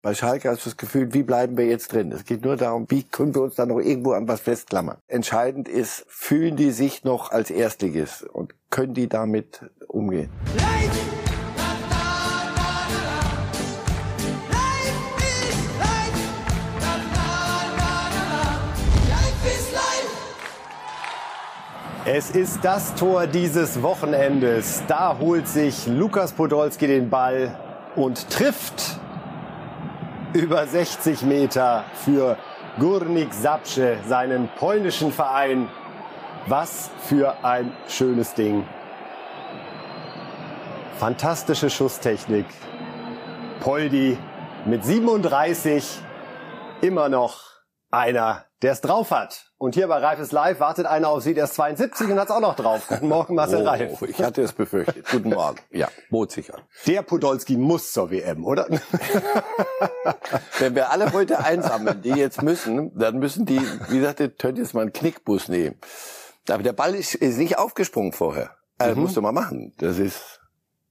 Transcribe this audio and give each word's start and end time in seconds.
Bei 0.00 0.14
Schalke 0.14 0.48
hast 0.48 0.64
du 0.64 0.70
das 0.70 0.76
Gefühl, 0.76 1.12
wie 1.12 1.24
bleiben 1.24 1.56
wir 1.58 1.66
jetzt 1.66 1.92
drin? 1.92 2.12
Es 2.12 2.24
geht 2.24 2.44
nur 2.44 2.56
darum, 2.56 2.86
wie 2.88 3.02
können 3.02 3.34
wir 3.34 3.42
uns 3.42 3.56
da 3.56 3.66
noch 3.66 3.80
irgendwo 3.80 4.12
an 4.12 4.28
was 4.28 4.40
festklammern. 4.40 4.98
Entscheidend 5.08 5.66
ist, 5.66 6.04
fühlen 6.06 6.54
die 6.54 6.70
sich 6.70 7.02
noch 7.02 7.32
als 7.32 7.50
Erstliges 7.50 8.22
und 8.22 8.54
können 8.70 8.94
die 8.94 9.08
damit 9.08 9.68
umgehen? 9.88 10.30
Es 22.04 22.30
ist 22.30 22.60
das 22.62 22.94
Tor 22.94 23.26
dieses 23.26 23.82
Wochenendes. 23.82 24.84
Da 24.86 25.18
holt 25.18 25.48
sich 25.48 25.88
Lukas 25.88 26.32
Podolski 26.32 26.86
den 26.86 27.10
Ball 27.10 27.58
und 27.96 28.30
trifft 28.30 28.97
über 30.34 30.66
60 30.66 31.22
Meter 31.22 31.84
für 32.04 32.36
Górnik 32.78 33.32
Zabrze, 33.32 33.98
seinen 34.06 34.48
polnischen 34.58 35.12
Verein. 35.12 35.68
Was 36.46 36.90
für 37.06 37.44
ein 37.44 37.72
schönes 37.88 38.34
Ding. 38.34 38.66
Fantastische 40.98 41.70
Schusstechnik. 41.70 42.46
Poldi 43.60 44.18
mit 44.64 44.84
37 44.84 46.00
immer 46.80 47.08
noch 47.08 47.40
einer, 47.90 48.44
der 48.62 48.72
es 48.72 48.80
drauf 48.80 49.10
hat. 49.10 49.47
Und 49.60 49.74
hier 49.74 49.88
bei 49.88 49.98
Reifes 49.98 50.30
Live 50.30 50.60
wartet 50.60 50.86
einer 50.86 51.08
auf 51.08 51.24
Sie, 51.24 51.34
der 51.34 51.44
ist 51.44 51.54
72 51.54 52.08
und 52.08 52.20
hat 52.20 52.28
es 52.28 52.34
auch 52.34 52.40
noch 52.40 52.54
drauf. 52.54 52.86
Guten 52.86 53.08
Morgen, 53.08 53.34
Marcel 53.34 53.62
oh, 53.62 53.66
Reif. 53.66 54.02
Ich 54.02 54.22
hatte 54.22 54.40
es 54.40 54.52
befürchtet. 54.52 55.04
Guten 55.10 55.30
Morgen. 55.30 55.58
Ja, 55.72 55.88
bot 56.10 56.30
sich 56.30 56.54
an. 56.54 56.62
Der 56.86 57.02
Podolski 57.02 57.56
muss 57.56 57.92
zur 57.92 58.12
WM, 58.12 58.44
oder? 58.44 58.68
Wenn 60.60 60.76
wir 60.76 60.92
alle 60.92 61.12
heute 61.12 61.40
einsammeln, 61.40 62.02
die 62.02 62.10
jetzt 62.10 62.40
müssen, 62.40 62.96
dann 62.96 63.18
müssen 63.18 63.46
die, 63.46 63.60
wie 63.88 63.98
jetzt 63.98 64.74
mal 64.74 64.82
einen 64.82 64.92
Knickbus 64.92 65.48
nehmen. 65.48 65.74
Aber 66.48 66.62
der 66.62 66.72
Ball 66.72 66.94
ist, 66.94 67.16
ist 67.16 67.38
nicht 67.38 67.58
aufgesprungen 67.58 68.12
vorher. 68.12 68.52
Das 68.78 68.94
mhm. 68.94 69.02
musst 69.02 69.16
du 69.16 69.22
mal 69.22 69.32
machen. 69.32 69.74
Das 69.78 69.98
ist 69.98 70.40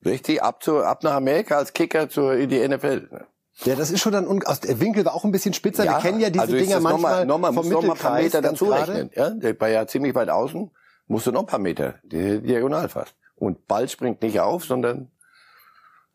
richtig 0.06 0.44
ab, 0.44 0.62
zu, 0.62 0.84
ab 0.84 1.04
nach 1.04 1.14
Amerika 1.14 1.56
als 1.58 1.72
Kicker 1.72 2.10
zur, 2.10 2.34
in 2.34 2.50
die 2.50 2.68
NFL. 2.68 3.28
Ja, 3.64 3.76
das 3.76 3.90
ist 3.90 4.02
schon 4.02 4.14
dann 4.14 4.28
un 4.28 4.44
aus 4.46 4.60
der 4.60 4.80
Winkel 4.80 5.04
war 5.06 5.16
auch 5.16 5.26
ein 5.26 5.32
bisschen 5.32 5.54
spitzer. 5.54 5.84
Ja, 5.84 5.94
Wir 5.94 6.02
kennen 6.02 6.20
ja 6.20 6.30
diese 6.30 6.44
also 6.44 6.56
Dinger 6.56 6.80
manchmal 6.80 7.26
noch 7.26 7.40
mal, 7.40 7.54
vom 7.54 7.68
noch 7.68 7.82
mal 7.82 7.94
ein 7.94 7.98
paar 7.98 8.16
Meter 8.22 8.42
dazu 8.42 8.66
rechnen. 8.66 9.10
Ja, 9.16 9.32
der 9.32 9.60
war 9.60 9.70
ja 9.70 9.88
ziemlich 9.88 10.14
weit 10.16 10.30
außen, 10.30 10.70
musst 11.08 11.28
du 11.28 11.32
noch 11.32 11.42
ein 11.42 11.48
paar 11.48 11.60
Meter 11.60 11.96
diagonal 12.04 12.90
fast. 12.90 13.16
Und 13.36 13.68
Ball 13.68 13.88
springt 13.90 14.22
nicht 14.22 14.40
auf, 14.40 14.66
sondern 14.66 15.12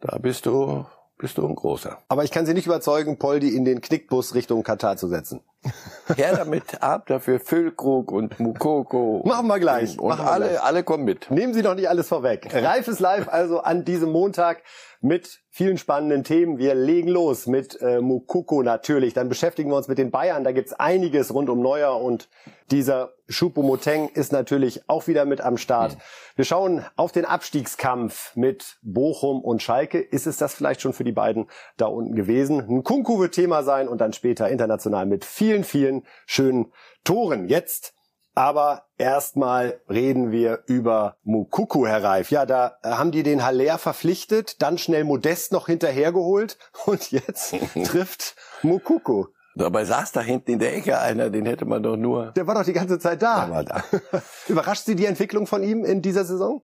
da 0.01 0.19
bist 0.19 0.47
du 0.47 0.85
bist 1.23 1.39
du 1.39 1.47
ein 1.47 1.55
großer. 1.55 1.99
Aber 2.09 2.25
ich 2.25 2.33
kann 2.33 2.47
Sie 2.47 2.53
nicht 2.53 2.67
überzeugen, 2.67 3.17
Poldi 3.17 3.55
in 3.55 3.65
den 3.65 3.81
Knickbus 3.81 4.35
Richtung 4.35 4.65
Katar 4.65 4.97
zu 4.97 5.07
setzen. 5.07 5.41
Her 6.17 6.37
damit 6.37 6.83
ab, 6.83 7.07
dafür 7.07 7.39
Füllkrug 7.39 8.11
und 8.11 8.41
Mukoko. 8.41 9.23
Machen 9.27 9.47
wir 9.47 9.61
gleich. 9.61 10.01
Und, 10.01 10.09
Machen 10.09 10.27
alle, 10.27 10.49
gleich. 10.49 10.63
alle 10.63 10.83
kommen 10.83 11.05
mit. 11.05 11.31
Nehmen 11.31 11.55
Sie 11.55 11.63
doch 11.63 11.77
nicht 11.77 11.89
alles 11.89 12.09
vorweg. 12.09 12.49
Reif 12.53 12.89
ist 12.89 12.99
live 12.99 13.29
also 13.29 13.61
an 13.61 13.85
diesem 13.85 14.11
Montag 14.11 14.65
mit 15.01 15.41
vielen 15.55 15.77
spannenden 15.77 16.25
Themen. 16.25 16.57
Wir 16.57 16.75
legen 16.75 17.09
los 17.09 17.47
mit 17.47 17.79
äh, 17.83 18.01
Mukoko 18.01 18.63
natürlich. 18.63 19.13
Dann 19.13 19.29
beschäftigen 19.29 19.71
wir 19.71 19.77
uns 19.77 19.87
mit 19.87 19.99
den 19.99 20.11
Bayern. 20.11 20.45
Da 20.45 20.53
gibt's 20.53 20.73
einiges 20.73 21.33
rund 21.35 21.51
um 21.51 21.61
Neuer 21.61 22.01
und 22.01 22.31
dieser 22.71 23.13
Choupo-Moteng 23.29 24.09
ist 24.09 24.33
natürlich 24.33 24.89
auch 24.89 25.09
wieder 25.09 25.27
mit 25.27 25.43
am 25.43 25.59
Start. 25.59 25.99
Wir 26.37 26.47
schauen 26.47 26.87
auf 26.97 27.13
den 27.13 27.27
Abstiegskampf 27.27 28.35
mit 28.35 28.79
Bochum 28.83 29.43
und 29.43 29.63
Schalke. 29.63 30.01
Ist 30.01 30.27
es 30.27 30.39
das 30.39 30.55
vielleicht 30.55 30.81
schon 30.81 30.95
für 30.95 31.05
die 31.05 31.13
beiden 31.13 31.51
da 31.77 31.85
unten 31.85 32.15
gewesen? 32.15 32.61
Ein 32.61 32.83
Kunku 32.83 33.21
wird 33.21 33.35
Thema 33.35 33.63
sein 33.63 33.89
und 33.89 34.01
dann 34.01 34.15
später 34.15 34.49
international 34.49 35.05
mit 35.05 35.27
vielen, 35.27 35.65
vielen 35.65 36.07
schönen 36.25 36.73
Toren. 37.05 37.47
Jetzt 37.47 37.93
aber 38.35 38.87
erstmal 38.99 39.81
reden 39.89 40.31
wir 40.31 40.65
über 40.67 41.17
Mukuku, 41.23 41.87
Herr 41.87 42.03
Reif. 42.03 42.31
Ja, 42.31 42.47
da 42.47 42.79
äh, 42.83 42.91
haben 42.91 43.13
die 43.13 43.23
den 43.23 43.45
Haller 43.45 43.79
verpflichtet, 43.79 44.63
dann 44.63 44.79
schnell 44.79 45.05
Modest 45.05 45.53
noch 45.53 45.67
hinterhergeholt 45.67 46.59
und 46.87 47.11
jetzt 47.11 47.55
trifft 47.85 48.37
Mukuku. 48.63 49.27
Dabei 49.55 49.85
saß 49.85 50.13
da 50.13 50.23
hinten 50.23 50.53
in 50.53 50.59
der 50.59 50.75
Ecke 50.75 50.99
einer, 50.99 51.29
den 51.29 51.45
hätte 51.45 51.67
man 51.67 51.83
doch 51.83 51.97
nur. 51.97 52.33
Der 52.33 52.47
war 52.47 52.55
doch 52.55 52.65
die 52.65 52.73
ganze 52.73 52.99
Zeit 52.99 53.21
da. 53.21 53.47
Der 53.47 53.55
war 53.55 53.65
da. 53.65 53.85
Überrascht 54.49 54.87
Sie 54.87 54.97
die 54.97 55.05
Entwicklung 55.05 55.47
von 55.47 55.63
ihm 55.63 55.85
in 55.85 56.01
dieser 56.01 56.25
Saison? 56.25 56.63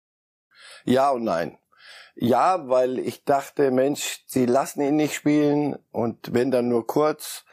Ja 0.86 1.10
und 1.10 1.26
nein. 1.26 1.58
Ja, 2.16 2.68
weil 2.70 2.98
ich 2.98 3.26
dachte, 3.26 3.72
Mensch, 3.72 4.24
sie 4.26 4.46
lassen 4.46 4.82
ihn 4.82 4.96
nicht 4.96 5.14
spielen 5.14 5.78
und 5.92 6.34
wenn 6.34 6.50
dann 6.50 6.70
nur 6.70 6.88
kurz. 6.88 7.44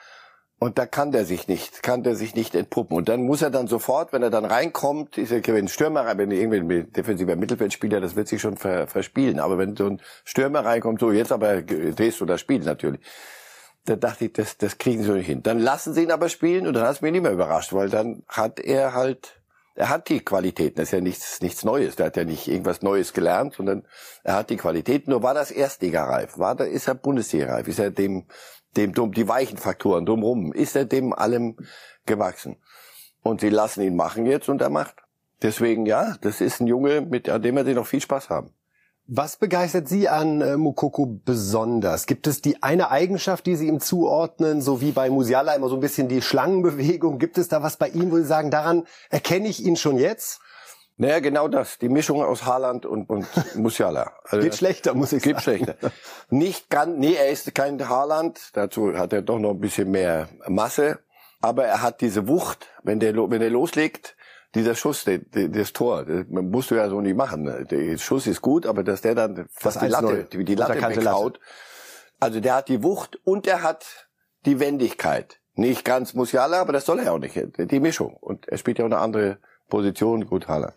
Und 0.65 0.79
da 0.79 0.87
kann 0.87 1.13
der 1.13 1.27
sich 1.27 1.47
nicht, 1.47 1.83
kann 1.83 2.05
der 2.05 2.17
sich 2.17 2.35
nicht 2.35 2.55
entpuppen. 2.55 2.97
Und 2.97 3.11
dann 3.11 3.23
muss 3.25 3.43
er 3.43 3.51
dann 3.51 3.67
sofort, 3.67 4.15
wenn 4.15 4.23
er 4.23 4.31
dann 4.31 4.47
reinkommt, 4.47 5.19
ist 5.19 5.31
er, 5.31 5.47
ein 5.55 5.69
Stürmer, 5.69 6.17
wenn 6.17 6.31
irgendwie 6.31 6.79
ein 6.79 6.91
defensiver 6.91 7.37
Mittelfeldspieler, 7.37 8.01
das 8.01 8.17
wird 8.17 8.29
sich 8.29 8.41
schon 8.41 8.57
ver, 8.57 8.87
verspielen. 8.87 9.41
Aber 9.41 9.59
wenn 9.59 9.77
so 9.77 9.85
ein 9.89 10.01
Stürmer 10.25 10.65
reinkommt, 10.65 11.01
so 11.01 11.13
jetzt 11.13 11.33
aber 11.33 11.61
drehst 11.61 12.19
du 12.19 12.25
das 12.25 12.41
Spiel 12.41 12.61
natürlich. 12.61 13.03
Da 13.85 13.97
dachte 13.97 14.25
ich, 14.25 14.33
das, 14.33 14.57
das 14.57 14.79
kriegen 14.79 15.03
sie 15.03 15.13
nicht 15.13 15.27
hin. 15.27 15.43
Dann 15.43 15.59
lassen 15.59 15.93
sie 15.93 16.05
ihn 16.05 16.11
aber 16.11 16.31
spielen 16.31 16.67
und 16.67 16.73
dann 16.73 16.85
hat 16.85 16.95
es 16.95 17.03
mich 17.03 17.13
nicht 17.13 17.25
mehr 17.25 17.33
überrascht, 17.33 17.75
weil 17.75 17.91
dann 17.91 18.23
hat 18.27 18.59
er 18.59 18.95
halt, 18.95 19.43
er 19.75 19.91
hat 19.91 20.09
die 20.09 20.21
Qualitäten. 20.21 20.77
Das 20.77 20.85
ist 20.85 20.93
ja 20.93 21.03
nichts, 21.03 21.43
nichts 21.43 21.67
Neues. 21.67 21.97
Der 21.97 22.07
hat 22.07 22.17
ja 22.17 22.25
nicht 22.25 22.49
irgendwas 22.49 22.81
Neues 22.81 23.13
gelernt, 23.13 23.53
sondern 23.53 23.87
er 24.23 24.37
hat 24.37 24.49
die 24.49 24.57
Qualitäten. 24.57 25.11
Nur 25.11 25.23
war 25.23 25.35
das 25.35 25.51
Erstligareif. 25.51 26.39
War 26.39 26.55
da, 26.55 26.65
ist 26.65 26.89
er 26.89 26.95
Bundesliga-reif? 26.95 27.69
Ist 27.69 27.81
er 27.81 27.91
dem, 27.91 28.25
dem, 28.77 28.93
die 29.13 29.29
weichen 29.29 29.59
Faktoren 29.59 30.07
drumherum, 30.07 30.53
ist 30.53 30.77
er 30.77 30.85
dem 30.85 31.13
allem 31.13 31.57
gewachsen. 32.07 32.57
Und 33.23 33.41
sie 33.41 33.49
lassen 33.49 33.83
ihn 33.83 33.97
machen 33.97 34.27
jetzt 34.27 34.49
und 34.49 34.61
er 34.61 34.71
macht. 34.71 34.97
Deswegen, 35.43 35.87
ja, 35.87 36.17
das 36.21 36.41
ist 36.41 36.61
ein 36.61 36.67
Junge, 36.67 37.01
mit 37.01 37.27
dem 37.27 37.57
wir 37.57 37.75
noch 37.75 37.87
viel 37.87 38.01
Spaß 38.01 38.31
haben. 38.31 38.51
Was 39.07 39.37
begeistert 39.37 39.87
Sie 39.87 40.09
an 40.09 40.41
äh, 40.41 40.57
Mukoko 40.57 41.21
besonders? 41.27 42.07
Gibt 42.07 42.27
es 42.27 42.41
die 42.41 42.63
eine 42.63 42.91
Eigenschaft, 42.91 43.45
die 43.45 43.55
Sie 43.55 43.69
ihm 43.69 43.79
zuordnen, 43.79 44.63
so 44.63 44.81
wie 44.81 44.93
bei 44.93 45.11
Musiala 45.11 45.55
immer 45.55 45.69
so 45.69 45.75
ein 45.75 45.83
bisschen 45.83 46.09
die 46.09 46.23
Schlangenbewegung? 46.23 47.19
Gibt 47.19 47.37
es 47.37 47.49
da 47.49 47.63
was 47.63 47.77
bei 47.77 47.89
ihm, 47.89 48.11
wo 48.11 48.17
Sie 48.17 48.25
sagen, 48.25 48.51
daran 48.51 48.87
erkenne 49.11 49.49
ich 49.49 49.63
ihn 49.63 49.77
schon 49.77 49.99
jetzt? 49.99 50.41
Naja, 50.97 51.19
genau 51.19 51.49
das. 51.49 51.79
Die 51.79 51.89
Mischung 51.89 52.23
aus 52.23 52.45
Haaland 52.45 52.87
und, 52.87 53.11
und 53.11 53.27
Musiala. 53.57 54.13
Also 54.25 54.45
geht 54.45 54.55
schlechter, 54.55 54.95
muss 54.95 55.13
ich 55.13 55.23
sagen. 55.23 55.35
Geht 55.35 55.43
schlechter. 55.43 55.77
Nicht 56.31 56.71
ganz, 56.71 56.97
nee, 56.99 57.15
er 57.15 57.31
ist 57.31 57.53
kein 57.55 57.89
Haaland. 57.89 58.51
Dazu 58.53 58.97
hat 58.97 59.13
er 59.13 59.23
doch 59.23 59.39
noch 59.39 59.51
ein 59.51 59.61
bisschen 59.61 59.91
mehr 59.91 60.29
Masse. 60.47 61.01
Aber 61.41 61.65
er 61.65 61.83
hat 61.83 62.01
diese 62.01 62.29
Wucht, 62.29 62.69
wenn 62.85 63.01
der, 63.01 63.15
wenn 63.15 63.43
er 63.43 63.51
loslegt, 63.51 64.17
dieser 64.55 64.75
Schuss, 64.75 65.05
der, 65.05 65.19
der, 65.19 65.49
das 65.49 65.73
Tor, 65.73 66.05
das 66.05 66.27
musst 66.29 66.71
du 66.71 66.77
ja 66.77 66.89
so 66.89 67.01
nicht 67.01 67.17
machen. 67.17 67.67
Der 67.69 67.99
Schuss 67.99 68.27
ist 68.27 68.41
gut, 68.41 68.67
aber 68.67 68.85
dass 68.85 69.01
der 69.01 69.15
dann 69.15 69.47
fast 69.51 69.83
die 69.83 69.89
Latte, 69.89 70.25
die, 70.25 70.45
die 70.45 70.55
Latte 70.55 70.81
weghaut. 70.81 71.41
Also 72.21 72.41
der 72.41 72.55
hat 72.55 72.69
die 72.69 72.83
Wucht 72.83 73.19
und 73.25 73.47
er 73.47 73.63
hat 73.63 74.09
die 74.47 74.61
Wendigkeit. 74.61 75.41
Nicht 75.55 75.85
ganz 75.85 76.15
Musiala, 76.15 76.61
aber 76.61 76.73
das 76.73 76.87
soll 76.87 77.01
er 77.01 77.13
auch 77.13 77.19
nicht. 77.19 77.37
Die 77.59 77.81
Mischung. 77.81 78.15
Und 78.15 78.49
er 78.49 78.59
spielt 78.59 78.79
ja 78.79 78.85
auch 78.85 78.91
eine 78.91 78.99
andere 78.99 79.39
Position, 79.69 80.27
gut 80.27 80.49
Haaland. 80.49 80.75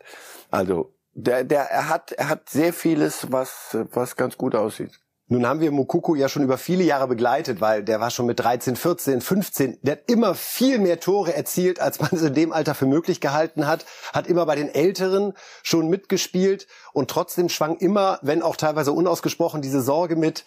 Also 0.52 0.94
der, 1.14 1.44
der, 1.44 1.64
er 1.64 1.90
hat, 1.90 2.12
er 2.12 2.30
hat 2.30 2.50
sehr 2.50 2.74
vieles, 2.74 3.32
was, 3.32 3.76
was 3.92 4.16
ganz 4.16 4.38
gut 4.38 4.56
aussieht. 4.56 5.00
Nun 5.30 5.46
haben 5.46 5.60
wir 5.60 5.72
Mukuku 5.72 6.16
ja 6.16 6.30
schon 6.30 6.44
über 6.44 6.58
viele 6.58 6.86
Jahre 6.86 7.08
begleitet, 7.08 7.60
weil 7.60 7.84
der 7.84 8.00
war 8.00 8.12
schon 8.12 8.28
mit 8.28 8.40
13, 8.40 8.78
14, 8.78 9.20
15, 9.20 9.78
der 9.82 9.94
hat 9.94 10.10
immer 10.10 10.36
viel 10.36 10.80
mehr 10.80 11.02
Tore 11.02 11.34
erzielt, 11.34 11.82
als 11.82 12.00
man 12.00 12.12
es 12.14 12.22
in 12.22 12.34
dem 12.34 12.54
Alter 12.54 12.76
für 12.76 12.86
möglich 12.86 13.20
gehalten 13.20 13.68
hat, 13.68 13.86
hat 14.14 14.28
immer 14.28 14.46
bei 14.46 14.56
den 14.56 14.74
Älteren 14.74 15.34
schon 15.64 15.90
mitgespielt 15.90 16.68
und 16.94 17.10
trotzdem 17.10 17.50
schwang 17.50 17.76
immer, 17.78 18.20
wenn 18.22 18.42
auch 18.42 18.56
teilweise 18.56 18.94
unausgesprochen, 18.94 19.62
diese 19.62 19.82
Sorge 19.82 20.16
mit, 20.16 20.46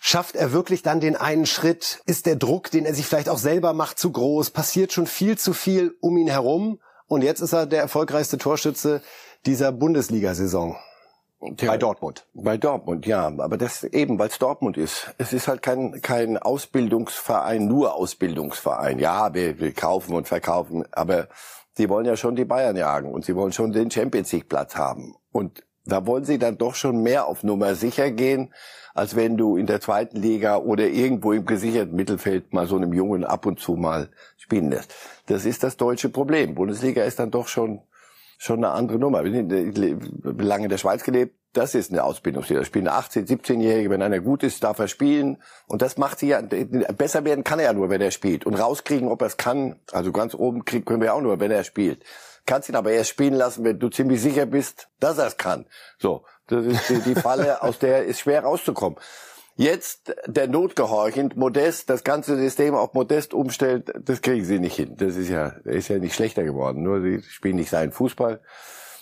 Schafft 0.00 0.36
er 0.36 0.52
wirklich 0.52 0.82
dann 0.82 1.00
den 1.00 1.16
einen 1.16 1.44
Schritt? 1.44 2.02
Ist 2.06 2.26
der 2.26 2.36
Druck, 2.36 2.70
den 2.70 2.86
er 2.86 2.94
sich 2.94 3.06
vielleicht 3.06 3.28
auch 3.28 3.38
selber 3.38 3.72
macht, 3.72 3.98
zu 3.98 4.12
groß? 4.12 4.50
Passiert 4.50 4.92
schon 4.92 5.08
viel 5.08 5.36
zu 5.36 5.52
viel 5.52 5.96
um 6.00 6.16
ihn 6.16 6.28
herum? 6.28 6.78
Und 7.08 7.22
jetzt 7.22 7.40
ist 7.40 7.52
er 7.52 7.66
der 7.66 7.80
erfolgreichste 7.80 8.38
Torschütze 8.38 9.02
dieser 9.46 9.72
Bundesliga-Saison. 9.72 10.76
Ja, 11.40 11.68
bei 11.68 11.78
Dortmund. 11.78 12.26
Bei 12.34 12.56
Dortmund, 12.56 13.06
ja. 13.06 13.26
Aber 13.26 13.56
das 13.56 13.84
eben, 13.84 14.18
weil 14.18 14.28
es 14.28 14.38
Dortmund 14.38 14.76
ist. 14.76 15.14
Es 15.18 15.32
ist 15.32 15.46
halt 15.46 15.62
kein, 15.62 16.00
kein 16.02 16.36
Ausbildungsverein, 16.36 17.66
nur 17.66 17.94
Ausbildungsverein. 17.94 18.98
Ja, 18.98 19.32
wir, 19.34 19.58
wir 19.60 19.72
kaufen 19.72 20.14
und 20.14 20.26
verkaufen, 20.26 20.84
aber 20.90 21.28
sie 21.74 21.88
wollen 21.88 22.06
ja 22.06 22.16
schon 22.16 22.34
die 22.34 22.44
Bayern 22.44 22.76
jagen 22.76 23.12
und 23.12 23.24
sie 23.24 23.36
wollen 23.36 23.52
schon 23.52 23.72
den 23.72 23.90
Champions 23.90 24.32
League 24.32 24.48
Platz 24.48 24.74
haben. 24.74 25.14
Und 25.30 25.62
da 25.88 26.06
wollen 26.06 26.24
sie 26.24 26.38
dann 26.38 26.58
doch 26.58 26.74
schon 26.74 27.02
mehr 27.02 27.26
auf 27.26 27.42
Nummer 27.42 27.74
sicher 27.74 28.10
gehen, 28.10 28.52
als 28.94 29.16
wenn 29.16 29.36
du 29.36 29.56
in 29.56 29.66
der 29.66 29.80
zweiten 29.80 30.20
Liga 30.20 30.56
oder 30.58 30.86
irgendwo 30.88 31.32
im 31.32 31.46
gesicherten 31.46 31.96
Mittelfeld 31.96 32.52
mal 32.52 32.66
so 32.66 32.76
einem 32.76 32.92
Jungen 32.92 33.24
ab 33.24 33.46
und 33.46 33.58
zu 33.58 33.74
mal 33.74 34.10
spielen 34.36 34.70
lässt. 34.70 34.94
Das 35.26 35.44
ist 35.44 35.62
das 35.62 35.76
deutsche 35.76 36.08
Problem. 36.08 36.54
Bundesliga 36.54 37.04
ist 37.04 37.18
dann 37.18 37.30
doch 37.30 37.48
schon 37.48 37.80
schon 38.38 38.64
eine 38.64 38.72
andere 38.72 38.98
Nummer. 38.98 39.24
Ich 39.24 39.34
habe 39.34 40.44
lange 40.44 40.64
in 40.64 40.70
der 40.70 40.78
Schweiz 40.78 41.02
gelebt. 41.02 41.34
das 41.54 41.74
ist 41.74 41.90
eine 41.90 42.04
Ausbildungslehre. 42.04 42.60
Da 42.60 42.64
spielen 42.64 42.86
18, 42.86 43.26
17-Jährige, 43.26 43.90
wenn 43.90 44.00
einer 44.00 44.20
gut 44.20 44.44
ist, 44.44 44.62
darf 44.62 44.78
er 44.78 44.86
spielen. 44.86 45.38
Und 45.66 45.82
das 45.82 45.98
macht 45.98 46.20
sie 46.20 46.28
ja, 46.28 46.40
besser 46.40 47.24
werden 47.24 47.42
kann 47.42 47.58
er 47.58 47.66
ja 47.66 47.72
nur, 47.72 47.90
wenn 47.90 48.00
er 48.00 48.12
spielt. 48.12 48.46
Und 48.46 48.54
rauskriegen, 48.54 49.08
ob 49.08 49.22
er 49.22 49.26
es 49.26 49.36
kann, 49.36 49.80
also 49.90 50.12
ganz 50.12 50.34
oben 50.34 50.64
kriegen 50.64 50.84
können 50.84 51.02
wir 51.02 51.14
auch 51.14 51.20
nur, 51.20 51.40
wenn 51.40 51.50
er 51.50 51.64
spielt. 51.64 52.04
Kannst 52.48 52.70
ihn 52.70 52.76
aber 52.76 52.92
erst 52.92 53.10
spielen 53.10 53.34
lassen, 53.34 53.62
wenn 53.62 53.78
du 53.78 53.90
ziemlich 53.90 54.22
sicher 54.22 54.46
bist, 54.46 54.88
dass 55.00 55.18
er 55.18 55.26
es 55.26 55.36
kann. 55.36 55.66
So, 55.98 56.24
das 56.46 56.64
ist 56.64 56.88
die, 56.88 57.00
die 57.00 57.14
Falle, 57.14 57.62
aus 57.62 57.78
der 57.78 58.06
ist 58.06 58.20
schwer 58.20 58.42
rauszukommen. 58.42 58.98
Jetzt 59.56 60.14
der 60.26 60.48
Not 60.48 60.74
gehorchend, 60.74 61.36
Modest, 61.36 61.90
das 61.90 62.04
ganze 62.04 62.38
System 62.38 62.74
auf 62.74 62.94
Modest 62.94 63.34
umstellt, 63.34 63.92
das 64.00 64.22
kriegen 64.22 64.46
sie 64.46 64.60
nicht 64.60 64.76
hin. 64.76 64.96
Das 64.96 65.16
ist 65.16 65.28
ja, 65.28 65.48
ist 65.64 65.88
ja 65.88 65.98
nicht 65.98 66.14
schlechter 66.14 66.42
geworden. 66.42 66.82
Nur 66.82 67.02
sie 67.02 67.20
spielen 67.22 67.56
nicht 67.56 67.68
seinen 67.68 67.92
Fußball. 67.92 68.40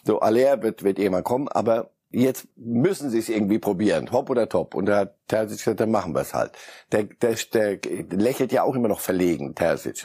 So, 0.04 0.18
Aller 0.18 0.60
wird, 0.64 0.82
wird 0.82 0.98
irgendwann 0.98 1.22
kommen, 1.22 1.46
aber 1.46 1.90
jetzt 2.10 2.48
müssen 2.56 3.10
sie 3.10 3.18
es 3.18 3.28
irgendwie 3.28 3.60
probieren, 3.60 4.10
hopp 4.10 4.28
oder 4.28 4.48
top. 4.48 4.74
Und 4.74 4.86
da 4.86 4.98
hat 4.98 5.14
Terzic 5.28 5.58
gesagt, 5.58 5.78
dann 5.78 5.92
machen 5.92 6.14
wir 6.14 6.22
es 6.22 6.34
halt. 6.34 6.50
Der, 6.90 7.04
der, 7.04 7.36
der 7.52 7.78
lächelt 8.10 8.50
ja 8.50 8.64
auch 8.64 8.74
immer 8.74 8.88
noch 8.88 9.00
verlegen, 9.00 9.54
Terzic. 9.54 10.04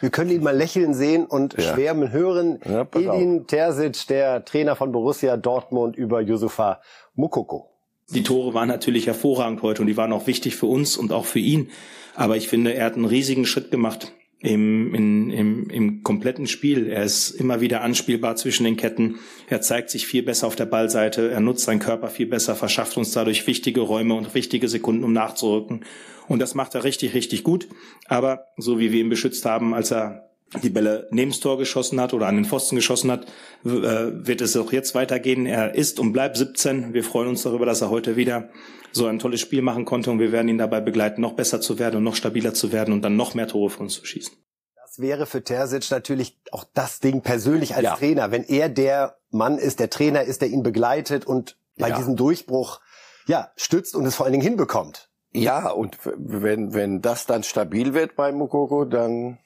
Wir 0.00 0.10
können 0.10 0.30
ihn 0.30 0.42
mal 0.42 0.56
lächeln 0.56 0.94
sehen 0.94 1.26
und 1.26 1.54
ja. 1.54 1.74
schwärmen 1.74 2.12
hören. 2.12 2.60
Ja, 2.64 2.86
Edin 2.94 3.40
auf. 3.40 3.46
Terzic, 3.46 4.06
der 4.08 4.44
Trainer 4.44 4.76
von 4.76 4.92
Borussia 4.92 5.36
Dortmund 5.36 5.96
über 5.96 6.20
Yusufa 6.20 6.80
Mukoko. 7.14 7.70
Die 8.10 8.22
Tore 8.22 8.54
waren 8.54 8.68
natürlich 8.68 9.06
hervorragend 9.06 9.62
heute 9.62 9.82
und 9.82 9.86
die 9.86 9.96
waren 9.96 10.12
auch 10.12 10.26
wichtig 10.26 10.56
für 10.56 10.66
uns 10.66 10.96
und 10.96 11.12
auch 11.12 11.26
für 11.26 11.38
ihn. 11.38 11.70
Aber 12.16 12.36
ich 12.36 12.48
finde, 12.48 12.74
er 12.74 12.86
hat 12.86 12.94
einen 12.94 13.04
riesigen 13.04 13.46
Schritt 13.46 13.70
gemacht 13.70 14.12
im, 14.40 14.94
in, 14.94 15.30
im, 15.30 15.70
im 15.70 16.02
kompletten 16.02 16.46
Spiel. 16.46 16.88
Er 16.88 17.04
ist 17.04 17.30
immer 17.30 17.60
wieder 17.60 17.82
anspielbar 17.82 18.36
zwischen 18.36 18.64
den 18.64 18.76
Ketten. 18.76 19.18
Er 19.48 19.60
zeigt 19.60 19.90
sich 19.90 20.06
viel 20.06 20.22
besser 20.22 20.46
auf 20.46 20.56
der 20.56 20.64
Ballseite. 20.64 21.30
Er 21.30 21.40
nutzt 21.40 21.64
seinen 21.64 21.78
Körper 21.78 22.08
viel 22.08 22.26
besser, 22.26 22.56
verschafft 22.56 22.96
uns 22.96 23.12
dadurch 23.12 23.46
wichtige 23.46 23.80
Räume 23.80 24.14
und 24.14 24.34
wichtige 24.34 24.68
Sekunden, 24.68 25.04
um 25.04 25.12
nachzurücken. 25.12 25.84
Und 26.26 26.38
das 26.38 26.54
macht 26.54 26.74
er 26.74 26.84
richtig, 26.84 27.12
richtig 27.12 27.44
gut. 27.44 27.68
Aber 28.06 28.46
so 28.56 28.78
wie 28.78 28.92
wir 28.92 29.00
ihn 29.00 29.10
beschützt 29.10 29.44
haben, 29.44 29.74
als 29.74 29.90
er 29.90 30.29
die 30.62 30.70
Bälle 30.70 31.06
neben 31.10 31.30
das 31.30 31.40
Tor 31.40 31.58
geschossen 31.58 32.00
hat 32.00 32.12
oder 32.12 32.26
an 32.26 32.36
den 32.36 32.44
Pfosten 32.44 32.76
geschossen 32.76 33.10
hat, 33.10 33.26
äh, 33.64 33.68
wird 33.68 34.40
es 34.40 34.56
auch 34.56 34.72
jetzt 34.72 34.94
weitergehen. 34.94 35.46
Er 35.46 35.74
ist 35.74 36.00
und 36.00 36.12
bleibt 36.12 36.36
17. 36.36 36.92
Wir 36.92 37.04
freuen 37.04 37.28
uns 37.28 37.42
darüber, 37.42 37.66
dass 37.66 37.80
er 37.80 37.90
heute 37.90 38.16
wieder 38.16 38.48
so 38.92 39.06
ein 39.06 39.20
tolles 39.20 39.40
Spiel 39.40 39.62
machen 39.62 39.84
konnte 39.84 40.10
und 40.10 40.18
wir 40.18 40.32
werden 40.32 40.48
ihn 40.48 40.58
dabei 40.58 40.80
begleiten, 40.80 41.20
noch 41.20 41.34
besser 41.34 41.60
zu 41.60 41.78
werden 41.78 41.98
und 41.98 42.04
noch 42.04 42.16
stabiler 42.16 42.54
zu 42.54 42.72
werden 42.72 42.92
und 42.92 43.02
dann 43.02 43.14
noch 43.14 43.34
mehr 43.34 43.46
Tore 43.46 43.70
für 43.70 43.80
uns 43.80 43.94
zu 43.94 44.04
schießen. 44.04 44.36
Das 44.74 44.98
wäre 44.98 45.26
für 45.26 45.44
Terzic 45.44 45.88
natürlich 45.92 46.36
auch 46.50 46.64
das 46.74 46.98
Ding 46.98 47.22
persönlich 47.22 47.76
als 47.76 47.84
ja. 47.84 47.94
Trainer, 47.94 48.32
wenn 48.32 48.42
er 48.42 48.68
der 48.68 49.18
Mann 49.30 49.56
ist, 49.56 49.78
der 49.78 49.88
Trainer 49.88 50.22
ist, 50.22 50.42
der 50.42 50.48
ihn 50.48 50.64
begleitet 50.64 51.24
und 51.24 51.56
bei 51.78 51.90
ja. 51.90 51.96
diesem 51.96 52.16
Durchbruch 52.16 52.80
ja 53.26 53.52
stützt 53.54 53.94
und 53.94 54.04
es 54.04 54.16
vor 54.16 54.26
allen 54.26 54.32
Dingen 54.32 54.42
hinbekommt. 54.42 55.08
Ja, 55.32 55.70
und 55.70 55.98
wenn 56.02 56.74
wenn 56.74 57.00
das 57.00 57.26
dann 57.26 57.44
stabil 57.44 57.94
wird 57.94 58.16
bei 58.16 58.32
Mukoko, 58.32 58.84
dann 58.84 59.38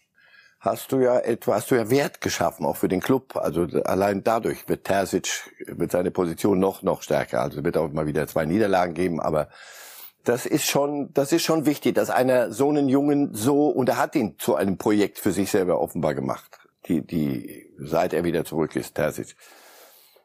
hast 0.65 0.93
du 0.93 0.99
ja 0.99 1.19
etwas, 1.19 1.57
hast 1.57 1.71
du 1.71 1.75
ja 1.75 1.91
Wert 1.91 2.21
geschaffen, 2.21 2.65
auch 2.65 2.77
für 2.77 2.89
den 2.89 3.01
Club. 3.01 3.37
Also 3.37 3.67
allein 3.85 4.25
dadurch 4.25 4.69
wird 4.69 4.85
Terzic, 4.85 5.53
wird 5.67 5.93
seine 5.93 6.11
Position 6.11 6.59
noch, 6.59 6.83
noch 6.83 7.03
stärker. 7.03 7.43
Also 7.43 7.63
wird 7.65 7.77
auch 7.77 7.93
mal 7.93 8.07
wieder 8.07 8.27
zwei 8.27 8.47
Niederlagen 8.47 8.95
geben, 8.95 9.21
aber 9.21 9.49
das 10.25 10.47
ist 10.47 10.67
schon, 10.67 11.13
das 11.13 11.33
ist 11.33 11.43
schon 11.43 11.67
wichtig, 11.67 11.95
dass 11.95 12.09
einer 12.09 12.51
so 12.51 12.71
einen 12.71 12.89
Jungen 12.89 13.35
so, 13.35 13.69
und 13.69 13.91
er 13.91 13.99
hat 13.99 14.17
ihn 14.17 14.39
zu 14.39 14.55
einem 14.55 14.79
Projekt 14.79 15.19
für 15.19 15.33
sich 15.33 15.51
selber 15.51 15.81
offenbar 15.81 16.15
gemacht. 16.15 16.59
Die, 16.87 17.07
die, 17.07 17.71
seit 17.79 18.13
er 18.13 18.25
wieder 18.25 18.45
zurück 18.45 18.75
ist, 18.77 18.95
Terzic. 18.95 19.37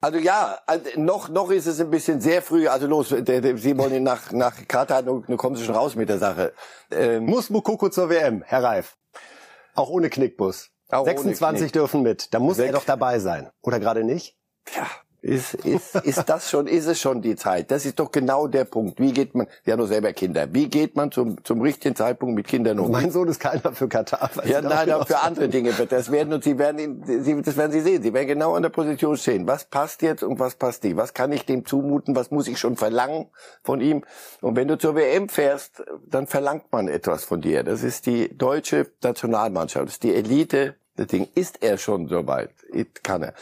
Also 0.02 0.18
ja, 0.18 0.58
also 0.66 0.86
noch, 0.96 1.28
noch 1.28 1.52
ist 1.52 1.66
es 1.66 1.82
ein 1.82 1.90
bisschen 1.90 2.22
sehr 2.22 2.42
früh. 2.42 2.70
Also 2.70 2.88
los, 2.88 3.10
Sie 3.10 3.78
wollen 3.78 4.04
nach, 4.04 4.32
nach 4.32 4.56
Katar, 4.68 5.02
nun 5.02 5.36
kommen 5.36 5.58
Sie 5.58 5.66
schon 5.66 5.76
raus 5.76 5.96
mit 5.96 6.08
der 6.08 6.20
Sache. 6.20 6.54
Ähm, 6.90 7.26
Muss 7.26 7.50
Mukoko 7.50 7.90
zur 7.90 8.10
WM, 8.10 8.42
Herr 8.46 8.64
Reif? 8.64 8.96
Auch 9.75 9.89
ohne 9.89 10.10
Knickbus. 10.10 10.69
Auch 10.89 11.06
26 11.06 11.44
ohne 11.44 11.57
Knick. 11.60 11.74
dürfen 11.74 12.01
mit. 12.01 12.33
Da 12.33 12.39
muss 12.39 12.57
er 12.57 12.71
doch 12.71 12.86
dabei 12.86 13.19
sein. 13.19 13.50
Oder 13.62 13.80
gerade 13.80 14.04
nicht? 14.04 14.38
Ja, 14.75 14.88
ist, 15.21 15.54
ist, 15.54 15.95
ist 15.95 16.30
das 16.30 16.50
schon, 16.50 16.68
ist 16.68 16.86
es 16.86 17.00
schon 17.00 17.21
die 17.21 17.36
Zeit? 17.36 17.71
Das 17.71 17.86
ist 17.86 18.00
doch 18.00 18.12
genau 18.12 18.48
der 18.48 18.63
Punkt. 18.63 19.00
Wie 19.00 19.12
geht 19.12 19.36
man, 19.36 19.48
Sie 19.66 19.71
haben 19.71 19.80
doch 19.80 19.88
selber 19.88 20.13
Kinder, 20.13 20.48
wie 20.54 20.69
geht 20.69 20.95
man 20.95 21.12
zum, 21.12 21.44
zum 21.44 21.62
richtigen 21.62 21.95
Zeitpunkt 21.95 22.36
mit 22.36 22.48
Kindern 22.48 22.80
um? 22.80 22.92
Mein 22.92 23.12
Sohn 23.12 23.27
ist 23.27 23.39
keiner 23.39 23.74
für 23.74 23.89
Katar. 23.89 24.30
Ja, 24.45 24.62
nein, 24.62 24.92
auch 24.94 25.06
für 25.07 25.19
andere 25.19 25.50
Dinge. 25.50 25.74
Das 25.74 26.12
werden, 26.12 26.33
und 26.33 26.44
Sie 26.44 26.57
werden, 26.57 27.04
Sie, 27.06 27.42
das 27.42 27.57
werden 27.57 27.71
Sie 27.71 27.81
sehen. 27.81 28.01
Sie 28.01 28.13
werden 28.13 28.27
genau 28.27 28.54
an 28.54 28.63
der 28.63 28.69
Position 28.69 29.18
stehen. 29.18 29.48
Was 29.48 29.66
passt 29.66 30.01
jetzt 30.01 30.24
und 30.24 30.39
was 30.39 30.56
passt 30.56 30.83
nicht? 30.83 30.95
Was 30.95 31.13
kann 31.13 31.31
ich 31.31 31.45
dem 31.45 31.66
zumuten? 31.66 32.16
Was 32.16 32.31
muss 32.31 32.48
ich 32.48 32.57
schon 32.57 32.77
verlangen 32.77 33.27
von 33.63 33.81
ihm? 33.81 34.04
Und 34.42 34.56
wenn 34.56 34.68
du 34.68 34.77
zur 34.77 34.95
WM 34.95 35.27
fährst, 35.30 35.83
dann 36.07 36.27
verlangt 36.27 36.71
man 36.71 36.88
etwas 36.88 37.25
von 37.25 37.42
dir. 37.42 37.63
Das 37.63 37.83
ist 37.83 38.06
die 38.06 38.38
deutsche 38.38 38.88
Nationalmannschaft. 39.04 39.88
Das 39.88 39.94
ist 39.94 40.04
die 40.04 40.16
Elite. 40.16 40.75
Das 40.95 41.07
Ding 41.07 41.27
ist 41.36 41.63
er 41.63 41.77
schon 41.77 42.07
soweit. 42.07 42.51
Kann 43.04 43.24
er. 43.24 43.33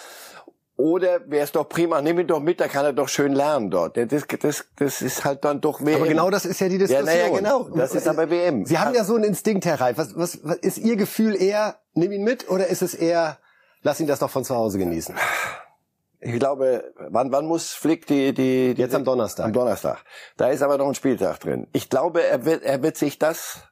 Oder 0.77 1.27
wäre 1.27 1.43
es 1.43 1.51
doch 1.51 1.67
prima, 1.67 2.03
nimm 2.03 2.19
ihn 2.19 2.27
doch 2.27 2.39
mit, 2.39 2.59
da 2.59 2.67
kann 2.67 2.85
er 2.85 2.93
doch 2.93 3.09
schön 3.09 3.33
lernen 3.33 3.71
dort. 3.71 3.97
Das, 3.97 4.27
das, 4.27 4.65
das 4.75 5.01
ist 5.01 5.25
halt 5.25 5.43
dann 5.43 5.59
doch 5.59 5.81
WM. 5.81 5.95
Aber 5.95 6.07
genau 6.07 6.29
das 6.29 6.45
ist 6.45 6.61
ja 6.61 6.69
die 6.69 6.77
Diskussion. 6.77 7.07
Ja, 7.07 7.13
naja, 7.13 7.35
genau. 7.35 7.63
Das 7.69 7.95
ist 7.95 8.07
aber 8.07 8.29
WM. 8.29 8.63
Sie 8.63 8.77
haben 8.77 8.93
ja 8.93 9.03
so 9.03 9.15
einen 9.15 9.23
Instinkt, 9.23 9.65
Herr 9.65 9.81
Reif. 9.81 9.97
Was, 9.97 10.15
was, 10.15 10.39
was 10.43 10.57
ist 10.57 10.77
Ihr 10.77 10.95
Gefühl 10.95 11.35
eher, 11.35 11.79
nimm 11.93 12.11
ihn 12.11 12.23
mit, 12.23 12.47
oder 12.51 12.67
ist 12.67 12.83
es 12.83 12.93
eher, 12.93 13.39
lass 13.81 13.99
ihn 13.99 14.05
das 14.05 14.19
doch 14.19 14.29
von 14.29 14.43
zu 14.43 14.55
Hause 14.55 14.77
genießen? 14.77 15.15
Ich 16.19 16.37
glaube, 16.37 16.93
wann, 17.09 17.31
wann 17.31 17.47
muss 17.47 17.71
Flick 17.73 18.05
die, 18.05 18.33
die, 18.35 18.75
die 18.75 18.81
Jetzt 18.81 18.93
am 18.93 19.03
Donnerstag. 19.03 19.47
Am 19.47 19.53
Donnerstag. 19.53 20.03
Da 20.35 20.49
ist 20.49 20.61
aber 20.61 20.77
noch 20.77 20.87
ein 20.87 20.95
Spieltag 20.95 21.39
drin. 21.39 21.65
Ich 21.73 21.89
glaube, 21.89 22.23
er 22.23 22.45
wird, 22.45 22.61
er 22.61 22.83
wird 22.83 22.97
sich 22.97 23.17
das 23.17 23.63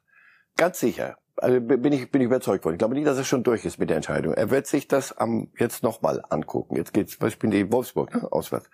ganz 0.56 0.80
sicher 0.80 1.16
also 1.36 1.60
bin 1.60 1.92
ich, 1.92 2.10
bin 2.10 2.20
ich 2.20 2.26
überzeugt 2.26 2.64
worden. 2.64 2.74
Ich 2.74 2.78
glaube 2.78 2.94
nicht, 2.94 3.06
dass 3.06 3.18
er 3.18 3.24
schon 3.24 3.42
durch 3.42 3.64
ist 3.64 3.78
mit 3.78 3.90
der 3.90 3.96
Entscheidung. 3.96 4.34
Er 4.34 4.50
wird 4.50 4.66
sich 4.66 4.88
das 4.88 5.16
am, 5.16 5.50
jetzt 5.58 5.82
nochmal 5.82 6.22
angucken. 6.28 6.76
Jetzt 6.76 6.92
geht's, 6.92 7.20
was 7.20 7.32
spielen 7.32 7.50
die 7.50 7.70
Wolfsburg, 7.70 8.14
ne? 8.14 8.30
auswärts. 8.30 8.68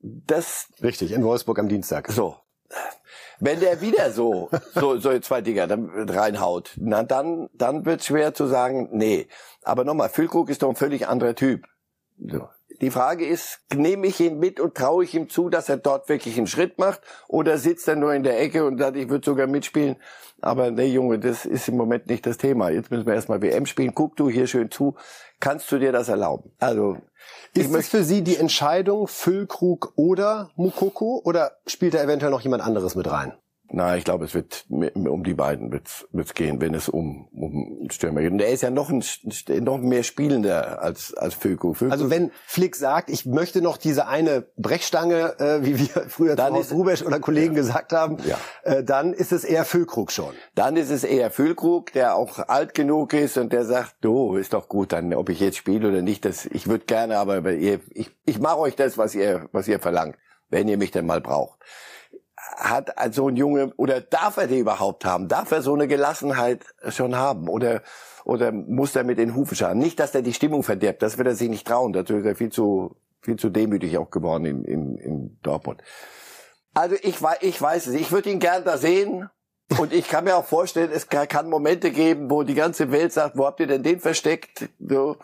Das. 0.00 0.68
Richtig, 0.82 1.12
in 1.12 1.24
Wolfsburg 1.24 1.58
am 1.58 1.68
Dienstag. 1.68 2.10
So. 2.10 2.36
Wenn 3.38 3.60
der 3.60 3.80
wieder 3.80 4.10
so, 4.10 4.50
so, 4.74 4.98
so 4.98 5.18
zwei 5.20 5.40
Dinger 5.40 5.66
dann 5.66 5.90
reinhaut, 6.08 6.72
na 6.76 7.02
dann, 7.02 7.48
dann 7.54 7.84
wird 7.84 8.02
schwer 8.02 8.34
zu 8.34 8.46
sagen, 8.46 8.88
nee. 8.92 9.28
Aber 9.62 9.84
nochmal, 9.84 10.08
Füllkrug 10.08 10.50
ist 10.50 10.62
doch 10.62 10.68
ein 10.68 10.76
völlig 10.76 11.06
anderer 11.06 11.34
Typ. 11.34 11.66
So. 12.18 12.48
Die 12.80 12.90
Frage 12.90 13.26
ist, 13.26 13.60
nehme 13.74 14.06
ich 14.06 14.20
ihn 14.20 14.38
mit 14.38 14.60
und 14.60 14.74
traue 14.74 15.04
ich 15.04 15.14
ihm 15.14 15.28
zu, 15.30 15.48
dass 15.48 15.68
er 15.68 15.78
dort 15.78 16.08
wirklich 16.08 16.36
einen 16.36 16.46
Schritt 16.46 16.78
macht? 16.78 17.00
Oder 17.26 17.56
sitzt 17.58 17.88
er 17.88 17.96
nur 17.96 18.12
in 18.12 18.22
der 18.22 18.38
Ecke 18.40 18.66
und 18.66 18.78
sagt, 18.78 18.96
ich 18.96 19.08
würde 19.08 19.24
sogar 19.24 19.46
mitspielen? 19.46 19.96
Aber 20.42 20.70
nee, 20.70 20.86
Junge, 20.86 21.18
das 21.18 21.46
ist 21.46 21.68
im 21.68 21.76
Moment 21.76 22.08
nicht 22.08 22.26
das 22.26 22.36
Thema. 22.36 22.70
Jetzt 22.70 22.90
müssen 22.90 23.06
wir 23.06 23.14
erstmal 23.14 23.40
WM 23.40 23.66
spielen. 23.66 23.94
Guck 23.94 24.16
du 24.16 24.28
hier 24.28 24.46
schön 24.46 24.70
zu. 24.70 24.94
Kannst 25.40 25.70
du 25.72 25.78
dir 25.78 25.92
das 25.92 26.08
erlauben? 26.08 26.52
Also, 26.58 26.98
ist 27.54 27.74
es 27.74 27.88
für 27.88 28.04
Sie 28.04 28.22
die 28.22 28.36
Entscheidung 28.36 29.08
Füllkrug 29.08 29.92
oder 29.96 30.50
Mukoko? 30.56 31.20
Oder 31.24 31.52
spielt 31.66 31.94
da 31.94 32.02
eventuell 32.02 32.30
noch 32.30 32.42
jemand 32.42 32.62
anderes 32.62 32.94
mit 32.94 33.10
rein? 33.10 33.32
Na, 33.68 33.96
ich 33.96 34.04
glaube, 34.04 34.24
es 34.24 34.34
wird 34.34 34.64
um 34.68 35.24
die 35.24 35.34
beiden 35.34 35.72
wird's, 35.72 36.06
wird's 36.12 36.34
gehen, 36.34 36.60
wenn 36.60 36.72
es 36.72 36.88
um, 36.88 37.28
um 37.32 37.88
Stürmer 37.90 38.22
geht. 38.22 38.30
Und 38.30 38.40
er 38.40 38.50
ist 38.50 38.62
ja 38.62 38.70
noch 38.70 38.90
ein, 38.90 39.02
noch 39.60 39.78
mehr 39.78 40.04
Spielender 40.04 40.80
als, 40.80 41.14
als 41.14 41.34
Füllkrug. 41.34 41.76
Füllkrug. 41.76 41.92
Also 41.92 42.10
wenn 42.10 42.30
Flick 42.46 42.76
sagt, 42.76 43.10
ich 43.10 43.26
möchte 43.26 43.62
noch 43.62 43.76
diese 43.76 44.06
eine 44.06 44.46
Brechstange, 44.56 45.38
äh, 45.40 45.64
wie 45.64 45.78
wir 45.78 45.88
früher 46.08 46.36
dann 46.36 46.62
zu 46.62 46.74
Rubesch 46.74 47.02
oder 47.02 47.18
Kollegen 47.18 47.54
ja. 47.54 47.60
gesagt 47.60 47.92
haben, 47.92 48.18
ja. 48.24 48.38
äh, 48.62 48.84
dann 48.84 49.12
ist 49.12 49.32
es 49.32 49.42
eher 49.42 49.64
Füllkrug 49.64 50.12
schon. 50.12 50.34
Dann 50.54 50.76
ist 50.76 50.90
es 50.90 51.02
eher 51.02 51.30
Füllkrug, 51.32 51.92
der 51.92 52.14
auch 52.14 52.38
alt 52.48 52.72
genug 52.74 53.14
ist 53.14 53.36
und 53.36 53.52
der 53.52 53.64
sagt, 53.64 53.96
du, 54.00 54.36
ist 54.36 54.52
doch 54.52 54.68
gut, 54.68 54.92
dann, 54.92 55.12
ob 55.12 55.28
ich 55.28 55.40
jetzt 55.40 55.56
spiele 55.56 55.88
oder 55.88 56.02
nicht, 56.02 56.24
das, 56.24 56.46
ich 56.46 56.68
würde 56.68 56.84
gerne, 56.84 57.18
aber 57.18 57.52
ihr, 57.52 57.80
ich, 57.90 58.10
ich 58.24 58.38
mache 58.38 58.58
euch 58.58 58.76
das, 58.76 58.96
was 58.96 59.14
ihr, 59.14 59.48
was 59.50 59.66
ihr 59.66 59.80
verlangt, 59.80 60.16
wenn 60.50 60.68
ihr 60.68 60.78
mich 60.78 60.92
denn 60.92 61.06
mal 61.06 61.20
braucht 61.20 61.58
hat 62.56 62.92
so 63.14 63.28
ein 63.28 63.36
Junge 63.36 63.72
oder 63.76 64.00
darf 64.00 64.36
er 64.36 64.46
die 64.46 64.58
überhaupt 64.58 65.04
haben? 65.04 65.28
Darf 65.28 65.50
er 65.50 65.62
so 65.62 65.74
eine 65.74 65.88
Gelassenheit 65.88 66.64
schon 66.88 67.16
haben 67.16 67.48
oder 67.48 67.82
oder 68.24 68.50
muss 68.50 68.96
er 68.96 69.04
mit 69.04 69.18
den 69.18 69.36
Hufen 69.36 69.56
schauen? 69.56 69.78
Nicht, 69.78 70.00
dass 70.00 70.14
er 70.14 70.22
die 70.22 70.32
Stimmung 70.32 70.62
verderbt, 70.62 71.02
das 71.02 71.16
wird 71.16 71.28
er 71.28 71.34
sich 71.34 71.48
nicht 71.48 71.66
trauen. 71.66 71.92
Dazu 71.92 72.16
ist 72.16 72.26
er 72.26 72.34
viel 72.34 72.50
zu 72.50 72.96
viel 73.20 73.36
zu 73.36 73.50
demütig 73.50 73.98
auch 73.98 74.10
geworden 74.10 74.44
in, 74.44 74.64
in, 74.64 74.98
in 74.98 75.38
Dortmund. 75.42 75.82
Also 76.74 76.96
ich, 77.02 77.16
ich 77.40 77.62
weiß 77.62 77.86
es, 77.88 77.94
ich 77.94 78.12
würde 78.12 78.30
ihn 78.30 78.38
gern 78.38 78.64
da 78.64 78.78
sehen. 78.78 79.28
Und 79.78 79.92
ich 79.92 80.06
kann 80.06 80.24
mir 80.24 80.36
auch 80.36 80.44
vorstellen, 80.44 80.90
es 80.92 81.08
kann 81.08 81.50
Momente 81.50 81.90
geben, 81.90 82.30
wo 82.30 82.44
die 82.44 82.54
ganze 82.54 82.92
Welt 82.92 83.12
sagt, 83.12 83.36
wo 83.36 83.46
habt 83.46 83.58
ihr 83.58 83.66
denn 83.66 83.82
den 83.82 83.98
versteckt? 83.98 84.68
So. 84.78 85.16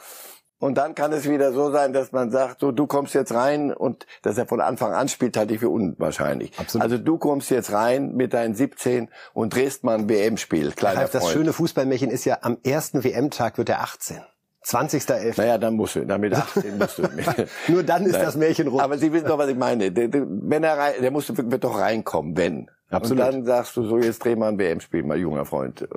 Und 0.62 0.78
dann 0.78 0.95
kann 0.95 1.12
es 1.12 1.28
wieder 1.28 1.52
so 1.52 1.73
sein, 1.73 1.92
dass 1.92 2.12
man 2.12 2.31
sagt, 2.31 2.61
so 2.61 2.71
du 2.71 2.87
kommst 2.87 3.14
jetzt 3.14 3.35
rein 3.35 3.73
und 3.73 4.07
dass 4.23 4.38
er 4.38 4.47
von 4.47 4.61
Anfang 4.61 4.92
an 4.92 5.09
spielt, 5.09 5.37
halte 5.37 5.54
ich 5.54 5.59
für 5.59 5.69
unwahrscheinlich. 5.69 6.52
Absolut. 6.57 6.85
Also 6.85 6.99
du 6.99 7.19
kommst 7.19 7.50
jetzt 7.50 7.73
rein 7.73 8.14
mit 8.14 8.33
deinen 8.33 8.54
17 8.54 9.09
und 9.35 9.57
drehst 9.57 9.83
mal 9.83 9.99
ein 9.99 10.09
WM-Spiel. 10.09 10.71
Das, 10.71 10.97
heißt, 10.97 11.16
das 11.16 11.33
schöne 11.33 11.52
Fußballmärchen 11.52 12.11
ist 12.11 12.25
ja, 12.26 12.38
am 12.42 12.59
ersten 12.62 13.02
WM-Tag 13.02 13.59
wird 13.59 13.71
er 13.71 13.81
18. 13.81 14.21
20.11. 14.64 15.35
Naja, 15.37 15.59
dann 15.59 15.75
musst 15.75 15.97
du, 15.97 16.07
damit 16.07 16.33
18 16.33 16.78
musst 16.78 16.99
du. 16.99 17.09
Nur 17.66 17.83
dann 17.83 18.07
ist 18.07 18.21
das 18.21 18.37
Märchen 18.37 18.69
rund. 18.69 18.85
Aber 18.85 18.99
Sie 18.99 19.12
wissen 19.12 19.26
doch, 19.26 19.38
was 19.38 19.49
ich 19.49 19.57
meine. 19.57 19.90
Der, 19.90 20.07
der, 20.07 20.25
wenn 20.28 20.62
er 20.62 20.78
rein, 20.78 20.92
der 21.02 21.11
muss 21.11 21.37
wird 21.37 21.64
doch 21.64 21.76
reinkommen, 21.76 22.37
wenn. 22.37 22.71
Absolut. 22.88 23.25
Und 23.25 23.33
dann 23.33 23.45
sagst 23.45 23.76
du 23.76 23.83
so, 23.83 23.99
jetzt 23.99 24.25
dreh 24.25 24.37
mal 24.37 24.50
ein 24.50 24.59
WM-Spiel, 24.61 25.02
mal 25.02 25.19
junger 25.19 25.45
Freund. 25.45 25.88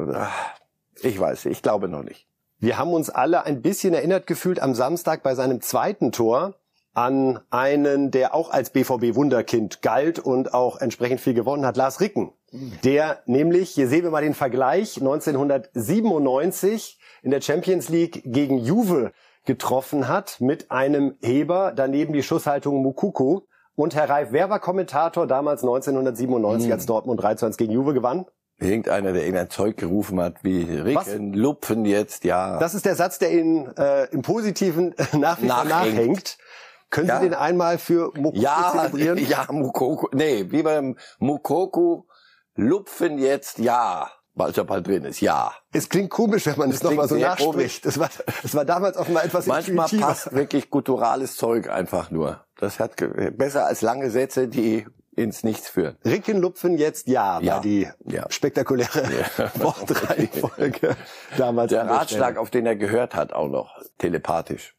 Ich 1.04 1.20
weiß, 1.20 1.46
ich 1.46 1.62
glaube 1.62 1.88
noch 1.88 2.02
nicht. 2.02 2.26
Wir 2.60 2.78
haben 2.78 2.94
uns 2.94 3.10
alle 3.10 3.46
ein 3.46 3.62
bisschen 3.62 3.94
erinnert 3.94 4.28
gefühlt 4.28 4.62
am 4.62 4.76
Samstag 4.76 5.24
bei 5.24 5.36
seinem 5.36 5.62
zweiten 5.62 6.12
Tor 6.12 6.56
an 6.94 7.42
einen, 7.50 8.12
der 8.12 8.34
auch 8.34 8.50
als 8.50 8.70
BVB-Wunderkind 8.70 9.82
galt 9.82 10.20
und 10.20 10.54
auch 10.54 10.80
entsprechend 10.80 11.20
viel 11.20 11.34
gewonnen 11.34 11.66
hat, 11.66 11.76
Lars 11.76 12.00
Ricken. 12.00 12.32
Der 12.86 13.22
nämlich, 13.26 13.72
hier 13.72 13.90
sehen 13.90 14.04
wir 14.04 14.12
mal 14.12 14.24
den 14.24 14.34
Vergleich, 14.34 14.96
1997 14.98 16.98
in 17.22 17.32
der 17.32 17.42
Champions 17.42 17.90
League 17.90 18.22
gegen 18.24 18.58
Juve 18.58 19.12
getroffen 19.44 20.08
hat 20.08 20.40
mit 20.40 20.72
einem 20.72 21.18
Heber, 21.22 21.74
daneben 21.76 22.14
die 22.14 22.24
Schusshaltung 22.24 22.82
Mukuku. 22.82 23.42
Und 23.76 23.94
Herr 23.94 24.10
Reif, 24.10 24.30
wer 24.32 24.50
war 24.50 24.62
Kommentator 24.62 25.28
damals 25.28 25.64
1997, 25.64 26.68
hm. 26.68 26.72
als 26.72 26.86
Dortmund 26.86 27.22
3 27.22 27.36
zu 27.36 27.46
1 27.46 27.58
gegen 27.58 27.74
Juve 27.74 27.94
gewann? 27.94 28.26
Irgendeiner, 28.58 29.12
der 29.12 29.24
irgendein 29.24 29.50
Zeug 29.50 29.76
gerufen 29.76 30.20
hat, 30.22 30.44
wie 30.44 30.64
Ricken? 30.64 31.34
Lupfen 31.34 31.84
jetzt, 31.84 32.24
ja. 32.24 32.58
Das 32.58 32.74
ist 32.74 32.86
der 32.86 32.96
Satz, 32.96 33.20
der 33.20 33.32
Ihnen 33.32 33.76
äh, 33.76 34.06
im 34.06 34.22
Positiven 34.22 34.96
nach 35.14 35.42
wie 35.42 35.48
vor 35.48 35.66
nachhängt. 35.66 36.38
Können 36.90 37.10
ja. 37.10 37.20
Sie 37.20 37.26
den 37.26 37.34
einmal 37.34 37.78
für 37.78 38.12
Mukoko 38.16 38.38
ja, 38.38 38.72
zelebrieren? 38.72 39.18
Ja, 39.28 39.48
Mukoko, 39.52 40.10
nee, 40.14 40.46
wie 40.50 40.64
beim 40.64 40.98
Mukoko, 41.20 42.08
Lupfen 42.56 43.18
jetzt, 43.18 43.60
ja. 43.60 44.10
Weil 44.34 44.52
es 44.52 44.56
ja 44.58 44.64
bald 44.64 44.88
drin 44.88 45.04
ist, 45.04 45.22
ja. 45.22 45.54
Es 45.74 45.90
klingt 45.90 46.10
komisch, 46.10 46.46
wenn 46.46 46.58
man 46.58 46.70
es 46.70 46.84
nochmal 46.84 47.08
so 47.08 47.16
nachspricht. 47.16 47.86
Es 47.86 48.00
war, 48.00 48.10
es 48.44 48.54
war 48.54 48.64
damals 48.64 48.98
auch 48.98 49.08
mal 49.10 49.26
etwas 49.26 49.46
Manchmal 49.46 49.88
passt 49.88 50.34
wirklich 50.34 50.70
gutturales 50.70 51.36
Zeug 51.36 51.70
einfach 51.70 52.12
nur. 52.12 52.46
Das 52.58 52.80
hat 52.80 52.96
besser 53.38 53.66
als 53.66 53.82
lange 53.82 54.10
Sätze, 54.10 54.48
die 54.48 54.86
ins 55.16 55.44
Nichts 55.44 55.70
führen. 55.70 55.98
Rickenlupfen 56.06 56.78
jetzt 56.78 57.08
ja, 57.08 57.40
ja. 57.40 57.56
war 57.56 57.62
die 57.62 57.88
ja. 58.06 58.26
spektakuläre 58.30 59.04
ja. 59.38 59.52
Wortreihenfolge 59.64 60.96
damals. 61.38 61.70
Der 61.70 61.88
Ratschlag, 61.88 62.38
auf 62.38 62.50
den 62.50 62.66
er 62.66 62.76
gehört 62.76 63.16
hat, 63.16 63.34
auch 63.34 63.48
noch 63.48 63.82
telepathisch. 63.98 64.76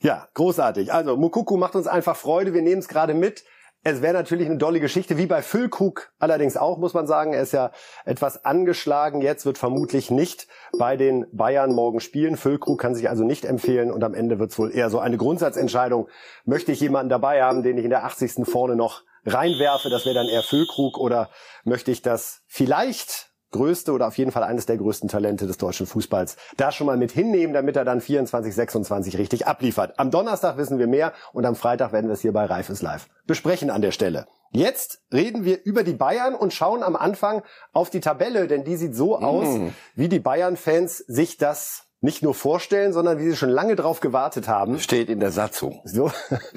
Ja, 0.00 0.28
großartig. 0.34 0.92
Also 0.92 1.16
Mukuku 1.16 1.56
macht 1.56 1.74
uns 1.74 1.86
einfach 1.86 2.16
Freude. 2.16 2.54
Wir 2.54 2.62
nehmen 2.62 2.80
es 2.80 2.88
gerade 2.88 3.14
mit. 3.14 3.44
Es 3.82 4.02
wäre 4.02 4.12
natürlich 4.12 4.46
eine 4.46 4.58
dolle 4.58 4.78
Geschichte, 4.78 5.16
wie 5.16 5.24
bei 5.24 5.40
Füllkrug 5.40 6.12
allerdings 6.18 6.58
auch, 6.58 6.76
muss 6.76 6.92
man 6.92 7.06
sagen. 7.06 7.32
Er 7.32 7.40
ist 7.40 7.52
ja 7.52 7.70
etwas 8.04 8.44
angeschlagen 8.44 9.22
jetzt, 9.22 9.46
wird 9.46 9.56
vermutlich 9.56 10.10
nicht 10.10 10.48
bei 10.78 10.98
den 10.98 11.24
Bayern 11.32 11.72
morgen 11.72 12.00
spielen. 12.00 12.36
Füllkrug 12.36 12.78
kann 12.78 12.94
sich 12.94 13.08
also 13.08 13.24
nicht 13.24 13.46
empfehlen 13.46 13.90
und 13.90 14.04
am 14.04 14.12
Ende 14.12 14.38
wird 14.38 14.50
es 14.50 14.58
wohl 14.58 14.70
eher 14.70 14.90
so 14.90 14.98
eine 14.98 15.16
Grundsatzentscheidung. 15.16 16.08
Möchte 16.44 16.72
ich 16.72 16.80
jemanden 16.80 17.08
dabei 17.08 17.42
haben, 17.42 17.62
den 17.62 17.78
ich 17.78 17.84
in 17.84 17.90
der 17.90 18.04
80. 18.04 18.44
vorne 18.44 18.76
noch 18.76 19.02
reinwerfe, 19.24 19.90
das 19.90 20.04
wäre 20.04 20.14
dann 20.14 20.28
eher 20.28 20.42
Füllkrug 20.42 20.98
oder 20.98 21.30
möchte 21.64 21.90
ich 21.90 22.02
das 22.02 22.42
vielleicht 22.46 23.30
größte 23.50 23.92
oder 23.92 24.06
auf 24.06 24.16
jeden 24.18 24.30
Fall 24.30 24.44
eines 24.44 24.66
der 24.66 24.76
größten 24.76 25.08
Talente 25.08 25.46
des 25.46 25.58
deutschen 25.58 25.86
Fußballs 25.86 26.36
da 26.56 26.72
schon 26.72 26.86
mal 26.86 26.96
mit 26.96 27.10
hinnehmen, 27.10 27.52
damit 27.52 27.76
er 27.76 27.84
dann 27.84 28.00
24, 28.00 28.54
26 28.54 29.18
richtig 29.18 29.46
abliefert. 29.46 29.98
Am 29.98 30.10
Donnerstag 30.10 30.56
wissen 30.56 30.78
wir 30.78 30.86
mehr 30.86 31.12
und 31.32 31.44
am 31.44 31.56
Freitag 31.56 31.92
werden 31.92 32.06
wir 32.06 32.14
es 32.14 32.20
hier 32.20 32.32
bei 32.32 32.44
Reif 32.44 32.70
ist 32.70 32.82
live 32.82 33.08
besprechen 33.26 33.70
an 33.70 33.82
der 33.82 33.92
Stelle. 33.92 34.26
Jetzt 34.52 35.02
reden 35.12 35.44
wir 35.44 35.62
über 35.64 35.84
die 35.84 35.94
Bayern 35.94 36.34
und 36.34 36.52
schauen 36.52 36.82
am 36.82 36.96
Anfang 36.96 37.42
auf 37.72 37.90
die 37.90 38.00
Tabelle, 38.00 38.48
denn 38.48 38.64
die 38.64 38.76
sieht 38.76 38.96
so 38.96 39.16
aus, 39.16 39.46
mm. 39.46 39.68
wie 39.94 40.08
die 40.08 40.18
Bayern-Fans 40.18 40.98
sich 40.98 41.36
das 41.36 41.89
nicht 42.02 42.22
nur 42.22 42.34
vorstellen, 42.34 42.92
sondern 42.92 43.18
wie 43.18 43.28
sie 43.28 43.36
schon 43.36 43.50
lange 43.50 43.76
drauf 43.76 44.00
gewartet 44.00 44.48
haben. 44.48 44.78
Steht 44.78 45.10
in 45.10 45.20
der 45.20 45.32
Satzung. 45.32 45.82
So. 45.84 46.10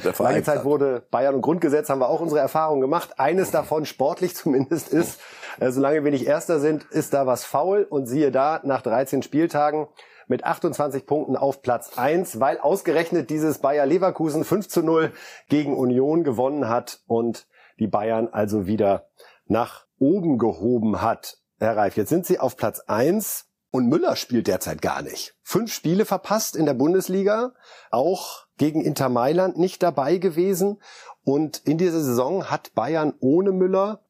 Der 0.03 0.13
lange 0.17 0.43
Zeit 0.43 0.63
wurde 0.63 1.05
Bayern 1.12 1.35
und 1.35 1.41
Grundgesetz, 1.41 1.89
haben 1.89 2.00
wir 2.00 2.07
auch 2.07 2.21
unsere 2.21 2.39
Erfahrungen 2.39 2.81
gemacht. 2.81 3.19
Eines 3.19 3.51
davon, 3.51 3.85
sportlich 3.85 4.35
zumindest, 4.35 4.89
ist, 4.89 5.19
äh, 5.59 5.71
solange 5.71 6.03
wir 6.03 6.12
nicht 6.12 6.25
Erster 6.25 6.59
sind, 6.59 6.85
ist 6.85 7.13
da 7.13 7.27
was 7.27 7.43
faul. 7.43 7.85
Und 7.89 8.05
siehe 8.05 8.31
da, 8.31 8.62
nach 8.63 8.81
13 8.81 9.21
Spieltagen 9.21 9.88
mit 10.27 10.45
28 10.45 11.05
Punkten 11.05 11.35
auf 11.35 11.62
Platz 11.62 11.97
1, 11.97 12.39
weil 12.39 12.57
ausgerechnet 12.57 13.29
dieses 13.29 13.59
Bayer 13.59 13.85
Leverkusen 13.85 14.45
5 14.45 14.69
zu 14.69 14.81
0 14.81 15.12
gegen 15.50 15.75
Union 15.75 16.23
gewonnen 16.23 16.69
hat 16.69 17.01
und 17.05 17.47
die 17.79 17.88
Bayern 17.88 18.29
also 18.31 18.65
wieder 18.65 19.09
nach 19.45 19.85
oben 20.00 20.38
gehoben 20.38 21.01
hat. 21.01 21.39
Herr 21.59 21.75
Reif, 21.75 21.97
jetzt 21.97 22.09
sind 22.09 22.25
sie 22.25 22.39
auf 22.39 22.55
Platz 22.55 22.79
1 22.88 23.50
und 23.74 23.89
Müller 23.89 24.15
spielt 24.15 24.46
derzeit 24.46 24.84
gar 24.84 25.01
nicht. 25.01 25.34
Fünf 25.42 25.74
Spiele 25.74 26.06
verpasst 26.06 26.56
in 26.56 26.68
der 26.68 26.75
Bundesliga, 26.75 27.53
auch 27.89 28.46
gegen 28.60 28.82
Inter 28.82 29.10
Mailand 29.10 29.58
nicht 29.58 29.82
dabei 29.82 30.18
gewesen. 30.18 30.80
Und 31.24 31.58
in 31.65 31.80
dieser 31.80 32.00
Saison 32.00 32.51
hat 32.51 32.75
Bayern 32.75 33.15
ohne 33.20 33.51
Müller 33.51 34.02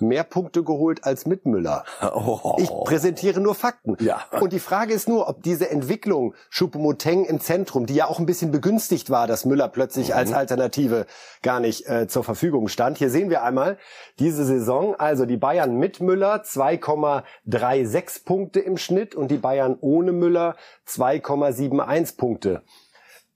mehr 0.00 0.24
Punkte 0.24 0.62
geholt 0.62 1.04
als 1.04 1.26
mit 1.26 1.46
Müller. 1.46 1.84
Oh. 2.14 2.56
Ich 2.58 2.68
präsentiere 2.68 3.40
nur 3.40 3.54
Fakten. 3.54 3.96
Ja. 4.00 4.22
Und 4.40 4.52
die 4.52 4.58
Frage 4.58 4.92
ist 4.92 5.08
nur, 5.08 5.28
ob 5.28 5.42
diese 5.42 5.70
Entwicklung 5.70 6.34
Schupomoteng 6.48 7.24
im 7.24 7.40
Zentrum, 7.40 7.86
die 7.86 7.94
ja 7.94 8.06
auch 8.06 8.18
ein 8.18 8.26
bisschen 8.26 8.50
begünstigt 8.50 9.10
war, 9.10 9.26
dass 9.26 9.44
Müller 9.44 9.68
plötzlich 9.68 10.08
mhm. 10.08 10.14
als 10.14 10.32
Alternative 10.32 11.06
gar 11.42 11.60
nicht 11.60 11.88
äh, 11.88 12.08
zur 12.08 12.24
Verfügung 12.24 12.68
stand. 12.68 12.98
Hier 12.98 13.10
sehen 13.10 13.30
wir 13.30 13.42
einmal 13.42 13.78
diese 14.18 14.44
Saison, 14.44 14.94
also 14.94 15.26
die 15.26 15.36
Bayern 15.36 15.76
mit 15.76 16.00
Müller 16.00 16.42
2,36 16.42 18.24
Punkte 18.24 18.60
im 18.60 18.76
Schnitt 18.76 19.14
und 19.14 19.30
die 19.30 19.38
Bayern 19.38 19.76
ohne 19.80 20.12
Müller 20.12 20.56
2,71 20.86 22.16
Punkte 22.16 22.62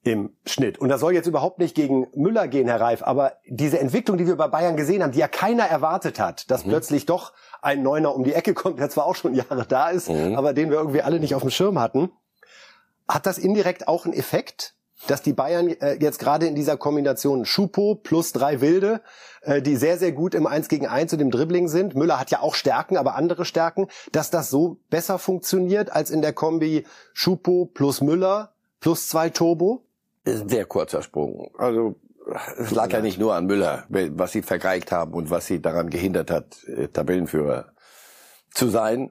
im 0.04 0.36
Schnitt. 0.46 0.78
Und 0.78 0.90
das 0.90 1.00
soll 1.00 1.14
jetzt 1.14 1.26
überhaupt 1.26 1.58
nicht 1.58 1.74
gegen 1.74 2.06
Müller 2.14 2.46
gehen, 2.46 2.68
Herr 2.68 2.80
Reif, 2.80 3.02
aber 3.02 3.32
diese 3.48 3.80
Entwicklung, 3.80 4.18
die 4.18 4.26
wir 4.26 4.36
bei 4.36 4.48
Bayern 4.48 4.76
gesehen 4.76 5.02
haben, 5.02 5.12
die 5.12 5.18
ja 5.18 5.28
keiner 5.28 5.64
erwartet 5.64 6.20
hat, 6.20 6.50
dass 6.50 6.64
mhm. 6.64 6.70
plötzlich 6.70 7.06
doch 7.06 7.32
ein 7.62 7.82
Neuner 7.82 8.14
um 8.14 8.22
die 8.22 8.34
Ecke 8.34 8.54
kommt, 8.54 8.78
der 8.78 8.90
zwar 8.90 9.06
auch 9.06 9.16
schon 9.16 9.34
Jahre 9.34 9.66
da 9.66 9.88
ist, 9.88 10.10
mhm. 10.10 10.36
aber 10.36 10.52
den 10.52 10.70
wir 10.70 10.76
irgendwie 10.76 11.02
alle 11.02 11.20
nicht 11.20 11.34
auf 11.34 11.42
dem 11.42 11.50
Schirm 11.50 11.80
hatten, 11.80 12.10
hat 13.08 13.26
das 13.26 13.38
indirekt 13.38 13.88
auch 13.88 14.04
einen 14.04 14.14
Effekt, 14.14 14.74
dass 15.06 15.22
die 15.22 15.32
Bayern 15.32 15.68
äh, 15.68 15.98
jetzt 16.00 16.18
gerade 16.18 16.46
in 16.46 16.54
dieser 16.54 16.76
Kombination 16.76 17.44
Schupo 17.44 17.94
plus 17.94 18.32
drei 18.32 18.60
Wilde, 18.60 19.00
äh, 19.42 19.60
die 19.60 19.76
sehr, 19.76 19.98
sehr 19.98 20.12
gut 20.12 20.34
im 20.34 20.46
Eins 20.46 20.68
gegen 20.68 20.86
Eins 20.86 21.12
und 21.12 21.20
im 21.20 21.30
Dribbling 21.30 21.68
sind. 21.68 21.94
Müller 21.94 22.20
hat 22.20 22.30
ja 22.30 22.40
auch 22.40 22.54
Stärken, 22.54 22.96
aber 22.96 23.14
andere 23.14 23.44
Stärken, 23.44 23.88
dass 24.12 24.30
das 24.30 24.50
so 24.50 24.78
besser 24.90 25.18
funktioniert 25.18 25.90
als 25.90 26.10
in 26.10 26.22
der 26.22 26.32
Kombi 26.32 26.86
Schupo 27.12 27.70
plus 27.72 28.00
Müller 28.00 28.54
plus 28.80 29.08
zwei 29.08 29.30
Turbo? 29.30 29.82
Ist 30.24 30.42
ein 30.42 30.48
sehr 30.48 30.64
kurzer 30.64 31.02
Sprung. 31.02 31.50
Also 31.58 31.96
es 32.58 32.70
lag 32.70 32.90
ja 32.92 33.00
nicht 33.00 33.18
nur 33.18 33.34
an 33.34 33.46
Müller, 33.46 33.84
was 33.88 34.32
sie 34.32 34.42
vergeigt 34.42 34.92
haben 34.92 35.12
und 35.12 35.30
was 35.30 35.46
sie 35.46 35.60
daran 35.60 35.90
gehindert 35.90 36.30
hat, 36.30 36.64
äh, 36.64 36.88
Tabellenführer 36.88 37.72
zu 38.50 38.68
sein. 38.68 39.10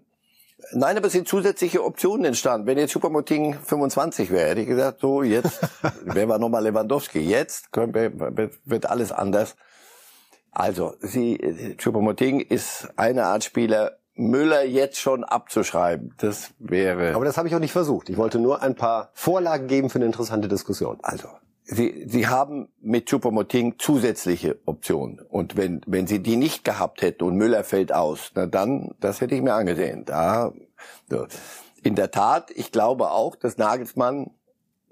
Nein, 0.71 0.97
aber 0.97 1.07
es 1.07 1.13
sind 1.13 1.27
zusätzliche 1.27 1.83
Optionen 1.83 2.25
entstanden. 2.25 2.65
Wenn 2.67 2.77
jetzt 2.77 2.93
Supermoting 2.93 3.53
25 3.53 4.31
wäre, 4.31 4.49
hätte 4.49 4.61
ich 4.61 4.67
gesagt, 4.67 5.01
so 5.01 5.21
jetzt 5.21 5.61
wären 6.03 6.29
wir 6.29 6.39
nochmal 6.39 6.63
Lewandowski. 6.63 7.19
Jetzt 7.19 7.69
wir, 7.75 8.49
wird 8.63 8.85
alles 8.85 9.11
anders. 9.11 9.55
Also, 10.51 10.93
sie, 10.99 11.75
Supermoting 11.79 12.39
ist 12.39 12.87
eine 12.95 13.25
Art 13.25 13.43
Spieler, 13.43 13.97
Müller 14.15 14.63
jetzt 14.63 14.99
schon 14.99 15.23
abzuschreiben, 15.23 16.13
das 16.17 16.51
wäre. 16.59 17.15
Aber 17.15 17.25
das 17.25 17.37
habe 17.37 17.47
ich 17.47 17.55
auch 17.55 17.59
nicht 17.59 17.71
versucht. 17.71 18.09
Ich 18.09 18.17
wollte 18.17 18.39
nur 18.39 18.61
ein 18.61 18.75
paar 18.75 19.09
Vorlagen 19.13 19.67
geben 19.67 19.89
für 19.89 19.97
eine 19.97 20.05
interessante 20.05 20.47
Diskussion. 20.47 20.97
Also, 21.01 21.29
Sie, 21.65 22.03
Sie 22.07 22.27
haben 22.27 22.67
mit 22.81 23.09
Choupo-Moting 23.09 23.75
zusätzliche 23.79 24.59
Optionen. 24.65 25.19
Und 25.19 25.55
wenn, 25.55 25.81
wenn 25.87 26.07
Sie 26.07 26.19
die 26.19 26.35
nicht 26.35 26.65
gehabt 26.65 27.01
hätten 27.01 27.23
und 27.23 27.37
Müller 27.37 27.63
fällt 27.63 27.93
aus, 27.93 28.31
na 28.35 28.45
dann, 28.45 28.95
das 28.99 29.21
hätte 29.21 29.33
ich 29.33 29.41
mir 29.41 29.53
angesehen. 29.53 30.03
Da, 30.05 30.51
so. 31.09 31.25
In 31.81 31.95
der 31.95 32.11
Tat, 32.11 32.51
ich 32.51 32.71
glaube 32.71 33.11
auch, 33.11 33.35
dass 33.35 33.57
Nagelsmann 33.57 34.31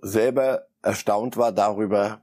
selber 0.01 0.67
erstaunt 0.81 1.37
war 1.37 1.51
darüber, 1.51 2.21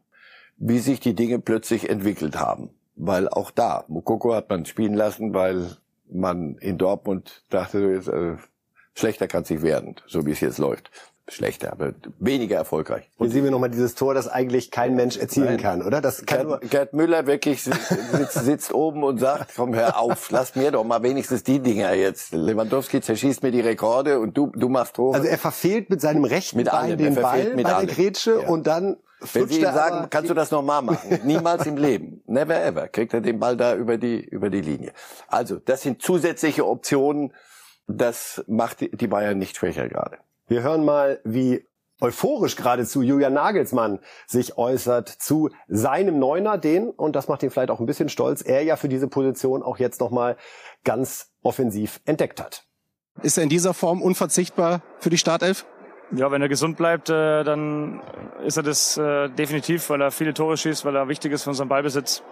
wie 0.56 0.78
sich 0.78 0.98
die 0.98 1.14
Dinge 1.14 1.38
plötzlich 1.38 1.88
entwickelt 1.88 2.38
haben. 2.38 2.70
Weil 2.96 3.28
auch 3.28 3.50
da, 3.50 3.84
Mukoko 3.88 4.34
hat 4.34 4.48
man 4.50 4.64
spielen 4.64 4.94
lassen, 4.94 5.32
weil 5.32 5.76
man 6.10 6.56
in 6.58 6.78
Dortmund 6.78 7.44
dachte, 7.50 7.78
äh, 7.78 8.98
schlechter 8.98 9.28
kann 9.28 9.42
es 9.42 9.50
nicht 9.50 9.62
werden, 9.62 9.96
so 10.06 10.26
wie 10.26 10.32
es 10.32 10.40
jetzt 10.40 10.58
läuft. 10.58 10.90
Schlechter, 11.30 11.72
aber 11.72 11.92
weniger 12.18 12.56
erfolgreich. 12.56 13.10
Und 13.18 13.30
sehen 13.30 13.44
wir 13.44 13.50
nochmal 13.50 13.68
dieses 13.68 13.94
Tor, 13.94 14.14
das 14.14 14.28
eigentlich 14.28 14.70
kein 14.70 14.94
Mensch 14.94 15.18
erzielen 15.18 15.46
Nein. 15.46 15.58
kann, 15.58 15.82
oder? 15.82 16.00
Das 16.00 16.24
kann 16.24 16.38
Gerd, 16.38 16.48
nur 16.48 16.70
Gerd 16.70 16.94
Müller 16.94 17.26
wirklich 17.26 17.62
sitzt, 17.62 18.32
sitzt 18.32 18.72
oben 18.72 19.04
und 19.04 19.18
sagt, 19.18 19.52
komm, 19.54 19.74
hör 19.74 19.98
auf, 20.00 20.30
lass 20.30 20.56
mir 20.56 20.70
doch 20.70 20.84
mal 20.84 21.02
wenigstens 21.02 21.42
die 21.42 21.60
Dinger 21.60 21.92
jetzt. 21.92 22.32
Lewandowski 22.32 23.02
zerschießt 23.02 23.42
mir 23.42 23.50
die 23.50 23.60
Rekorde 23.60 24.20
und 24.20 24.38
du, 24.38 24.46
du 24.54 24.70
machst 24.70 24.96
Tore. 24.96 25.16
Also 25.16 25.28
er 25.28 25.36
verfehlt 25.36 25.90
mit 25.90 26.00
seinem 26.00 26.24
rechten 26.24 26.56
mit 26.56 26.70
Bein 26.70 26.74
allem, 26.74 26.98
den 26.98 27.14
Ball 27.14 27.54
mit 27.54 27.66
bei 27.66 27.84
der 27.84 27.94
Grätsche 27.94 28.40
ja. 28.40 28.48
und 28.48 28.66
dann 28.66 28.96
wenn 29.32 29.48
Sie 29.48 29.58
ihm 29.60 29.64
sagen, 29.64 30.08
kannst 30.10 30.30
du 30.30 30.34
das 30.34 30.50
nochmal 30.50 30.82
machen? 30.82 31.20
Niemals 31.25 31.66
im 31.66 31.76
Leben. 31.76 32.22
Never 32.26 32.62
ever. 32.62 32.88
Kriegt 32.88 33.14
er 33.14 33.20
den 33.20 33.38
Ball 33.38 33.56
da 33.56 33.75
über 33.75 33.98
die, 33.98 34.20
über 34.20 34.50
die 34.50 34.60
Linie. 34.60 34.92
Also, 35.26 35.56
das 35.56 35.82
sind 35.82 36.02
zusätzliche 36.02 36.66
Optionen. 36.66 37.32
Das 37.87 38.44
macht 38.46 38.80
die 38.80 39.06
Bayern 39.06 39.38
nicht 39.38 39.56
schwächer 39.56 39.88
gerade. 39.88 40.18
Wir 40.46 40.62
hören 40.62 40.84
mal, 40.84 41.20
wie 41.25 41.66
euphorisch 42.00 42.56
geradezu 42.56 43.02
Julian 43.02 43.32
Nagelsmann 43.32 43.98
sich 44.26 44.56
äußert 44.56 45.08
zu 45.08 45.50
seinem 45.66 46.18
Neuner, 46.18 46.58
den, 46.58 46.90
und 46.90 47.16
das 47.16 47.28
macht 47.28 47.42
ihn 47.42 47.50
vielleicht 47.50 47.70
auch 47.70 47.80
ein 47.80 47.87
bisschen 47.87 48.08
stolz, 48.08 48.42
er 48.42 48.62
ja 48.62 48.76
für 48.76 48.88
diese 48.88 49.08
Position 49.08 49.62
auch 49.62 49.78
jetzt 49.78 50.00
nochmal 50.00 50.37
ganz 50.84 51.30
offensiv 51.42 52.00
entdeckt 52.04 52.40
hat. 52.40 52.64
Ist 53.22 53.37
er 53.37 53.42
in 53.42 53.48
dieser 53.48 53.75
Form 53.75 54.00
unverzichtbar 54.00 54.82
für 55.00 55.10
die 55.10 55.18
Startelf? 55.18 55.66
Ja, 56.10 56.30
wenn 56.30 56.40
er 56.40 56.48
gesund 56.48 56.78
bleibt, 56.78 57.10
äh, 57.10 57.44
dann 57.44 58.00
ist 58.42 58.56
er 58.56 58.62
das 58.62 58.96
äh, 58.96 59.28
definitiv, 59.28 59.90
weil 59.90 60.00
er 60.00 60.10
viele 60.10 60.32
Tore 60.32 60.56
schießt, 60.56 60.86
weil 60.86 60.96
er 60.96 61.08
wichtig 61.08 61.32
ist 61.32 61.42
für 61.42 61.50
unseren 61.50 61.68
Ballbesitz. 61.68 62.22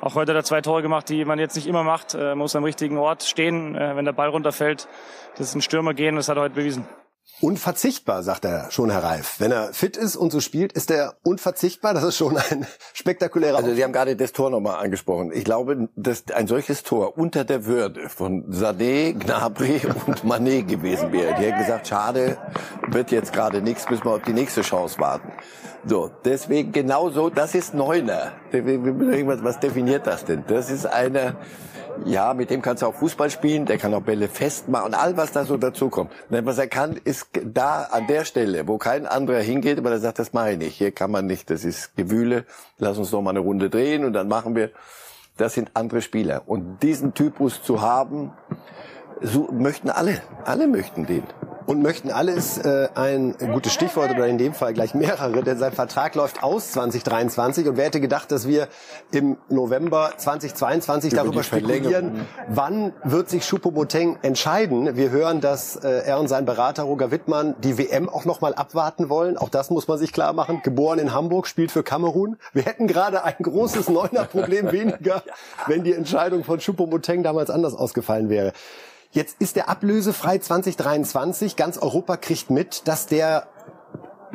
Auch 0.00 0.16
heute 0.16 0.32
hat 0.32 0.38
er 0.38 0.44
zwei 0.44 0.60
Tore 0.60 0.82
gemacht, 0.82 1.08
die 1.08 1.24
man 1.24 1.38
jetzt 1.38 1.54
nicht 1.54 1.68
immer 1.68 1.84
macht. 1.84 2.14
Er 2.14 2.34
muss 2.34 2.56
am 2.56 2.64
richtigen 2.64 2.98
Ort 2.98 3.22
stehen, 3.22 3.76
äh, 3.76 3.94
wenn 3.94 4.04
der 4.04 4.12
Ball 4.12 4.28
runterfällt. 4.28 4.88
Das 5.36 5.48
ist 5.48 5.54
ein 5.54 5.62
Stürmer 5.62 5.94
gehen, 5.94 6.16
das 6.16 6.28
hat 6.28 6.36
er 6.36 6.42
heute 6.42 6.56
bewiesen. 6.56 6.84
Unverzichtbar, 7.42 8.22
sagt 8.22 8.44
er 8.44 8.70
schon, 8.70 8.90
Herr 8.90 9.02
Reif. 9.02 9.40
Wenn 9.40 9.50
er 9.50 9.72
fit 9.72 9.96
ist 9.96 10.14
und 10.14 10.30
so 10.30 10.38
spielt, 10.38 10.72
ist 10.74 10.92
er 10.92 11.16
unverzichtbar. 11.24 11.92
Das 11.92 12.04
ist 12.04 12.16
schon 12.16 12.36
ein 12.36 12.66
spektakulärer. 12.92 13.56
Also 13.56 13.74
Sie 13.74 13.82
haben 13.82 13.92
gerade 13.92 14.14
das 14.14 14.32
Tor 14.32 14.50
nochmal 14.50 14.76
angesprochen. 14.84 15.32
Ich 15.34 15.44
glaube, 15.44 15.88
dass 15.96 16.24
ein 16.32 16.46
solches 16.46 16.84
Tor 16.84 17.18
unter 17.18 17.44
der 17.44 17.64
Würde 17.64 18.08
von 18.08 18.44
Sané, 18.52 19.12
Gnabry 19.14 19.80
und 20.06 20.22
Manet 20.24 20.68
gewesen 20.68 21.10
wäre. 21.10 21.34
Die 21.34 21.46
hätten 21.46 21.58
gesagt, 21.58 21.88
schade, 21.88 22.38
wird 22.88 23.10
jetzt 23.10 23.32
gerade 23.32 23.60
nichts, 23.60 23.90
müssen 23.90 24.04
wir 24.04 24.12
auf 24.12 24.22
die 24.22 24.34
nächste 24.34 24.60
Chance 24.60 25.00
warten. 25.00 25.32
So, 25.84 26.12
deswegen 26.24 26.70
genauso, 26.70 27.28
das 27.28 27.56
ist 27.56 27.74
Neuner. 27.74 28.34
Was 28.52 29.58
definiert 29.58 30.06
das 30.06 30.24
denn? 30.24 30.44
Das 30.46 30.70
ist 30.70 30.86
einer, 30.86 31.34
ja, 32.04 32.34
mit 32.34 32.50
dem 32.50 32.62
kannst 32.62 32.82
du 32.82 32.86
auch 32.86 32.94
Fußball 32.94 33.30
spielen, 33.30 33.66
der 33.66 33.78
kann 33.78 33.94
auch 33.94 34.02
Bälle 34.02 34.28
festmachen 34.28 34.86
und 34.86 34.94
all 34.94 35.16
was 35.16 35.32
da 35.32 35.44
so 35.44 35.56
dazukommt. 35.56 36.10
Was 36.28 36.58
er 36.58 36.66
kann, 36.66 36.98
ist 37.04 37.28
da 37.44 37.84
an 37.84 38.06
der 38.06 38.24
Stelle, 38.24 38.66
wo 38.68 38.78
kein 38.78 39.06
anderer 39.06 39.40
hingeht, 39.40 39.78
aber 39.78 39.90
er 39.90 39.98
sagt, 39.98 40.18
das 40.18 40.32
mache 40.32 40.52
ich 40.52 40.58
nicht. 40.58 40.76
Hier 40.76 40.92
kann 40.92 41.10
man 41.10 41.26
nicht, 41.26 41.50
das 41.50 41.64
ist 41.64 41.96
Gewühle. 41.96 42.44
Lass 42.78 42.98
uns 42.98 43.12
noch 43.12 43.22
mal 43.22 43.30
eine 43.30 43.40
Runde 43.40 43.70
drehen 43.70 44.04
und 44.04 44.12
dann 44.12 44.28
machen 44.28 44.56
wir. 44.56 44.70
Das 45.36 45.54
sind 45.54 45.70
andere 45.74 46.02
Spieler. 46.02 46.42
Und 46.46 46.82
diesen 46.82 47.14
Typus 47.14 47.62
zu 47.62 47.80
haben, 47.80 48.32
so 49.22 49.48
möchten 49.52 49.90
alle. 49.90 50.20
Alle 50.44 50.66
möchten 50.66 51.06
den 51.06 51.24
und 51.66 51.82
möchten 51.82 52.10
alles 52.10 52.58
äh, 52.58 52.88
ein 52.94 53.34
gutes 53.52 53.72
Stichwort 53.72 54.10
oder 54.10 54.26
in 54.26 54.38
dem 54.38 54.54
Fall 54.54 54.74
gleich 54.74 54.94
mehrere, 54.94 55.42
denn 55.42 55.58
sein 55.58 55.72
Vertrag 55.72 56.14
läuft 56.14 56.42
aus 56.42 56.72
2023 56.72 57.68
und 57.68 57.76
wer 57.76 57.86
hätte 57.86 58.00
gedacht, 58.00 58.32
dass 58.32 58.46
wir 58.46 58.68
im 59.10 59.36
November 59.48 60.12
2022 60.16 61.12
Über 61.12 61.22
darüber 61.22 61.42
spekulieren, 61.42 62.26
wann 62.48 62.92
wird 63.04 63.30
sich 63.30 63.44
Choupo-Moteng 63.48 64.18
entscheiden. 64.22 64.96
Wir 64.96 65.10
hören, 65.10 65.40
dass 65.40 65.76
äh, 65.76 66.02
er 66.04 66.18
und 66.18 66.28
sein 66.28 66.44
Berater 66.44 66.84
Roger 66.84 67.10
Wittmann 67.10 67.54
die 67.62 67.78
WM 67.78 68.08
auch 68.08 68.24
noch 68.24 68.40
mal 68.40 68.54
abwarten 68.54 69.08
wollen. 69.08 69.36
Auch 69.36 69.48
das 69.48 69.70
muss 69.70 69.88
man 69.88 69.98
sich 69.98 70.12
klar 70.12 70.32
machen. 70.32 70.60
Geboren 70.62 70.98
in 70.98 71.12
Hamburg, 71.12 71.46
spielt 71.46 71.70
für 71.70 71.82
Kamerun. 71.82 72.36
Wir 72.52 72.64
hätten 72.64 72.86
gerade 72.86 73.24
ein 73.24 73.36
großes 73.40 73.88
Neuner-Problem 73.88 74.72
weniger, 74.72 75.22
wenn 75.66 75.84
die 75.84 75.92
Entscheidung 75.92 76.44
von 76.44 76.58
Choupo-Moteng 76.58 77.22
damals 77.22 77.50
anders 77.50 77.74
ausgefallen 77.74 78.28
wäre. 78.28 78.52
Jetzt 79.12 79.36
ist 79.40 79.56
der 79.56 79.68
ablösefrei 79.68 80.38
2023. 80.38 81.56
Ganz 81.56 81.76
Europa 81.76 82.16
kriegt 82.16 82.48
mit, 82.48 82.88
dass 82.88 83.06
der 83.06 83.46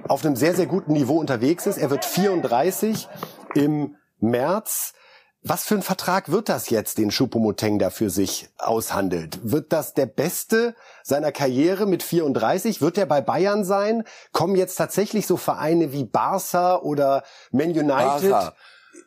auf 0.07 0.23
einem 0.23 0.35
sehr, 0.35 0.53
sehr 0.53 0.67
guten 0.67 0.93
Niveau 0.93 1.19
unterwegs 1.19 1.65
ist. 1.65 1.77
Er 1.77 1.89
wird 1.89 2.05
34 2.05 3.09
im 3.55 3.95
März. 4.19 4.93
Was 5.41 5.63
für 5.63 5.75
ein 5.75 5.81
Vertrag 5.81 6.31
wird 6.31 6.47
das 6.47 6.69
jetzt, 6.69 6.99
den 6.99 7.09
Choupo-Moteng 7.09 7.79
da 7.79 7.89
für 7.89 8.11
sich 8.11 8.49
aushandelt? 8.59 9.39
Wird 9.41 9.73
das 9.73 9.95
der 9.95 10.05
beste 10.05 10.75
seiner 11.03 11.31
Karriere 11.31 11.87
mit 11.87 12.03
34? 12.03 12.79
Wird 12.79 12.99
er 12.99 13.07
bei 13.07 13.21
Bayern 13.21 13.63
sein? 13.63 14.03
Kommen 14.31 14.55
jetzt 14.55 14.75
tatsächlich 14.75 15.25
so 15.25 15.37
Vereine 15.37 15.91
wie 15.91 16.03
Barca 16.03 16.77
oder 16.77 17.23
Man 17.51 17.69
United? 17.69 18.29
Barca. 18.29 18.53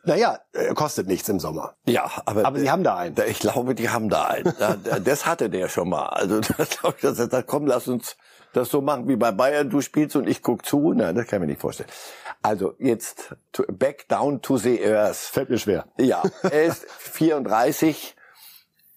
Naja, 0.03 0.39
äh, 0.53 0.73
kostet 0.73 1.07
nichts 1.07 1.29
im 1.29 1.39
Sommer. 1.39 1.75
Ja, 1.85 2.09
aber, 2.25 2.45
aber 2.45 2.59
Sie 2.59 2.71
haben 2.71 2.83
da 2.83 2.97
einen. 2.97 3.15
Ich 3.27 3.39
glaube, 3.39 3.75
die 3.75 3.89
haben 3.89 4.09
da 4.09 4.25
einen. 4.25 4.53
das 5.03 5.25
hatte 5.25 5.49
der 5.49 5.69
schon 5.69 5.89
mal. 5.89 6.07
Also 6.07 6.39
das 6.57 6.69
glaube 6.69 6.95
ich, 6.97 7.01
dass 7.01 7.19
er 7.19 7.29
sagt, 7.29 7.47
komm, 7.47 7.67
lass 7.67 7.87
uns 7.87 8.17
das 8.53 8.69
so 8.69 8.81
machen 8.81 9.07
wie 9.07 9.15
bei 9.15 9.31
Bayern. 9.31 9.69
Du 9.69 9.81
spielst 9.81 10.15
und 10.15 10.27
ich 10.27 10.41
guck 10.41 10.65
zu. 10.65 10.93
Na, 10.93 11.13
das 11.13 11.27
kann 11.27 11.37
ich 11.37 11.41
mir 11.41 11.47
nicht 11.47 11.61
vorstellen. 11.61 11.89
Also 12.41 12.73
jetzt 12.79 13.35
to, 13.51 13.63
back 13.71 14.07
down 14.07 14.41
to 14.41 14.57
the 14.57 14.83
earth. 14.83 15.17
Fällt 15.17 15.49
mir 15.49 15.59
schwer. 15.59 15.85
Ja, 15.99 16.23
er 16.43 16.63
ist 16.63 16.85
34 16.97 18.15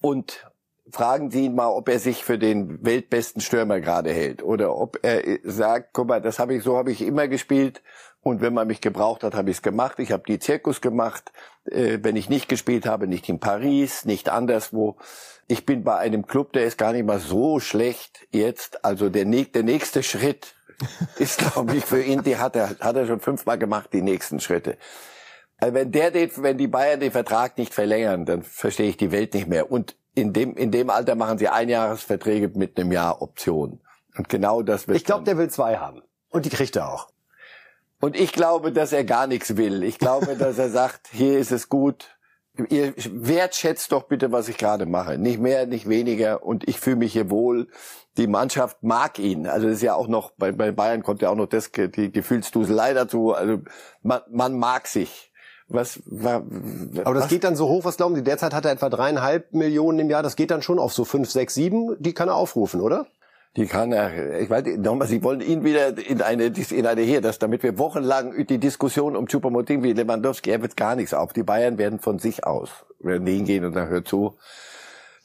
und 0.00 0.50
fragen 0.90 1.30
Sie 1.30 1.46
ihn 1.46 1.54
mal, 1.54 1.68
ob 1.68 1.88
er 1.88 1.98
sich 1.98 2.24
für 2.24 2.38
den 2.38 2.84
weltbesten 2.84 3.40
Stürmer 3.40 3.80
gerade 3.80 4.12
hält 4.12 4.42
oder 4.42 4.76
ob 4.76 4.98
er 5.02 5.38
sagt, 5.42 5.90
guck 5.92 6.08
mal, 6.08 6.20
das 6.20 6.38
habe 6.38 6.54
ich 6.54 6.62
so 6.62 6.76
habe 6.76 6.92
ich 6.92 7.02
immer 7.02 7.28
gespielt 7.28 7.82
und 8.24 8.40
wenn 8.40 8.54
man 8.54 8.66
mich 8.66 8.80
gebraucht 8.80 9.22
hat, 9.22 9.34
habe 9.34 9.50
ich 9.50 9.58
es 9.58 9.62
gemacht. 9.62 9.98
Ich 9.98 10.10
habe 10.10 10.22
die 10.26 10.38
Zirkus 10.38 10.80
gemacht. 10.80 11.30
Äh, 11.66 11.98
wenn 12.00 12.16
ich 12.16 12.30
nicht 12.30 12.48
gespielt 12.48 12.86
habe, 12.86 13.06
nicht 13.06 13.28
in 13.28 13.38
Paris, 13.38 14.06
nicht 14.06 14.30
anderswo. 14.30 14.96
Ich 15.46 15.66
bin 15.66 15.84
bei 15.84 15.98
einem 15.98 16.26
Club, 16.26 16.54
der 16.54 16.64
ist 16.64 16.78
gar 16.78 16.92
nicht 16.92 17.04
mal 17.04 17.18
so 17.20 17.60
schlecht 17.60 18.26
jetzt. 18.32 18.82
Also 18.82 19.10
der, 19.10 19.26
der 19.26 19.62
nächste 19.62 20.02
Schritt 20.02 20.54
ist, 21.18 21.38
glaube 21.38 21.76
ich, 21.76 21.84
für 21.84 22.02
ihn, 22.02 22.22
die 22.22 22.38
hat 22.38 22.56
er, 22.56 22.70
hat 22.80 22.96
er 22.96 23.06
schon 23.06 23.20
fünfmal 23.20 23.58
gemacht, 23.58 23.90
die 23.92 24.00
nächsten 24.00 24.40
Schritte. 24.40 24.78
Also 25.58 25.74
wenn 25.74 25.92
der 25.92 26.10
den, 26.10 26.30
wenn 26.36 26.56
die 26.56 26.66
Bayern 26.66 27.00
den 27.00 27.12
Vertrag 27.12 27.58
nicht 27.58 27.74
verlängern, 27.74 28.24
dann 28.24 28.42
verstehe 28.42 28.88
ich 28.88 28.96
die 28.96 29.12
Welt 29.12 29.34
nicht 29.34 29.48
mehr. 29.48 29.70
Und 29.70 29.96
in 30.14 30.32
dem, 30.32 30.56
in 30.56 30.70
dem 30.70 30.88
Alter 30.88 31.14
machen 31.14 31.36
sie 31.36 31.48
Einjahresverträge 31.48 32.52
mit 32.54 32.80
einem 32.80 32.90
Jahr 32.90 33.20
Option. 33.20 33.80
Und 34.16 34.30
genau 34.30 34.62
das 34.62 34.88
wird. 34.88 34.96
Ich 34.96 35.04
glaube, 35.04 35.24
der 35.24 35.36
will 35.36 35.50
zwei 35.50 35.76
haben. 35.76 36.00
Und 36.30 36.46
die 36.46 36.50
kriegt 36.50 36.74
er 36.76 36.90
auch. 36.90 37.13
Und 38.04 38.16
ich 38.16 38.32
glaube, 38.32 38.70
dass 38.70 38.92
er 38.92 39.02
gar 39.02 39.26
nichts 39.26 39.56
will. 39.56 39.82
Ich 39.82 39.98
glaube, 39.98 40.36
dass 40.36 40.58
er 40.58 40.68
sagt, 40.68 41.08
hier 41.10 41.38
ist 41.38 41.50
es 41.50 41.70
gut. 41.70 42.18
Ihr 42.68 42.92
wertschätzt 42.96 43.90
doch 43.92 44.02
bitte, 44.02 44.30
was 44.30 44.48
ich 44.48 44.58
gerade 44.58 44.84
mache. 44.84 45.16
Nicht 45.16 45.40
mehr, 45.40 45.64
nicht 45.66 45.88
weniger. 45.88 46.42
Und 46.42 46.68
ich 46.68 46.78
fühle 46.78 46.96
mich 46.96 47.14
hier 47.14 47.30
wohl. 47.30 47.68
Die 48.18 48.26
Mannschaft 48.26 48.82
mag 48.82 49.18
ihn. 49.18 49.46
Also 49.46 49.68
das 49.68 49.76
ist 49.76 49.82
ja 49.82 49.94
auch 49.94 50.06
noch, 50.06 50.32
bei, 50.32 50.52
bei 50.52 50.70
Bayern 50.70 51.02
kommt 51.02 51.22
ja 51.22 51.30
auch 51.30 51.34
noch 51.34 51.48
das, 51.48 51.72
die 51.72 52.12
Gefühlsduselei 52.12 52.92
dazu. 52.92 53.32
Also 53.32 53.60
man, 54.02 54.20
man 54.30 54.58
mag 54.58 54.86
sich. 54.86 55.32
Was, 55.68 56.00
was, 56.04 56.42
Aber 57.04 57.14
das 57.14 57.28
geht 57.28 57.42
dann 57.42 57.56
so 57.56 57.68
hoch, 57.68 57.86
was 57.86 57.96
glauben 57.96 58.14
Sie? 58.14 58.22
Derzeit 58.22 58.52
hat 58.52 58.66
er 58.66 58.72
etwa 58.72 58.90
dreieinhalb 58.90 59.54
Millionen 59.54 59.98
im 59.98 60.10
Jahr. 60.10 60.22
Das 60.22 60.36
geht 60.36 60.50
dann 60.50 60.60
schon 60.60 60.78
auf 60.78 60.92
so 60.92 61.06
fünf, 61.06 61.30
sechs, 61.30 61.54
sieben. 61.54 61.96
Die 61.98 62.12
kann 62.12 62.28
er 62.28 62.34
aufrufen, 62.34 62.82
oder? 62.82 63.06
Die 63.56 63.66
kann 63.66 63.92
er, 63.92 64.40
ich 64.40 64.50
weiß 64.50 64.64
nochmal, 64.78 65.06
Sie 65.06 65.22
wollen 65.22 65.40
ihn 65.40 65.62
wieder 65.62 65.96
in 65.96 66.22
eine, 66.22 66.46
in 66.46 66.86
eine 66.86 67.02
hier, 67.02 67.20
dass 67.20 67.38
damit 67.38 67.62
wir 67.62 67.78
wochenlang 67.78 68.46
die 68.46 68.58
Diskussion 68.58 69.14
um 69.14 69.28
Chupomoting 69.28 69.82
wie 69.84 69.92
Lewandowski, 69.92 70.50
er 70.50 70.60
wird 70.60 70.76
gar 70.76 70.96
nichts 70.96 71.14
auf. 71.14 71.32
Die 71.32 71.44
Bayern 71.44 71.78
werden 71.78 72.00
von 72.00 72.18
sich 72.18 72.44
aus, 72.44 72.70
werden 72.98 73.26
hingehen 73.26 73.64
und 73.64 73.74
sagen, 73.74 73.90
hör 73.90 74.04
zu, 74.04 74.36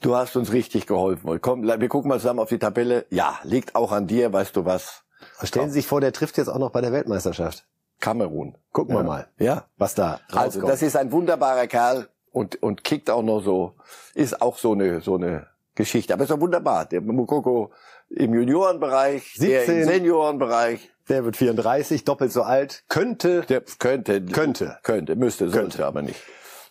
du 0.00 0.14
hast 0.14 0.36
uns 0.36 0.52
richtig 0.52 0.86
geholfen. 0.86 1.40
Komm, 1.40 1.64
wir 1.64 1.88
gucken 1.88 2.08
mal 2.08 2.20
zusammen 2.20 2.38
auf 2.38 2.50
die 2.50 2.60
Tabelle. 2.60 3.04
Ja, 3.10 3.40
liegt 3.42 3.74
auch 3.74 3.90
an 3.90 4.06
dir, 4.06 4.32
weißt 4.32 4.54
du 4.54 4.64
was. 4.64 5.02
Stellen 5.42 5.68
Sie 5.68 5.80
sich 5.80 5.86
vor, 5.88 6.00
der 6.00 6.12
trifft 6.12 6.38
jetzt 6.38 6.48
auch 6.48 6.58
noch 6.58 6.70
bei 6.70 6.80
der 6.80 6.92
Weltmeisterschaft. 6.92 7.64
Kamerun. 7.98 8.56
Gucken 8.72 8.94
ja. 8.94 9.00
wir 9.00 9.04
mal, 9.04 9.28
ja, 9.38 9.64
was 9.76 9.94
da 9.94 10.20
rauskommt. 10.32 10.36
Also, 10.36 10.60
das 10.66 10.82
ist 10.82 10.96
ein 10.96 11.10
wunderbarer 11.10 11.66
Kerl 11.66 12.08
und, 12.30 12.62
und 12.62 12.84
kickt 12.84 13.10
auch 13.10 13.22
noch 13.22 13.40
so, 13.40 13.74
ist 14.14 14.40
auch 14.40 14.56
so 14.56 14.72
eine, 14.72 15.00
so 15.00 15.16
eine 15.16 15.48
Geschichte. 15.74 16.14
Aber 16.14 16.22
ist 16.22 16.30
doch 16.30 16.40
wunderbar. 16.40 16.86
Der 16.86 17.00
Mukoko 17.00 17.72
im 18.10 18.34
Juniorenbereich, 18.34 19.34
17, 19.34 19.48
der 19.48 19.66
im 19.66 19.84
Seniorenbereich. 19.88 20.90
Der 21.08 21.24
wird 21.24 21.36
34, 21.36 22.04
doppelt 22.04 22.32
so 22.32 22.42
alt. 22.42 22.84
Könnte. 22.88 23.42
Der 23.42 23.62
könnte. 23.78 24.24
Könnte. 24.24 24.78
Könnte, 24.82 25.16
müsste, 25.16 25.48
sollte 25.48 25.60
könnte. 25.60 25.86
aber 25.86 26.02
nicht. 26.02 26.20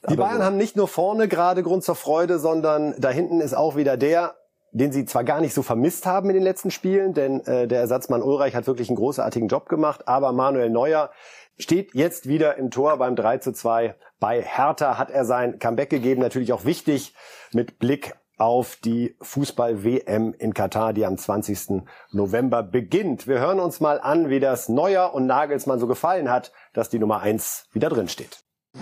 Die 0.04 0.14
aber 0.14 0.24
Bayern 0.24 0.38
so. 0.38 0.44
haben 0.44 0.58
nicht 0.58 0.76
nur 0.76 0.88
vorne 0.88 1.28
gerade 1.28 1.64
Grund 1.64 1.84
zur 1.84 1.96
Freude, 1.96 2.40
sondern 2.40 2.96
da 2.98 3.10
hinten 3.10 3.42
ist 3.42 3.54
auch 3.54 3.76
wieder 3.76 3.98
der, 3.98 4.36
den 4.72 4.92
sie 4.92 5.06
zwar 5.06 5.24
gar 5.24 5.42
nicht 5.42 5.54
so 5.54 5.62
vermisst 5.62 6.06
haben 6.06 6.30
in 6.30 6.36
den 6.36 6.44
letzten 6.44 6.72
Spielen, 6.72 7.14
denn 7.14 7.42
äh, 7.46 7.68
der 7.68 7.80
Ersatzmann 7.82 8.22
Ulreich 8.22 8.56
hat 8.56 8.68
wirklich 8.68 8.90
einen 8.90 8.98
großartigen 8.98 9.50
Job 9.50 9.68
gemacht, 9.68 10.08
aber 10.08 10.32
Manuel 10.32 10.70
Neuer 10.70 11.12
steht 11.58 11.94
jetzt 11.94 12.28
wieder 12.28 12.56
im 12.58 12.72
Tor 12.72 12.98
beim 12.98 13.18
3 13.18 13.40
zu 13.40 13.52
2. 13.52 13.96
Bei 14.20 14.42
Hertha 14.42 14.98
hat 14.98 15.12
er 15.12 15.26
sein 15.26 15.60
Comeback 15.60 15.90
gegeben, 15.90 16.22
natürlich 16.22 16.54
auch 16.54 16.64
wichtig 16.64 17.14
mit 17.52 17.80
Blick 17.80 18.14
auf 18.40 18.78
die 18.78 19.16
Fußball-WM 19.22 20.34
in 20.38 20.54
Katar, 20.54 20.94
die 20.94 21.06
am 21.06 21.18
20. 21.18 21.84
November 22.12 22.64
beginnt. 22.64 23.28
Wir 23.28 23.40
hören 23.40 23.60
uns 23.60 23.80
mal 23.80 24.00
an, 24.00 24.30
wie 24.30 24.40
das 24.40 24.70
Neuer 24.70 25.14
und 25.14 25.28
Nagelsmann 25.28 25.80
so 25.80 25.88
gefallen 25.88 26.30
hat, 26.30 26.52
dass 26.74 26.90
die 26.90 27.00
Nummer 27.00 27.20
1 27.20 27.68
wieder 27.74 27.90
drin 27.90 28.08
steht. 28.08 28.40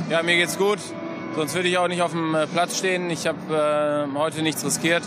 Ja, 0.10 0.22
mir 0.22 0.36
geht's 0.36 0.58
gut. 0.58 0.80
Sonst 1.36 1.56
würde 1.56 1.68
ich 1.68 1.78
auch 1.78 1.88
nicht 1.88 2.02
auf 2.02 2.12
dem 2.12 2.36
äh, 2.36 2.48
Platz 2.48 2.78
stehen. 2.78 3.10
Ich 3.10 3.28
habe 3.28 4.08
äh, 4.12 4.18
heute 4.18 4.42
nichts 4.42 4.64
riskiert. 4.66 5.04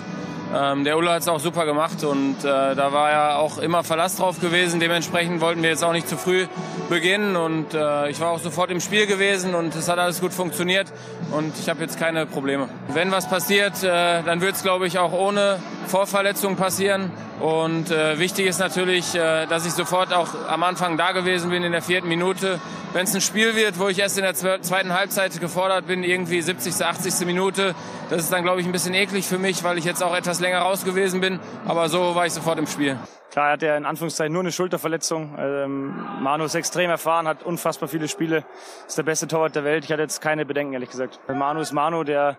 Ähm, 0.52 0.82
der 0.84 0.98
Ulla 0.98 1.12
hat 1.12 1.22
es 1.22 1.28
auch 1.28 1.38
super 1.38 1.64
gemacht 1.64 2.02
und 2.02 2.38
äh, 2.40 2.74
da 2.74 2.92
war 2.92 3.10
ja 3.10 3.36
auch 3.36 3.58
immer 3.58 3.84
Verlass 3.84 4.16
drauf 4.16 4.40
gewesen. 4.40 4.80
Dementsprechend 4.80 5.40
wollten 5.40 5.62
wir 5.62 5.70
jetzt 5.70 5.84
auch 5.84 5.92
nicht 5.92 6.08
zu 6.08 6.16
früh 6.16 6.46
beginnen 6.88 7.36
und 7.36 7.72
äh, 7.72 8.10
ich 8.10 8.20
war 8.20 8.30
auch 8.30 8.40
sofort 8.40 8.70
im 8.70 8.80
Spiel 8.80 9.06
gewesen 9.06 9.54
und 9.54 9.74
es 9.76 9.88
hat 9.88 9.98
alles 9.98 10.20
gut 10.20 10.32
funktioniert 10.32 10.92
und 11.30 11.56
ich 11.58 11.68
habe 11.68 11.80
jetzt 11.82 11.98
keine 11.98 12.26
Probleme. 12.26 12.68
Wenn 12.88 13.12
was 13.12 13.28
passiert, 13.28 13.84
äh, 13.84 14.22
dann 14.24 14.40
wird 14.40 14.56
es 14.56 14.62
glaube 14.62 14.88
ich 14.88 14.98
auch 14.98 15.12
ohne 15.12 15.60
Vorverletzungen 15.86 16.56
passieren. 16.56 17.12
Und 17.40 17.90
äh, 17.90 18.18
wichtig 18.18 18.46
ist 18.46 18.58
natürlich, 18.58 19.14
äh, 19.14 19.46
dass 19.46 19.64
ich 19.64 19.72
sofort 19.72 20.12
auch 20.12 20.28
am 20.48 20.62
Anfang 20.62 20.98
da 20.98 21.12
gewesen 21.12 21.50
bin 21.50 21.62
in 21.62 21.72
der 21.72 21.80
vierten 21.80 22.08
Minute. 22.08 22.60
Wenn 22.92 23.04
es 23.04 23.14
ein 23.14 23.20
Spiel 23.20 23.56
wird, 23.56 23.78
wo 23.78 23.88
ich 23.88 23.98
erst 23.98 24.18
in 24.18 24.24
der 24.24 24.34
zweiten 24.34 24.92
Halbzeit 24.92 25.38
gefordert 25.40 25.86
bin, 25.86 26.04
irgendwie 26.04 26.42
70., 26.42 26.84
80. 26.84 27.26
Minute, 27.26 27.74
das 28.10 28.22
ist 28.22 28.32
dann, 28.32 28.42
glaube 28.42 28.60
ich, 28.60 28.66
ein 28.66 28.72
bisschen 28.72 28.94
eklig 28.94 29.26
für 29.26 29.38
mich, 29.38 29.64
weil 29.64 29.78
ich 29.78 29.84
jetzt 29.84 30.02
auch 30.02 30.14
etwas 30.14 30.39
länger 30.40 30.60
raus 30.60 30.84
gewesen 30.84 31.20
bin. 31.20 31.40
Aber 31.66 31.88
so 31.88 32.14
war 32.14 32.26
ich 32.26 32.32
sofort 32.32 32.58
im 32.58 32.66
Spiel. 32.66 32.98
Klar, 33.30 33.46
er 33.46 33.52
hat 33.52 33.62
ja 33.62 33.76
in 33.76 33.86
Anführungszeichen 33.86 34.32
nur 34.32 34.42
eine 34.42 34.50
Schulterverletzung. 34.50 35.36
Ähm, 35.38 35.94
Manu 36.20 36.44
ist 36.44 36.56
extrem 36.56 36.90
erfahren, 36.90 37.28
hat 37.28 37.44
unfassbar 37.44 37.88
viele 37.88 38.08
Spiele, 38.08 38.44
ist 38.88 38.98
der 38.98 39.04
beste 39.04 39.28
Torwart 39.28 39.54
der 39.54 39.62
Welt. 39.62 39.84
Ich 39.84 39.92
hatte 39.92 40.02
jetzt 40.02 40.20
keine 40.20 40.44
Bedenken, 40.44 40.72
ehrlich 40.72 40.90
gesagt. 40.90 41.20
Manu 41.28 41.60
ist 41.60 41.72
Manu, 41.72 42.02
der 42.02 42.38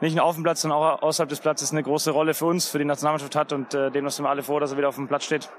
nicht 0.00 0.16
nur 0.16 0.24
auf 0.24 0.36
dem 0.36 0.42
Platz, 0.42 0.62
sondern 0.62 0.78
auch 0.78 1.02
außerhalb 1.02 1.28
des 1.28 1.40
Platzes 1.40 1.72
eine 1.72 1.82
große 1.82 2.10
Rolle 2.10 2.32
für 2.32 2.46
uns, 2.46 2.68
für 2.68 2.78
die 2.78 2.86
Nationalmannschaft 2.86 3.36
hat 3.36 3.52
und 3.52 3.74
äh, 3.74 3.90
dem 3.90 4.08
sind 4.08 4.24
wir 4.24 4.30
alle 4.30 4.42
froh, 4.42 4.58
dass 4.58 4.70
er 4.70 4.78
wieder 4.78 4.88
auf 4.88 4.94
dem 4.94 5.08
Platz 5.08 5.24
steht. 5.24 5.50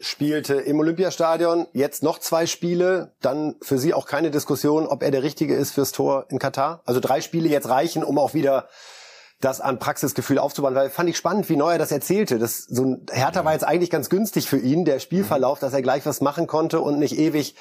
Spielte 0.00 0.54
im 0.54 0.78
Olympiastadion, 0.78 1.66
jetzt 1.72 2.04
noch 2.04 2.18
zwei 2.18 2.46
Spiele, 2.46 3.16
dann 3.20 3.56
für 3.62 3.78
Sie 3.78 3.94
auch 3.94 4.06
keine 4.06 4.30
Diskussion, 4.30 4.86
ob 4.86 5.02
er 5.02 5.10
der 5.10 5.24
Richtige 5.24 5.56
ist 5.56 5.72
fürs 5.72 5.90
Tor 5.90 6.26
in 6.28 6.38
Katar. 6.38 6.82
Also 6.84 7.00
drei 7.00 7.20
Spiele 7.20 7.48
jetzt 7.48 7.68
reichen, 7.68 8.04
um 8.04 8.16
auch 8.18 8.32
wieder 8.32 8.68
das 9.40 9.60
an 9.60 9.78
Praxisgefühl 9.78 10.38
aufzubauen, 10.38 10.74
weil 10.74 10.90
fand 10.90 11.08
ich 11.08 11.16
spannend, 11.16 11.48
wie 11.48 11.56
Neuer 11.56 11.78
das 11.78 11.92
erzählte. 11.92 12.38
Das 12.38 12.58
so 12.64 12.84
ein 12.84 13.06
Hertha 13.10 13.44
war 13.44 13.52
jetzt 13.52 13.64
eigentlich 13.64 13.90
ganz 13.90 14.10
günstig 14.10 14.48
für 14.48 14.58
ihn, 14.58 14.84
der 14.84 14.98
Spielverlauf, 14.98 15.60
dass 15.60 15.72
er 15.72 15.82
gleich 15.82 16.04
was 16.06 16.20
machen 16.20 16.46
konnte 16.46 16.80
und 16.80 16.98
nicht 16.98 17.16
ewig 17.16 17.54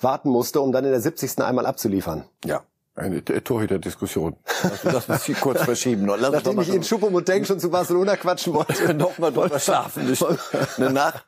warten 0.00 0.30
musste, 0.30 0.60
um 0.60 0.72
dann 0.72 0.84
in 0.84 0.90
der 0.90 1.00
70. 1.00 1.38
einmal 1.40 1.66
abzuliefern. 1.66 2.24
Ja, 2.44 2.62
eine 2.94 3.24
Torhüter-Diskussion. 3.24 4.36
Also 4.62 4.90
das 4.90 5.08
muss 5.08 5.28
ich 5.28 5.40
kurz 5.40 5.62
verschieben. 5.64 6.06
Lass 6.06 6.32
Nachdem 6.32 6.60
ich 6.60 6.74
in 6.74 6.82
Schupomoteng 6.82 7.44
schon 7.44 7.58
zu 7.58 7.70
Barcelona 7.70 8.16
quatschen 8.16 8.52
wollte. 8.52 8.92
Nochmal 8.94 9.32
drüber 9.32 9.58
schlafen. 9.58 10.14
Eine 10.76 10.90
Nacht. 10.90 11.24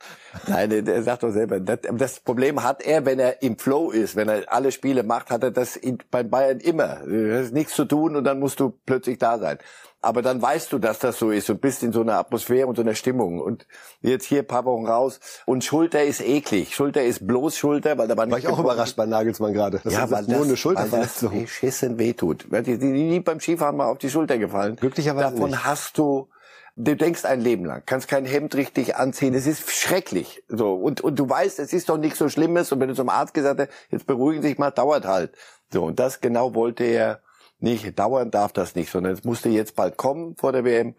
Nein, 0.46 0.85
der 0.85 1.03
sagt 1.03 1.22
doch 1.22 1.31
selber. 1.31 1.61
Das 1.61 2.20
Problem 2.20 2.62
hat 2.62 2.83
er, 2.83 3.07
wenn 3.07 3.18
er 3.18 3.42
im 3.42 3.59
Flow 3.59 3.90
ist, 3.90 4.14
wenn 4.14 4.29
er 4.29 4.53
alle 4.53 4.72
Spiele 4.72 5.03
macht, 5.05 5.31
hat 5.31 5.42
er 5.42 5.53
das 5.53 5.81
bei 6.11 6.22
Bayern 6.22 6.61
immer. 6.61 7.00
Du 7.07 7.38
hast 7.38 7.53
nichts 7.53 7.74
zu 7.74 7.87
tun 7.87 8.16
und 8.16 8.24
dann 8.24 8.40
musst 8.40 8.61
du 8.61 8.79
plötzlich 8.85 9.18
da 9.18 9.38
sein 9.38 9.59
aber 10.04 10.22
dann 10.22 10.40
weißt 10.40 10.72
du, 10.72 10.78
dass 10.78 10.98
das 10.98 11.18
so 11.18 11.30
ist 11.30 11.50
und 11.50 11.60
bist 11.60 11.82
in 11.82 11.92
so 11.92 12.02
einer 12.02 12.18
Atmosphäre 12.18 12.66
und 12.66 12.76
so 12.76 12.82
einer 12.82 12.94
Stimmung. 12.94 13.40
Und 13.40 13.66
jetzt 14.00 14.26
hier 14.26 14.40
ein 14.40 14.46
paar 14.46 14.64
Wochen 14.64 14.86
raus. 14.86 15.20
Und 15.46 15.64
Schulter 15.64 16.04
ist 16.04 16.20
eklig. 16.20 16.74
Schulter 16.74 17.02
ist 17.02 17.26
bloß 17.26 17.56
Schulter, 17.56 17.98
weil 17.98 18.08
da 18.08 18.16
war. 18.16 18.30
War 18.30 18.38
ich 18.38 18.48
auch 18.48 18.58
überrascht 18.58 18.96
bei 18.96 19.06
Nagelsmann 19.06 19.52
gerade. 19.52 19.80
Ja, 19.84 20.10
weil 20.10 20.24
nur 20.24 20.38
das, 20.38 20.48
eine 20.48 20.56
Schulterverletzung. 20.56 21.32
Weil 21.32 21.42
das 21.42 21.50
beschissen 21.50 21.98
wehtut. 21.98 22.46
Die, 22.50 22.78
die, 22.78 22.92
die 23.10 23.20
beim 23.20 23.40
Skifahren 23.40 23.76
mal 23.76 23.86
auf 23.86 23.98
die 23.98 24.10
Schulter 24.10 24.38
gefallen. 24.38 24.76
Glücklicherweise 24.76 25.34
Davon 25.34 25.50
nicht. 25.50 25.64
hast 25.64 25.98
du 25.98 26.28
du 26.76 26.96
denkst 26.96 27.24
ein 27.24 27.40
Leben 27.40 27.64
lang, 27.64 27.82
kannst 27.86 28.08
kein 28.08 28.24
Hemd 28.24 28.56
richtig 28.56 28.96
anziehen, 28.96 29.34
es 29.34 29.46
ist 29.46 29.70
schrecklich. 29.70 30.42
So 30.48 30.74
und 30.74 31.00
und 31.00 31.18
du 31.18 31.28
weißt, 31.28 31.58
es 31.60 31.72
ist 31.72 31.88
doch 31.88 31.98
nichts 31.98 32.18
so 32.18 32.28
Schlimmes 32.28 32.72
und 32.72 32.80
wenn 32.80 32.88
du 32.88 32.94
zum 32.94 33.08
Arzt 33.08 33.34
gesagt 33.34 33.60
hast, 33.60 33.70
jetzt 33.90 34.06
beruhigen 34.06 34.42
sich 34.42 34.58
mal, 34.58 34.70
dauert 34.70 35.04
halt. 35.04 35.32
So 35.72 35.84
und 35.84 35.98
das 35.98 36.20
genau 36.20 36.54
wollte 36.54 36.84
er 36.84 37.20
nicht, 37.64 37.98
dauern 37.98 38.31
darf 38.31 38.53
das 38.53 38.77
nicht, 38.77 38.92
sondern 38.92 39.14
es 39.14 39.24
musste 39.24 39.48
jetzt 39.48 39.74
bald 39.74 39.96
kommen 39.96 40.37
vor 40.37 40.53
der 40.53 40.64
WM. 40.64 40.94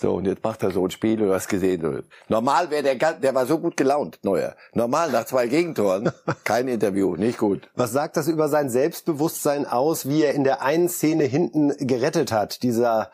So, 0.00 0.14
und 0.14 0.26
jetzt 0.26 0.42
macht 0.42 0.62
er 0.62 0.70
so 0.70 0.84
ein 0.84 0.90
Spiel, 0.90 1.16
du 1.16 1.32
hast 1.32 1.48
gesehen. 1.48 2.04
Normal 2.28 2.70
wäre 2.70 2.82
der, 2.82 3.12
der 3.12 3.34
war 3.34 3.44
so 3.44 3.58
gut 3.58 3.76
gelaunt, 3.76 4.18
Neuer. 4.22 4.56
Normal 4.72 5.10
nach 5.10 5.26
zwei 5.26 5.46
Gegentoren, 5.46 6.10
kein 6.44 6.68
Interview, 6.68 7.16
nicht 7.16 7.38
gut. 7.38 7.68
Was 7.74 7.92
sagt 7.92 8.16
das 8.16 8.26
über 8.26 8.48
sein 8.48 8.70
Selbstbewusstsein 8.70 9.66
aus, 9.66 10.08
wie 10.08 10.22
er 10.22 10.34
in 10.34 10.44
der 10.44 10.62
einen 10.62 10.88
Szene 10.88 11.24
hinten 11.24 11.74
gerettet 11.86 12.32
hat? 12.32 12.62
Dieser 12.62 13.10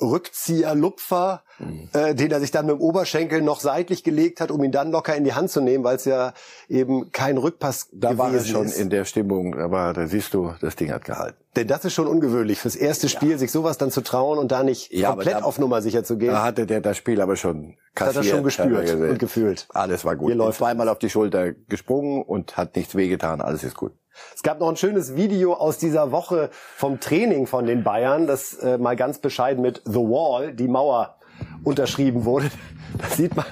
Rückzieher-Lupfer, 0.00 1.42
mhm. 1.58 1.88
äh, 1.92 2.14
den 2.14 2.30
er 2.30 2.40
sich 2.40 2.50
dann 2.50 2.66
mit 2.66 2.76
dem 2.76 2.80
Oberschenkel 2.80 3.42
noch 3.42 3.60
seitlich 3.60 4.04
gelegt 4.04 4.40
hat, 4.40 4.50
um 4.50 4.62
ihn 4.64 4.72
dann 4.72 4.90
locker 4.90 5.14
in 5.14 5.24
die 5.24 5.34
Hand 5.34 5.50
zu 5.50 5.60
nehmen, 5.60 5.84
weil 5.84 5.96
es 5.96 6.04
ja 6.04 6.32
eben 6.68 7.12
kein 7.12 7.38
Rückpass 7.38 7.88
da 7.92 8.12
gewesen 8.12 8.18
war 8.18 8.34
er 8.34 8.44
schon 8.44 8.66
ist. 8.66 8.78
in 8.78 8.90
der 8.90 9.04
Stimmung, 9.04 9.58
aber 9.58 9.92
da 9.92 10.06
siehst 10.06 10.34
du, 10.34 10.54
das 10.60 10.76
Ding 10.76 10.92
hat 10.92 11.04
gehalten. 11.04 11.36
Denn 11.56 11.68
das 11.68 11.84
ist 11.84 11.92
schon 11.92 12.08
ungewöhnlich, 12.08 12.58
fürs 12.58 12.74
erste 12.74 13.08
Spiel 13.08 13.32
ja. 13.32 13.38
sich 13.38 13.52
sowas 13.52 13.78
dann 13.78 13.90
zu 13.90 14.00
trauen 14.00 14.38
und 14.38 14.50
da 14.50 14.64
nicht 14.64 14.92
ja, 14.92 15.10
komplett 15.10 15.36
da, 15.36 15.42
auf 15.42 15.58
Nummer 15.58 15.82
sicher 15.82 16.02
zu 16.02 16.16
gehen. 16.18 16.32
Da 16.32 16.42
hatte 16.42 16.66
der 16.66 16.80
das 16.80 16.96
Spiel 16.96 17.20
aber 17.20 17.36
schon 17.36 17.76
kassiert. 17.94 18.16
Hat 18.16 18.24
er 18.24 18.30
schon 18.30 18.44
gespürt 18.44 18.90
und 18.90 19.18
gefühlt. 19.18 19.66
Alles 19.70 20.04
war 20.04 20.16
gut. 20.16 20.28
Hier 20.28 20.36
läuft 20.36 20.58
zweimal 20.58 20.88
auf 20.88 20.98
die 20.98 21.10
Schulter 21.10 21.52
gesprungen 21.52 22.22
und 22.22 22.56
hat 22.56 22.74
nichts 22.74 22.96
wehgetan, 22.96 23.40
alles 23.40 23.62
ist 23.62 23.76
gut. 23.76 23.92
Es 24.34 24.42
gab 24.42 24.60
noch 24.60 24.68
ein 24.68 24.76
schönes 24.76 25.16
Video 25.16 25.54
aus 25.54 25.78
dieser 25.78 26.12
Woche 26.12 26.50
vom 26.76 27.00
Training 27.00 27.46
von 27.46 27.66
den 27.66 27.82
Bayern, 27.82 28.26
das 28.26 28.54
äh, 28.54 28.78
mal 28.78 28.96
ganz 28.96 29.18
bescheiden 29.18 29.62
mit 29.62 29.82
The 29.84 29.98
Wall, 29.98 30.52
die 30.52 30.68
Mauer, 30.68 31.16
unterschrieben 31.62 32.24
wurde. 32.24 32.50
Da 32.98 33.08
sieht 33.08 33.34
man, 33.36 33.46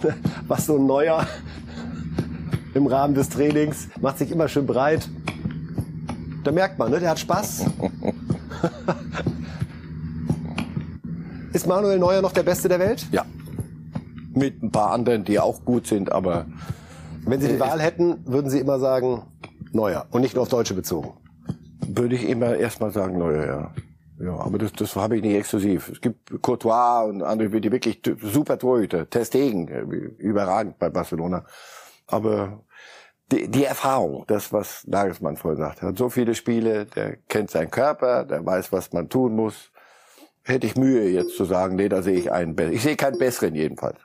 was 0.46 0.66
so 0.66 0.76
ein 0.76 0.86
neuer 0.86 1.26
im 2.74 2.86
Rahmen 2.86 3.14
des 3.14 3.28
Trainings 3.28 3.88
macht 4.00 4.18
sich 4.18 4.30
immer 4.30 4.48
schön 4.48 4.66
breit. 4.66 5.08
Da 6.44 6.52
merkt 6.52 6.78
man, 6.78 6.90
ne, 6.90 7.00
der 7.00 7.10
hat 7.10 7.18
Spaß. 7.18 7.66
Ist 11.52 11.66
Manuel 11.66 11.98
Neuer 11.98 12.22
noch 12.22 12.32
der 12.32 12.42
Beste 12.42 12.68
der 12.68 12.78
Welt? 12.78 13.06
Ja. 13.12 13.24
Mit 14.34 14.62
ein 14.62 14.70
paar 14.70 14.92
anderen, 14.92 15.24
die 15.24 15.38
auch 15.38 15.64
gut 15.64 15.86
sind, 15.86 16.10
aber 16.10 16.46
wenn 17.26 17.40
Sie 17.40 17.48
die 17.48 17.60
Wahl 17.60 17.80
hätten, 17.80 18.16
würden 18.24 18.50
Sie 18.50 18.58
immer 18.58 18.78
sagen, 18.78 19.22
Neuer 19.72 20.06
und 20.10 20.22
nicht 20.22 20.34
nur 20.34 20.42
auf 20.42 20.48
Deutsche 20.48 20.74
bezogen. 20.74 21.12
Würde 21.86 22.14
ich 22.14 22.28
immer 22.28 22.56
erstmal 22.56 22.90
sagen 22.90 23.18
Neuer, 23.18 23.46
ja. 23.46 23.70
Ja, 24.22 24.36
aber 24.36 24.58
das, 24.58 24.72
das 24.72 24.94
habe 24.94 25.16
ich 25.16 25.22
nicht 25.22 25.34
exklusiv. 25.34 25.88
Es 25.88 26.00
gibt 26.00 26.40
Courtois 26.42 27.04
und 27.08 27.22
andere, 27.22 27.60
die 27.60 27.72
wirklich 27.72 28.00
super 28.22 28.56
Torhüter. 28.56 29.10
Testegen, 29.10 29.66
äh, 29.66 29.80
überragend 29.80 30.78
bei 30.78 30.90
Barcelona. 30.90 31.44
Aber 32.06 32.62
die, 33.32 33.48
die 33.48 33.64
Erfahrung, 33.64 34.24
das, 34.28 34.52
was 34.52 34.86
Nagelsmann 34.86 35.36
vorhin 35.36 35.58
sagt, 35.58 35.82
hat 35.82 35.98
so 35.98 36.08
viele 36.08 36.36
Spiele, 36.36 36.86
der 36.86 37.16
kennt 37.28 37.50
seinen 37.50 37.70
Körper, 37.70 38.24
der 38.24 38.46
weiß, 38.46 38.70
was 38.70 38.92
man 38.92 39.08
tun 39.08 39.34
muss. 39.34 39.72
Hätte 40.44 40.68
ich 40.68 40.76
Mühe 40.76 41.08
jetzt 41.08 41.36
zu 41.36 41.44
sagen, 41.44 41.74
nee, 41.74 41.88
da 41.88 42.02
sehe 42.02 42.16
ich 42.16 42.30
einen 42.30 42.54
besseren. 42.54 42.76
Ich 42.76 42.82
sehe 42.82 42.96
keinen 42.96 43.18
besseren 43.18 43.56
jedenfalls. 43.56 43.98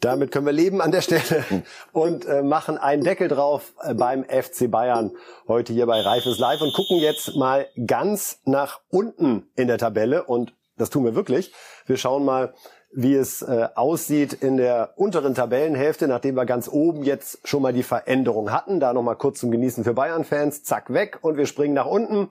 Damit 0.00 0.30
können 0.30 0.46
wir 0.46 0.52
leben 0.52 0.80
an 0.80 0.92
der 0.92 1.00
Stelle 1.00 1.44
und 1.92 2.26
äh, 2.26 2.42
machen 2.42 2.78
einen 2.78 3.02
Deckel 3.02 3.28
drauf 3.28 3.72
äh, 3.82 3.94
beim 3.94 4.24
FC 4.24 4.70
Bayern 4.70 5.12
heute 5.48 5.72
hier 5.72 5.86
bei 5.86 6.00
Reifes 6.00 6.38
Live 6.38 6.60
und 6.60 6.74
gucken 6.74 6.98
jetzt 6.98 7.34
mal 7.36 7.66
ganz 7.86 8.40
nach 8.44 8.80
unten 8.90 9.48
in 9.56 9.68
der 9.68 9.78
Tabelle 9.78 10.24
und 10.24 10.52
das 10.76 10.90
tun 10.90 11.04
wir 11.04 11.14
wirklich. 11.14 11.52
Wir 11.86 11.96
schauen 11.96 12.24
mal, 12.24 12.52
wie 12.92 13.14
es 13.14 13.42
äh, 13.42 13.68
aussieht 13.74 14.32
in 14.34 14.56
der 14.56 14.92
unteren 14.96 15.34
Tabellenhälfte, 15.34 16.08
nachdem 16.08 16.34
wir 16.34 16.46
ganz 16.46 16.68
oben 16.68 17.02
jetzt 17.02 17.46
schon 17.46 17.62
mal 17.62 17.72
die 17.72 17.82
Veränderung 17.82 18.52
hatten. 18.52 18.80
Da 18.80 18.92
nochmal 18.92 19.16
kurz 19.16 19.40
zum 19.40 19.50
Genießen 19.50 19.84
für 19.84 19.94
Bayern-Fans. 19.94 20.62
Zack, 20.62 20.92
weg 20.92 21.18
und 21.22 21.36
wir 21.36 21.46
springen 21.46 21.74
nach 21.74 21.86
unten 21.86 22.28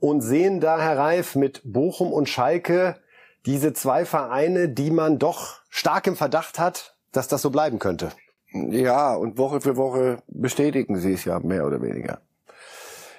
und 0.00 0.20
sehen 0.20 0.60
da, 0.60 0.80
Herr 0.80 0.98
Reif, 0.98 1.36
mit 1.36 1.60
Bochum 1.64 2.12
und 2.12 2.28
Schalke 2.28 2.96
diese 3.46 3.72
zwei 3.74 4.04
Vereine, 4.04 4.68
die 4.68 4.90
man 4.90 5.18
doch 5.18 5.60
stark 5.68 6.06
im 6.06 6.16
Verdacht 6.16 6.58
hat, 6.58 6.93
dass 7.16 7.28
das 7.28 7.42
so 7.42 7.50
bleiben 7.50 7.78
könnte. 7.78 8.10
Ja, 8.52 9.14
und 9.14 9.36
Woche 9.36 9.60
für 9.60 9.76
Woche 9.76 10.18
bestätigen 10.28 10.96
sie 10.96 11.14
es 11.14 11.24
ja 11.24 11.40
mehr 11.40 11.66
oder 11.66 11.82
weniger. 11.82 12.20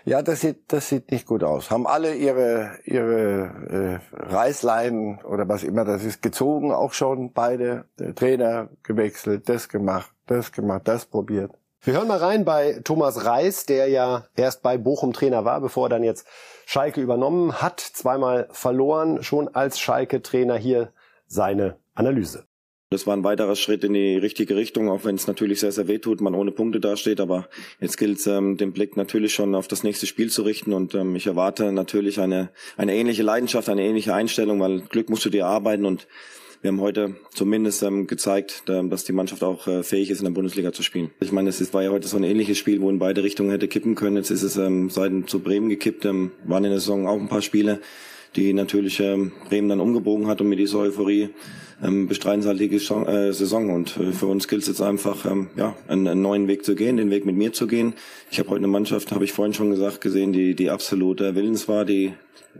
Ja, 0.05 0.21
das 0.21 0.41
sieht, 0.41 0.71
das 0.71 0.87
sieht 0.87 1.09
nicht 1.11 1.25
gut 1.25 1.43
aus. 1.43 1.71
Haben 1.71 1.87
alle 1.87 2.13
ihre, 2.13 2.77
ihre 2.85 4.01
äh, 4.13 4.15
Reißleinen 4.15 5.23
oder 5.23 5.49
was 5.49 5.63
immer 5.63 5.83
das 5.83 6.03
ist 6.03 6.21
gezogen, 6.21 6.71
auch 6.71 6.93
schon 6.93 7.33
beide. 7.33 7.85
Der 7.97 8.13
Trainer 8.13 8.69
gewechselt, 8.83 9.49
das 9.49 9.67
gemacht, 9.67 10.11
das 10.27 10.51
gemacht, 10.51 10.83
das 10.85 11.07
probiert. 11.07 11.51
Wir 11.81 11.95
hören 11.95 12.07
mal 12.07 12.19
rein 12.19 12.45
bei 12.45 12.81
Thomas 12.83 13.25
Reis, 13.25 13.65
der 13.65 13.89
ja 13.89 14.25
erst 14.35 14.61
bei 14.61 14.77
Bochum 14.77 15.11
Trainer 15.11 15.43
war, 15.43 15.59
bevor 15.59 15.87
er 15.87 15.89
dann 15.89 16.03
jetzt 16.03 16.27
Schalke 16.65 17.01
übernommen 17.01 17.61
hat. 17.61 17.79
Zweimal 17.79 18.47
verloren, 18.51 19.23
schon 19.23 19.47
als 19.55 19.79
Schalke 19.79 20.21
Trainer 20.21 20.55
hier 20.55 20.93
seine 21.27 21.77
Analyse. 21.95 22.44
Das 22.91 23.07
war 23.07 23.17
ein 23.17 23.23
weiterer 23.23 23.55
Schritt 23.55 23.83
in 23.83 23.93
die 23.93 24.15
richtige 24.15 24.55
Richtung, 24.55 24.89
auch 24.89 25.05
wenn 25.05 25.15
es 25.15 25.25
natürlich 25.25 25.59
sehr, 25.59 25.71
sehr 25.71 25.87
weh 25.87 25.97
tut, 25.97 26.21
man 26.21 26.35
ohne 26.35 26.51
Punkte 26.51 26.79
dasteht. 26.79 27.19
Aber 27.19 27.49
jetzt 27.79 27.97
gilt 27.97 28.19
es, 28.19 28.27
ähm, 28.27 28.57
den 28.57 28.73
Blick 28.73 28.95
natürlich 28.95 29.33
schon 29.33 29.55
auf 29.55 29.67
das 29.67 29.83
nächste 29.83 30.05
Spiel 30.05 30.29
zu 30.29 30.43
richten. 30.43 30.71
Und 30.71 30.93
ähm, 30.93 31.15
ich 31.15 31.25
erwarte 31.25 31.71
natürlich 31.71 32.19
eine, 32.19 32.49
eine 32.77 32.95
ähnliche 32.95 33.23
Leidenschaft, 33.23 33.69
eine 33.69 33.83
ähnliche 33.83 34.13
Einstellung, 34.13 34.59
weil 34.59 34.81
Glück 34.81 35.09
musst 35.09 35.25
du 35.25 35.31
dir 35.31 35.47
arbeiten. 35.47 35.83
Und 35.83 36.07
wir 36.61 36.69
haben 36.69 36.79
heute 36.79 37.15
zumindest 37.33 37.81
ähm, 37.81 38.05
gezeigt, 38.05 38.63
ähm, 38.69 38.91
dass 38.91 39.03
die 39.03 39.13
Mannschaft 39.13 39.43
auch 39.43 39.65
äh, 39.65 39.81
fähig 39.81 40.11
ist, 40.11 40.19
in 40.19 40.25
der 40.25 40.31
Bundesliga 40.31 40.71
zu 40.71 40.83
spielen. 40.83 41.09
Ich 41.19 41.31
meine, 41.31 41.49
es 41.49 41.73
war 41.73 41.81
ja 41.81 41.89
heute 41.89 42.07
so 42.07 42.17
ein 42.17 42.23
ähnliches 42.23 42.59
Spiel, 42.59 42.81
wo 42.81 42.89
in 42.91 42.99
beide 42.99 43.23
Richtungen 43.23 43.49
hätte 43.49 43.67
kippen 43.67 43.95
können. 43.95 44.17
Jetzt 44.17 44.29
ist 44.29 44.43
es 44.43 44.57
ähm, 44.57 44.91
seitens 44.91 45.31
zu 45.31 45.39
Bremen 45.39 45.69
gekippt. 45.69 46.05
Ähm, 46.05 46.33
waren 46.43 46.63
in 46.63 46.69
der 46.69 46.79
Saison 46.79 47.07
auch 47.07 47.19
ein 47.19 47.29
paar 47.29 47.41
Spiele 47.41 47.81
die 48.35 48.53
natürlich 48.53 48.99
ähm, 48.99 49.31
Bremen 49.49 49.69
dann 49.69 49.79
umgebogen 49.79 50.27
hat 50.27 50.41
und 50.41 50.49
mit 50.49 50.59
dieser 50.59 50.79
Euphorie 50.79 51.29
ähm, 51.83 52.07
bestreiten 52.07 52.41
sie 52.41 52.47
halt 52.47 52.59
die 52.59 52.73
äh, 52.73 53.31
Saison. 53.31 53.69
Und 53.69 53.97
äh, 53.97 54.11
für 54.11 54.27
uns 54.27 54.47
gilt 54.47 54.61
es 54.63 54.67
jetzt 54.67 54.81
einfach, 54.81 55.25
ähm, 55.25 55.49
ja, 55.55 55.75
einen, 55.87 56.07
einen, 56.07 56.21
neuen 56.21 56.47
Weg 56.47 56.63
zu 56.65 56.75
gehen, 56.75 56.97
den 56.97 57.11
Weg 57.11 57.25
mit 57.25 57.35
mir 57.35 57.53
zu 57.53 57.67
gehen. 57.67 57.93
Ich 58.31 58.39
habe 58.39 58.49
heute 58.49 58.59
eine 58.59 58.67
Mannschaft, 58.67 59.11
habe 59.11 59.25
ich 59.25 59.33
vorhin 59.33 59.53
schon 59.53 59.71
gesagt, 59.71 60.01
gesehen, 60.01 60.33
die, 60.33 60.55
die 60.55 60.69
absolut 60.69 61.21
äh, 61.21 61.35
willens 61.35 61.67
war, 61.67 61.85
die, 61.85 62.13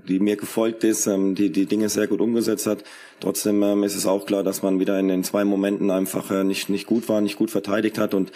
die 0.08 0.20
mir 0.20 0.36
gefolgt 0.36 0.84
ist, 0.84 1.08
ähm, 1.08 1.36
die 1.36 1.52
die 1.52 1.66
Dinge 1.66 1.90
sehr 1.90 2.08
gut 2.08 2.22
umgesetzt 2.22 2.68
hat. 2.68 2.84
Trotzdem 3.20 3.64
ähm, 3.64 3.84
ist 3.84 3.96
es 3.96 4.06
auch 4.06 4.26
klar, 4.26 4.44
dass 4.44 4.64
man 4.64 4.80
wieder 4.80 5.00
in 5.00 5.08
den 5.08 5.24
zwei 5.24 5.46
Momenten 5.46 5.92
einfach 5.92 6.32
äh, 6.32 6.44
nicht, 6.44 6.70
nicht 6.70 6.88
gut 6.88 7.08
war, 7.10 7.22
nicht 7.22 7.38
gut 7.38 7.52
verteidigt 7.52 7.98
hat 7.98 8.14
und 8.14 8.32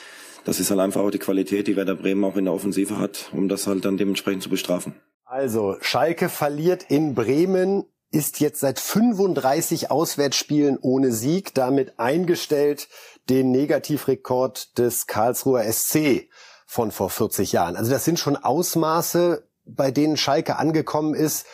das 0.45 0.60
ist 0.60 0.71
halt 0.71 0.80
einfach 0.80 1.02
auch 1.02 1.12
die 1.12 1.19
Qualität, 1.19 1.67
die 1.67 1.75
Werder 1.75 1.95
Bremen 1.95 2.23
auch 2.23 2.38
in 2.38 2.45
der 2.45 2.54
Offensive 2.54 2.97
hat, 2.97 3.30
um 3.34 3.49
das 3.49 3.67
halt 3.67 3.84
dann 3.84 3.97
dementsprechend 3.97 4.41
zu 4.41 4.49
bestrafen. 4.49 4.93
Also, 5.30 5.78
Schalke 5.82 6.28
verliert 6.28 6.82
in 6.89 7.13
Bremen 7.13 7.86
ist 8.10 8.39
jetzt 8.39 8.62
seit 8.62 8.80
35 8.80 9.92
Auswärtsspielen 9.92 10.80
ohne 10.82 11.12
Sieg, 11.12 11.54
damit 11.54 12.00
eingestellt 12.00 12.88
den 13.30 13.52
Negativrekord 13.52 14.80
des 14.80 15.06
Karlsruher 15.06 15.72
SC 15.72 16.28
von 16.65 16.89
vor 16.89 17.12
40 17.12 17.52
Jahren. 17.52 17.76
Also 17.76 17.92
das 17.92 18.06
sind 18.06 18.18
schon 18.18 18.38
Ausmaße, 18.38 19.48
bei 19.65 19.92
denen 19.92 20.18
Schalke 20.18 20.56
angekommen 20.56 21.13
ist. 21.13 21.46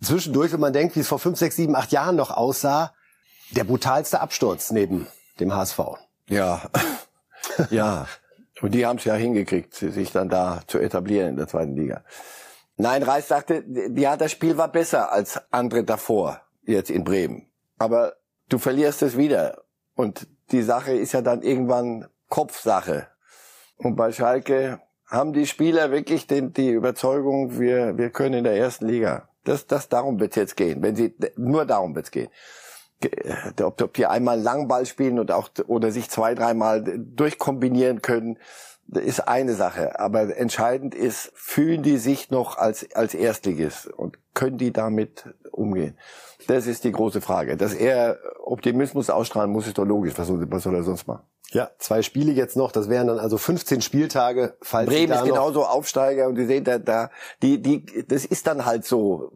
Zwischendurch, 0.00 0.54
wenn 0.54 0.60
man 0.60 0.72
denkt, 0.72 0.96
wie 0.96 1.00
es 1.00 1.08
vor 1.08 1.18
5, 1.18 1.38
6, 1.38 1.56
7, 1.56 1.76
8 1.76 1.92
Jahren 1.92 2.16
noch 2.16 2.30
aussah, 2.30 2.94
der 3.50 3.64
brutalste 3.64 4.22
Absturz 4.22 4.70
neben 4.70 5.06
dem 5.40 5.54
HSV. 5.54 5.78
Ja, 6.30 6.70
ja. 7.70 8.06
Und 8.62 8.72
die 8.72 8.86
haben 8.86 8.96
es 8.96 9.04
ja 9.04 9.12
hingekriegt, 9.12 9.74
sich 9.74 10.10
dann 10.10 10.30
da 10.30 10.62
zu 10.68 10.78
etablieren 10.78 11.28
in 11.28 11.36
der 11.36 11.48
zweiten 11.48 11.76
Liga. 11.76 12.02
Nein, 12.76 13.02
Reis 13.02 13.28
sagte, 13.28 13.64
ja, 13.94 14.16
das 14.16 14.32
Spiel 14.32 14.56
war 14.56 14.68
besser 14.68 15.12
als 15.12 15.40
andere 15.52 15.84
davor, 15.84 16.40
jetzt 16.64 16.90
in 16.90 17.04
Bremen. 17.04 17.48
Aber 17.78 18.14
du 18.48 18.58
verlierst 18.58 19.02
es 19.02 19.16
wieder. 19.16 19.62
Und 19.94 20.26
die 20.50 20.62
Sache 20.62 20.92
ist 20.92 21.12
ja 21.12 21.22
dann 21.22 21.42
irgendwann 21.42 22.08
Kopfsache. 22.28 23.08
Und 23.76 23.96
bei 23.96 24.12
Schalke 24.12 24.80
haben 25.06 25.32
die 25.32 25.46
Spieler 25.46 25.90
wirklich 25.90 26.26
den, 26.26 26.52
die 26.52 26.70
Überzeugung, 26.70 27.58
wir, 27.58 27.96
wir 27.96 28.10
können 28.10 28.34
in 28.34 28.44
der 28.44 28.56
ersten 28.56 28.86
Liga. 28.86 29.28
Das, 29.44 29.66
das, 29.66 29.88
darum 29.88 30.18
wird 30.18 30.36
jetzt 30.36 30.56
gehen. 30.56 30.82
Wenn 30.82 30.96
sie, 30.96 31.14
nur 31.36 31.66
darum 31.66 31.94
wird's 31.94 32.10
gehen. 32.10 32.30
Ob, 33.62 33.80
ob 33.82 33.92
die 33.94 34.06
einmal 34.06 34.40
Langball 34.40 34.86
spielen 34.86 35.18
und 35.18 35.30
auch, 35.30 35.50
oder 35.66 35.90
sich 35.90 36.08
zwei, 36.08 36.34
dreimal 36.34 36.82
durchkombinieren 36.82 38.00
können, 38.00 38.38
ist 38.88 39.20
eine 39.20 39.54
Sache, 39.54 39.98
aber 39.98 40.36
entscheidend 40.36 40.94
ist, 40.94 41.32
fühlen 41.34 41.82
die 41.82 41.96
sich 41.96 42.30
noch 42.30 42.58
als, 42.58 42.94
als 42.94 43.14
Erstligist 43.14 43.86
und 43.86 44.18
können 44.34 44.58
die 44.58 44.72
damit 44.72 45.24
umgehen? 45.50 45.98
Das 46.46 46.66
ist 46.66 46.84
die 46.84 46.92
große 46.92 47.20
Frage. 47.20 47.56
Dass 47.56 47.72
er 47.72 48.18
Optimismus 48.42 49.10
ausstrahlen 49.10 49.50
muss, 49.50 49.66
ist 49.66 49.78
doch 49.78 49.86
logisch. 49.86 50.14
Was 50.16 50.28
soll, 50.28 50.44
was 50.50 50.62
soll 50.62 50.74
er 50.74 50.82
sonst 50.82 51.06
machen? 51.06 51.24
Ja, 51.50 51.70
zwei 51.78 52.02
Spiele 52.02 52.32
jetzt 52.32 52.56
noch. 52.56 52.72
Das 52.72 52.88
wären 52.88 53.06
dann 53.06 53.18
also 53.18 53.38
15 53.38 53.80
Spieltage. 53.80 54.56
Falls 54.60 54.88
Bremen 54.88 55.12
ist 55.12 55.24
genauso 55.24 55.64
Aufsteiger 55.64 56.26
und 56.26 56.34
die 56.34 56.46
sehen 56.46 56.64
da, 56.64 56.78
da, 56.78 57.10
die, 57.42 57.62
die, 57.62 58.06
das 58.06 58.24
ist 58.24 58.46
dann 58.46 58.66
halt 58.66 58.84
so. 58.84 59.30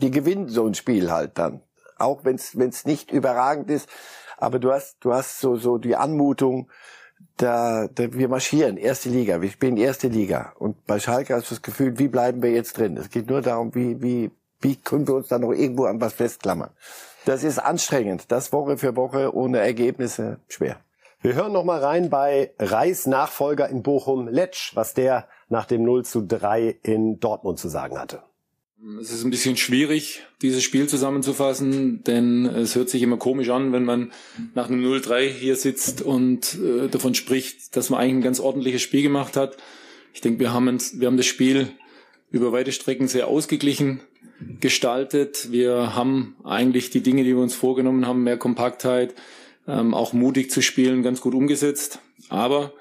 Die 0.00 0.10
gewinnen 0.10 0.48
so 0.48 0.66
ein 0.66 0.74
Spiel 0.74 1.10
halt 1.12 1.38
dann. 1.38 1.60
Auch 1.98 2.24
wenn 2.24 2.36
es 2.36 2.84
nicht 2.86 3.10
überragend 3.10 3.70
ist. 3.70 3.88
Aber 4.38 4.58
du 4.58 4.72
hast, 4.72 4.96
du 5.00 5.12
hast 5.12 5.40
so, 5.40 5.56
so 5.56 5.78
die 5.78 5.96
Anmutung, 5.96 6.70
da, 7.36 7.88
da 7.88 8.12
wir 8.12 8.28
marschieren, 8.28 8.76
erste 8.76 9.08
Liga, 9.08 9.40
wir 9.40 9.50
spielen 9.50 9.76
erste 9.76 10.08
Liga. 10.08 10.52
Und 10.58 10.84
bei 10.86 10.98
Schalke 10.98 11.34
hast 11.34 11.50
du 11.50 11.54
das 11.54 11.62
Gefühl, 11.62 11.98
wie 11.98 12.08
bleiben 12.08 12.42
wir 12.42 12.50
jetzt 12.50 12.78
drin? 12.78 12.96
Es 12.96 13.10
geht 13.10 13.28
nur 13.28 13.42
darum, 13.42 13.74
wie, 13.74 14.02
wie, 14.02 14.30
wie 14.60 14.76
können 14.76 15.06
wir 15.06 15.14
uns 15.14 15.28
da 15.28 15.38
noch 15.38 15.52
irgendwo 15.52 15.84
an 15.84 16.00
was 16.00 16.12
festklammern. 16.14 16.70
Das 17.24 17.44
ist 17.44 17.58
anstrengend, 17.58 18.30
das 18.32 18.52
Woche 18.52 18.78
für 18.78 18.96
Woche 18.96 19.34
ohne 19.34 19.58
Ergebnisse 19.58 20.38
schwer. 20.48 20.78
Wir 21.20 21.34
hören 21.34 21.52
noch 21.52 21.64
mal 21.64 21.82
rein 21.82 22.10
bei 22.10 22.52
Reis 22.58 23.06
Nachfolger 23.06 23.68
in 23.68 23.82
Bochum 23.82 24.28
Letsch, 24.28 24.76
was 24.76 24.94
der 24.94 25.26
nach 25.48 25.66
dem 25.66 25.82
0 25.82 26.04
zu 26.04 26.22
3 26.24 26.78
in 26.82 27.18
Dortmund 27.18 27.58
zu 27.58 27.68
sagen 27.68 27.98
hatte. 27.98 28.22
Es 29.00 29.10
ist 29.12 29.24
ein 29.24 29.30
bisschen 29.30 29.56
schwierig, 29.56 30.22
dieses 30.40 30.62
Spiel 30.62 30.88
zusammenzufassen, 30.88 32.04
denn 32.04 32.46
es 32.46 32.76
hört 32.76 32.88
sich 32.88 33.02
immer 33.02 33.16
komisch 33.16 33.48
an, 33.48 33.72
wenn 33.72 33.84
man 33.84 34.12
nach 34.54 34.68
einem 34.68 34.84
0-3 34.84 35.26
hier 35.26 35.56
sitzt 35.56 36.00
und 36.00 36.54
äh, 36.54 36.86
davon 36.86 37.16
spricht, 37.16 37.76
dass 37.76 37.90
man 37.90 37.98
eigentlich 37.98 38.14
ein 38.14 38.22
ganz 38.22 38.38
ordentliches 38.38 38.82
Spiel 38.82 39.02
gemacht 39.02 39.36
hat. 39.36 39.56
Ich 40.14 40.20
denke, 40.20 40.38
wir 40.38 40.52
haben, 40.52 40.78
wir 40.94 41.08
haben 41.08 41.16
das 41.16 41.26
Spiel 41.26 41.70
über 42.30 42.52
weite 42.52 42.70
Strecken 42.70 43.08
sehr 43.08 43.26
ausgeglichen 43.26 44.00
gestaltet. 44.60 45.50
Wir 45.50 45.96
haben 45.96 46.36
eigentlich 46.44 46.90
die 46.90 47.02
Dinge, 47.02 47.24
die 47.24 47.34
wir 47.34 47.42
uns 47.42 47.56
vorgenommen 47.56 48.06
haben, 48.06 48.22
mehr 48.22 48.38
Kompaktheit, 48.38 49.14
ähm, 49.66 49.92
auch 49.92 50.12
mutig 50.12 50.52
zu 50.52 50.62
spielen, 50.62 51.02
ganz 51.02 51.20
gut 51.20 51.34
umgesetzt. 51.34 51.98
Aber, 52.28 52.72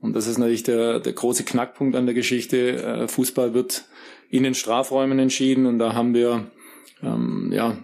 und 0.00 0.14
das 0.14 0.28
ist 0.28 0.38
natürlich 0.38 0.62
der, 0.62 1.00
der 1.00 1.12
große 1.12 1.42
Knackpunkt 1.42 1.96
an 1.96 2.06
der 2.06 2.14
Geschichte, 2.14 2.82
äh, 2.82 3.08
Fußball 3.08 3.52
wird 3.52 3.84
in 4.30 4.42
den 4.44 4.54
Strafräumen 4.54 5.18
entschieden 5.18 5.66
und 5.66 5.78
da 5.78 5.94
haben 5.94 6.14
wir 6.14 6.50
ähm, 7.02 7.50
ja 7.52 7.76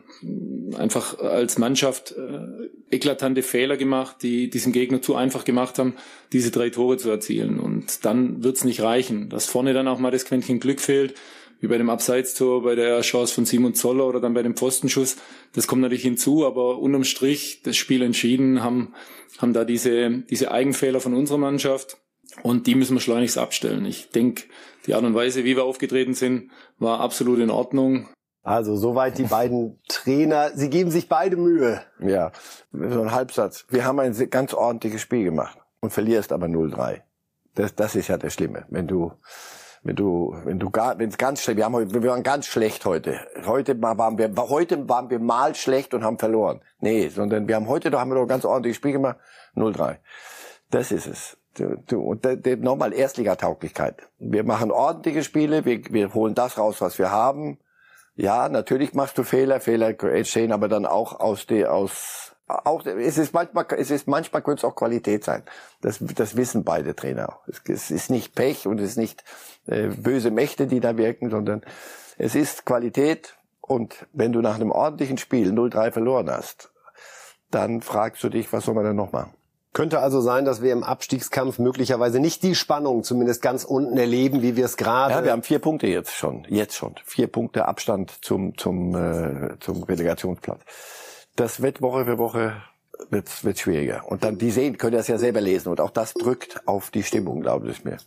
einfach 0.78 1.18
als 1.18 1.58
Mannschaft 1.58 2.12
äh, 2.12 2.94
eklatante 2.94 3.42
Fehler 3.42 3.76
gemacht, 3.76 4.16
die 4.22 4.48
diesen 4.48 4.72
Gegner 4.72 5.02
zu 5.02 5.14
einfach 5.14 5.44
gemacht 5.44 5.78
haben, 5.78 5.94
diese 6.32 6.50
drei 6.50 6.70
Tore 6.70 6.96
zu 6.96 7.10
erzielen. 7.10 7.60
Und 7.60 8.04
dann 8.04 8.42
wird's 8.42 8.64
nicht 8.64 8.80
reichen, 8.80 9.28
dass 9.28 9.46
vorne 9.46 9.74
dann 9.74 9.88
auch 9.88 9.98
mal 9.98 10.10
das 10.10 10.24
Quäntchen 10.24 10.60
Glück 10.60 10.80
fehlt, 10.80 11.14
wie 11.60 11.68
bei 11.68 11.78
dem 11.78 11.90
Abseitstor, 11.90 12.62
bei 12.62 12.74
der 12.74 13.00
Chance 13.00 13.34
von 13.34 13.44
Simon 13.44 13.74
Zoller 13.74 14.06
oder 14.06 14.20
dann 14.20 14.34
bei 14.34 14.42
dem 14.42 14.56
Pfostenschuss. 14.56 15.16
Das 15.54 15.66
kommt 15.66 15.82
natürlich 15.82 16.02
hinzu, 16.02 16.46
aber 16.46 16.78
unterm 16.78 17.04
Strich 17.04 17.62
das 17.62 17.76
Spiel 17.76 18.02
entschieden, 18.02 18.62
haben, 18.62 18.94
haben 19.38 19.52
da 19.52 19.64
diese, 19.64 20.22
diese 20.28 20.50
Eigenfehler 20.50 21.00
von 21.00 21.14
unserer 21.14 21.38
Mannschaft. 21.38 21.98
Und 22.42 22.66
die 22.66 22.74
müssen 22.74 22.94
wir 22.94 23.00
schleunigst 23.00 23.38
abstellen. 23.38 23.86
Ich 23.86 24.10
denke, 24.10 24.44
die 24.86 24.94
Art 24.94 25.04
und 25.04 25.14
Weise, 25.14 25.44
wie 25.44 25.56
wir 25.56 25.64
aufgetreten 25.64 26.14
sind, 26.14 26.50
war 26.78 27.00
absolut 27.00 27.38
in 27.38 27.50
Ordnung. 27.50 28.08
Also 28.42 28.76
soweit 28.76 29.18
die 29.18 29.24
beiden 29.24 29.80
Trainer. 29.88 30.50
Sie 30.54 30.70
geben 30.70 30.92
sich 30.92 31.08
beide 31.08 31.36
Mühe. 31.36 31.82
Ja, 31.98 32.30
so 32.72 33.02
ein 33.02 33.10
Halbsatz. 33.10 33.66
Wir 33.70 33.84
haben 33.84 33.98
ein 33.98 34.14
ganz 34.30 34.54
ordentliches 34.54 35.00
Spiel 35.00 35.24
gemacht 35.24 35.58
und 35.80 35.92
verlierst 35.92 36.32
aber 36.32 36.46
0-3. 36.46 37.00
Das, 37.56 37.74
das 37.74 37.96
ist 37.96 38.06
ja 38.08 38.18
das 38.18 38.34
Schlimme. 38.34 38.64
Wenn 38.68 38.86
du, 38.86 39.12
wenn 39.82 39.96
du, 39.96 40.36
wenn 40.44 40.60
du 40.60 40.70
gar, 40.70 40.96
wenn 40.98 41.08
es 41.08 41.18
ganz 41.18 41.42
schlecht, 41.42 41.56
wir 41.56 41.64
haben 41.64 41.74
heute, 41.74 42.02
wir 42.02 42.10
waren 42.10 42.22
ganz 42.22 42.46
schlecht 42.46 42.84
heute. 42.84 43.18
Heute 43.46 43.82
waren 43.82 44.16
wir, 44.16 44.32
heute 44.36 44.88
waren 44.88 45.10
wir 45.10 45.18
mal 45.18 45.56
schlecht 45.56 45.92
und 45.94 46.04
haben 46.04 46.18
verloren. 46.18 46.60
Nee, 46.78 47.08
sondern 47.08 47.48
wir 47.48 47.56
haben 47.56 47.66
heute, 47.66 47.90
da 47.90 47.98
haben 47.98 48.10
wir 48.10 48.14
doch 48.14 48.22
ein 48.22 48.28
ganz 48.28 48.44
ordentliches 48.44 48.76
Spiel 48.76 48.92
gemacht. 48.92 49.16
0-3. 49.56 49.96
Das 50.70 50.92
ist 50.92 51.06
es. 51.08 51.36
Und 51.60 52.24
nochmal 52.62 52.92
Erstligatauglichkeit. 52.92 54.08
Wir 54.18 54.44
machen 54.44 54.70
ordentliche 54.70 55.22
Spiele, 55.22 55.64
wir, 55.64 55.80
wir 55.90 56.14
holen 56.14 56.34
das 56.34 56.58
raus, 56.58 56.80
was 56.80 56.98
wir 56.98 57.10
haben. 57.10 57.58
Ja, 58.14 58.48
natürlich 58.48 58.94
machst 58.94 59.18
du 59.18 59.24
Fehler, 59.24 59.60
Fehler 59.60 60.02
entstehen 60.02 60.52
aber 60.52 60.68
dann 60.68 60.86
auch 60.86 61.20
aus 61.20 61.46
der, 61.46 61.72
aus, 61.72 62.34
auch, 62.46 62.86
es 62.86 63.18
ist 63.18 63.34
manchmal, 63.34 63.66
es 63.76 63.90
ist 63.90 64.06
manchmal 64.06 64.42
könnte 64.42 64.60
es 64.60 64.64
auch 64.64 64.76
Qualität 64.76 65.24
sein. 65.24 65.42
Das, 65.80 65.98
das 66.00 66.36
wissen 66.36 66.64
beide 66.64 66.94
Trainer. 66.94 67.40
Es, 67.46 67.60
es 67.68 67.90
ist 67.90 68.10
nicht 68.10 68.34
Pech 68.34 68.66
und 68.66 68.80
es 68.80 68.90
ist 68.90 68.96
nicht 68.96 69.24
äh, 69.66 69.88
böse 69.88 70.30
Mächte, 70.30 70.66
die 70.66 70.80
da 70.80 70.96
wirken, 70.96 71.30
sondern 71.30 71.62
es 72.18 72.34
ist 72.34 72.64
Qualität. 72.64 73.36
Und 73.60 74.06
wenn 74.12 74.32
du 74.32 74.40
nach 74.40 74.54
einem 74.54 74.70
ordentlichen 74.70 75.18
Spiel 75.18 75.50
0-3 75.50 75.90
verloren 75.90 76.30
hast, 76.30 76.70
dann 77.50 77.80
fragst 77.80 78.22
du 78.22 78.28
dich, 78.28 78.52
was 78.52 78.64
soll 78.64 78.74
man 78.74 78.84
denn 78.84 78.96
noch 78.96 79.12
machen? 79.12 79.34
Könnte 79.76 80.00
also 80.00 80.22
sein, 80.22 80.46
dass 80.46 80.62
wir 80.62 80.72
im 80.72 80.82
Abstiegskampf 80.82 81.58
möglicherweise 81.58 82.18
nicht 82.18 82.42
die 82.42 82.54
Spannung 82.54 83.04
zumindest 83.04 83.42
ganz 83.42 83.62
unten 83.62 83.98
erleben, 83.98 84.40
wie 84.40 84.56
wir 84.56 84.64
es 84.64 84.78
gerade. 84.78 85.12
Ja, 85.12 85.22
wir 85.22 85.32
haben 85.32 85.42
vier 85.42 85.58
Punkte 85.58 85.86
jetzt 85.86 86.14
schon, 86.14 86.46
jetzt 86.48 86.74
schon 86.74 86.94
vier 87.04 87.26
Punkte 87.26 87.68
Abstand 87.68 88.24
zum 88.24 88.56
zum 88.56 88.94
äh, 88.94 89.58
zum 89.60 89.82
Relegationsplatz. 89.82 90.62
Das 91.36 91.60
wird 91.60 91.82
Woche 91.82 92.06
für 92.06 92.16
Woche 92.16 92.54
wird 93.10 93.44
wird 93.44 93.58
schwieriger. 93.58 94.10
Und 94.10 94.24
dann 94.24 94.38
die 94.38 94.50
sehen 94.50 94.78
können 94.78 94.96
das 94.96 95.08
ja 95.08 95.18
selber 95.18 95.42
lesen 95.42 95.68
und 95.68 95.82
auch 95.82 95.90
das 95.90 96.14
drückt 96.14 96.66
auf 96.66 96.90
die 96.90 97.02
Stimmung, 97.02 97.42
glaube 97.42 97.68
ich 97.68 97.84
mir. 97.84 97.98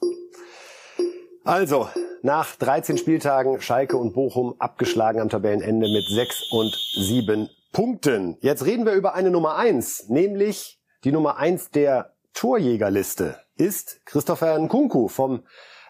Also 1.43 1.87
nach 2.23 2.55
13 2.55 2.97
Spieltagen 2.97 3.61
Schalke 3.61 3.95
und 3.95 4.15
Bochum 4.15 4.55
abgeschlagen 4.57 5.19
am 5.21 5.29
Tabellenende 5.29 5.87
mit 5.87 6.07
sechs 6.07 6.51
und 6.51 6.75
sieben 6.95 7.47
Punkten. 7.71 8.39
Jetzt 8.41 8.65
reden 8.65 8.87
wir 8.87 8.93
über 8.93 9.13
eine 9.13 9.29
Nummer 9.29 9.55
eins, 9.55 10.09
nämlich 10.09 10.78
die 11.03 11.11
Nummer 11.11 11.37
eins 11.37 11.71
der 11.71 12.13
Torjägerliste 12.33 13.39
ist 13.55 14.05
Christopher 14.05 14.57
Nkunku 14.57 15.07
vom 15.07 15.43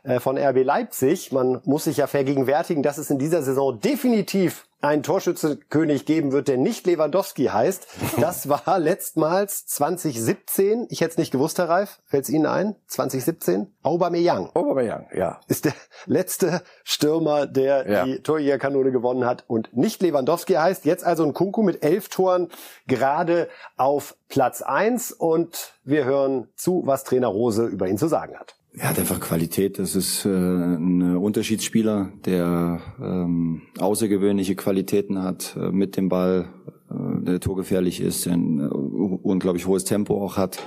äh, 0.03 0.19
von 0.19 0.37
RB 0.37 0.63
Leipzig. 0.63 1.31
Man 1.31 1.61
muss 1.65 1.83
sich 1.85 1.97
ja 1.97 2.07
vergegenwärtigen, 2.07 2.83
dass 2.83 2.97
es 2.97 3.09
in 3.09 3.19
dieser 3.19 3.43
Saison 3.43 3.79
definitiv 3.79 4.68
einen 4.81 5.03
Torschützenkönig 5.03 6.05
geben 6.05 6.31
wird, 6.31 6.47
der 6.47 6.57
nicht 6.57 6.85
Lewandowski 6.85 7.45
heißt. 7.45 7.87
Das 8.19 8.47
war 8.49 8.79
letztmals 8.79 9.65
2017. 9.65 10.87
Ich 10.89 11.01
hätte 11.01 11.11
es 11.11 11.17
nicht 11.17 11.31
gewusst, 11.31 11.57
Herr 11.57 11.69
Reif. 11.69 11.99
Fällt 12.05 12.23
es 12.23 12.29
Ihnen 12.29 12.45
ein? 12.45 12.75
2017? 12.87 13.73
Aubameyang. 13.83 14.51
Aubameyang, 14.53 15.07
ja. 15.13 15.39
Ist 15.47 15.65
der 15.65 15.73
letzte 16.05 16.61
Stürmer, 16.83 17.45
der 17.45 17.89
ja. 17.89 18.03
die 18.05 18.21
Torjägerkanone 18.21 18.91
gewonnen 18.91 19.25
hat 19.25 19.43
und 19.47 19.75
nicht 19.75 20.01
Lewandowski 20.01 20.53
heißt. 20.53 20.85
Jetzt 20.85 21.03
also 21.03 21.23
ein 21.25 21.33
Kunku 21.33 21.61
mit 21.61 21.83
elf 21.83 22.09
Toren 22.09 22.49
gerade 22.87 23.49
auf 23.75 24.15
Platz 24.29 24.61
eins 24.61 25.11
und 25.11 25.73
wir 25.83 26.05
hören 26.05 26.47
zu, 26.55 26.83
was 26.85 27.03
Trainer 27.03 27.27
Rose 27.27 27.65
über 27.65 27.87
ihn 27.87 27.97
zu 27.97 28.07
sagen 28.07 28.37
hat. 28.37 28.58
Er 28.73 28.89
hat 28.89 28.99
einfach 28.99 29.19
Qualität. 29.19 29.79
Das 29.79 29.95
ist 29.95 30.25
äh, 30.25 30.29
ein 30.29 31.17
Unterschiedsspieler, 31.17 32.11
der 32.25 32.81
ähm, 33.01 33.63
außergewöhnliche 33.79 34.55
Qualitäten 34.55 35.21
hat 35.23 35.55
äh, 35.59 35.71
mit 35.71 35.97
dem 35.97 36.07
Ball, 36.07 36.49
äh, 36.89 37.23
der 37.23 37.39
torgefährlich 37.39 37.99
ist, 37.99 38.27
ein 38.27 38.59
äh, 38.59 38.67
unglaublich 38.67 39.65
hohes 39.65 39.85
Tempo 39.85 40.23
auch 40.23 40.37
hat. 40.37 40.59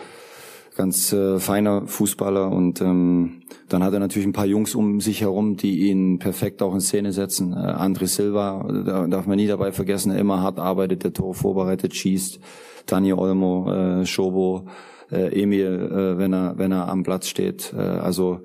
Ganz 0.74 1.12
äh, 1.12 1.38
feiner 1.38 1.86
Fußballer 1.86 2.50
und 2.50 2.80
ähm, 2.80 3.42
dann 3.68 3.84
hat 3.84 3.92
er 3.92 4.00
natürlich 4.00 4.26
ein 4.26 4.32
paar 4.32 4.46
Jungs 4.46 4.74
um 4.74 5.02
sich 5.02 5.20
herum, 5.20 5.58
die 5.58 5.90
ihn 5.90 6.18
perfekt 6.18 6.62
auch 6.62 6.72
in 6.72 6.80
Szene 6.80 7.12
setzen. 7.12 7.52
Äh, 7.52 7.56
André 7.56 8.06
Silva, 8.06 8.66
da 8.84 9.06
darf 9.06 9.26
man 9.26 9.36
nie 9.36 9.46
dabei 9.46 9.70
vergessen, 9.70 10.12
er 10.12 10.18
immer 10.18 10.40
hart 10.40 10.58
arbeitet, 10.58 11.04
der 11.04 11.12
Tor 11.12 11.34
vorbereitet, 11.34 11.94
schießt. 11.94 12.40
Dani 12.86 13.12
Olmo, 13.12 13.70
äh, 13.70 14.06
Schobo, 14.06 14.66
äh, 15.12 15.40
Emil, 15.40 15.66
äh, 15.66 16.18
wenn 16.18 16.32
er 16.32 16.58
wenn 16.58 16.72
er 16.72 16.88
am 16.88 17.02
Platz 17.02 17.28
steht. 17.28 17.72
Äh, 17.76 17.80
also 17.80 18.40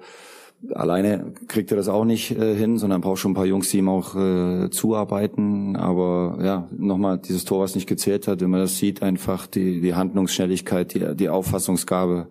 alleine 0.74 1.34
kriegt 1.48 1.72
er 1.72 1.78
das 1.78 1.88
auch 1.88 2.06
nicht 2.06 2.32
äh, 2.32 2.56
hin, 2.56 2.78
sondern 2.78 3.02
braucht 3.02 3.20
schon 3.20 3.32
ein 3.32 3.36
paar 3.36 3.46
Jungs, 3.46 3.70
die 3.70 3.78
ihm 3.78 3.90
auch 3.90 4.16
äh, 4.16 4.70
zuarbeiten. 4.70 5.76
Aber 5.76 6.40
ja, 6.42 6.68
nochmal 6.78 7.20
dieses 7.20 7.46
Tor, 7.46 7.62
was 7.62 7.76
nicht 7.76 7.88
gezählt 7.88 8.28
hat, 8.28 8.42
wenn 8.42 8.50
man 8.50 8.62
das 8.62 8.78
sieht, 8.78 9.02
einfach 9.02 9.48
die 9.48 9.82
die 9.82 9.96
Handlungsschnelligkeit, 9.96 10.94
die 10.94 11.16
die 11.16 11.30
Auffassungsgabe, 11.30 12.28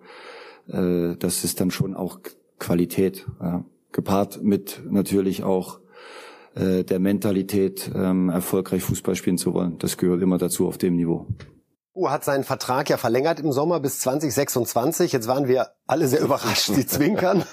äh, 0.67 1.15
das 1.17 1.43
ist 1.43 1.59
dann 1.61 1.71
schon 1.71 1.95
auch 1.95 2.19
Qualität, 2.59 3.27
ja. 3.41 3.63
gepaart 3.91 4.43
mit 4.43 4.81
natürlich 4.89 5.43
auch 5.43 5.79
äh, 6.55 6.83
der 6.83 6.99
Mentalität, 6.99 7.91
ähm, 7.93 8.29
erfolgreich 8.29 8.81
Fußball 8.81 9.15
spielen 9.15 9.37
zu 9.37 9.53
wollen. 9.53 9.77
Das 9.79 9.97
gehört 9.97 10.21
immer 10.21 10.37
dazu 10.37 10.67
auf 10.67 10.77
dem 10.77 10.95
Niveau. 10.95 11.27
U 11.97 12.09
hat 12.09 12.23
seinen 12.23 12.43
Vertrag 12.43 12.89
ja 12.89 12.97
verlängert 12.97 13.39
im 13.39 13.51
Sommer 13.51 13.79
bis 13.79 13.99
2026. 13.99 15.11
Jetzt 15.11 15.27
waren 15.27 15.47
wir 15.47 15.71
alle 15.87 16.07
sehr 16.07 16.21
überrascht, 16.21 16.69
die 16.75 16.85
zwinkern. 16.85 17.43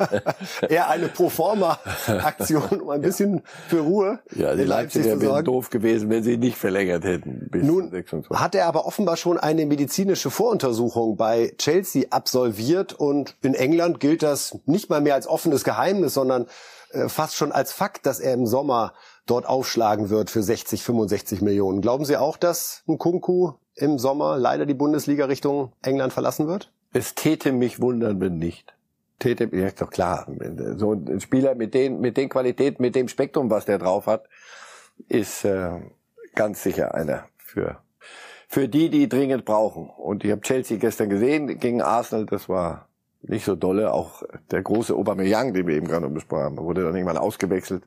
Eher 0.68 0.88
eine 0.88 1.08
Proforma-Aktion, 1.08 2.80
um 2.80 2.90
ein 2.90 3.02
bisschen 3.02 3.42
für 3.68 3.80
Ruhe 3.80 4.18
ja, 4.34 4.56
die 4.56 4.64
Leipziger 4.64 5.20
wären 5.20 5.44
doof 5.44 5.70
gewesen, 5.70 6.10
wenn 6.10 6.24
sie 6.24 6.36
nicht 6.36 6.56
verlängert 6.56 7.04
hätten. 7.04 7.48
Bis 7.50 7.62
Nun 7.62 7.90
26. 7.90 8.36
hat 8.36 8.54
er 8.54 8.66
aber 8.66 8.86
offenbar 8.86 9.16
schon 9.16 9.38
eine 9.38 9.64
medizinische 9.64 10.30
Voruntersuchung 10.30 11.16
bei 11.16 11.54
Chelsea 11.58 12.06
absolviert 12.10 12.92
und 12.94 13.36
in 13.42 13.54
England 13.54 14.00
gilt 14.00 14.22
das 14.22 14.58
nicht 14.66 14.90
mal 14.90 15.00
mehr 15.00 15.14
als 15.14 15.28
offenes 15.28 15.62
Geheimnis, 15.62 16.14
sondern 16.14 16.46
äh, 16.90 17.08
fast 17.08 17.36
schon 17.36 17.52
als 17.52 17.72
Fakt, 17.72 18.06
dass 18.06 18.18
er 18.18 18.34
im 18.34 18.46
Sommer 18.46 18.92
dort 19.26 19.46
aufschlagen 19.46 20.10
wird 20.10 20.30
für 20.30 20.42
60, 20.42 20.82
65 20.82 21.40
Millionen. 21.40 21.80
Glauben 21.80 22.04
Sie 22.04 22.16
auch, 22.16 22.36
dass 22.36 22.82
ein 22.88 22.98
Kunku 22.98 23.52
im 23.74 23.98
Sommer 23.98 24.38
leider 24.38 24.66
die 24.66 24.74
Bundesliga 24.74 25.26
Richtung 25.26 25.72
England 25.82 26.12
verlassen 26.12 26.46
wird? 26.46 26.72
Es 26.92 27.14
täte 27.14 27.52
mich 27.52 27.80
wundern, 27.80 28.20
wenn 28.20 28.38
nicht. 28.38 28.74
Täte, 29.18 29.48
ja, 29.52 29.66
ist 29.66 29.80
doch 29.80 29.90
klar. 29.90 30.26
So 30.76 30.92
ein 30.92 31.20
Spieler 31.20 31.54
mit 31.54 31.74
den, 31.74 32.00
mit 32.00 32.16
den 32.16 32.28
Qualitäten, 32.28 32.82
mit 32.82 32.94
dem 32.94 33.08
Spektrum, 33.08 33.50
was 33.50 33.64
der 33.64 33.78
drauf 33.78 34.06
hat, 34.06 34.28
ist 35.08 35.44
äh, 35.44 35.80
ganz 36.34 36.62
sicher 36.62 36.94
einer 36.94 37.26
für, 37.38 37.78
für 38.48 38.68
die, 38.68 38.90
die 38.90 39.08
dringend 39.08 39.44
brauchen. 39.44 39.88
Und 39.88 40.24
ich 40.24 40.30
habe 40.30 40.42
Chelsea 40.42 40.78
gestern 40.78 41.08
gesehen 41.08 41.58
gegen 41.58 41.82
Arsenal, 41.82 42.26
das 42.26 42.48
war 42.48 42.88
nicht 43.22 43.44
so 43.44 43.56
dolle. 43.56 43.92
Auch 43.92 44.22
der 44.50 44.62
große 44.62 44.94
Aubameyang, 44.94 45.54
den 45.54 45.66
wir 45.66 45.76
eben 45.76 45.88
gerade 45.88 46.08
besprochen 46.08 46.44
haben, 46.44 46.56
wurde 46.58 46.84
dann 46.84 46.94
irgendwann 46.94 47.18
ausgewechselt. 47.18 47.84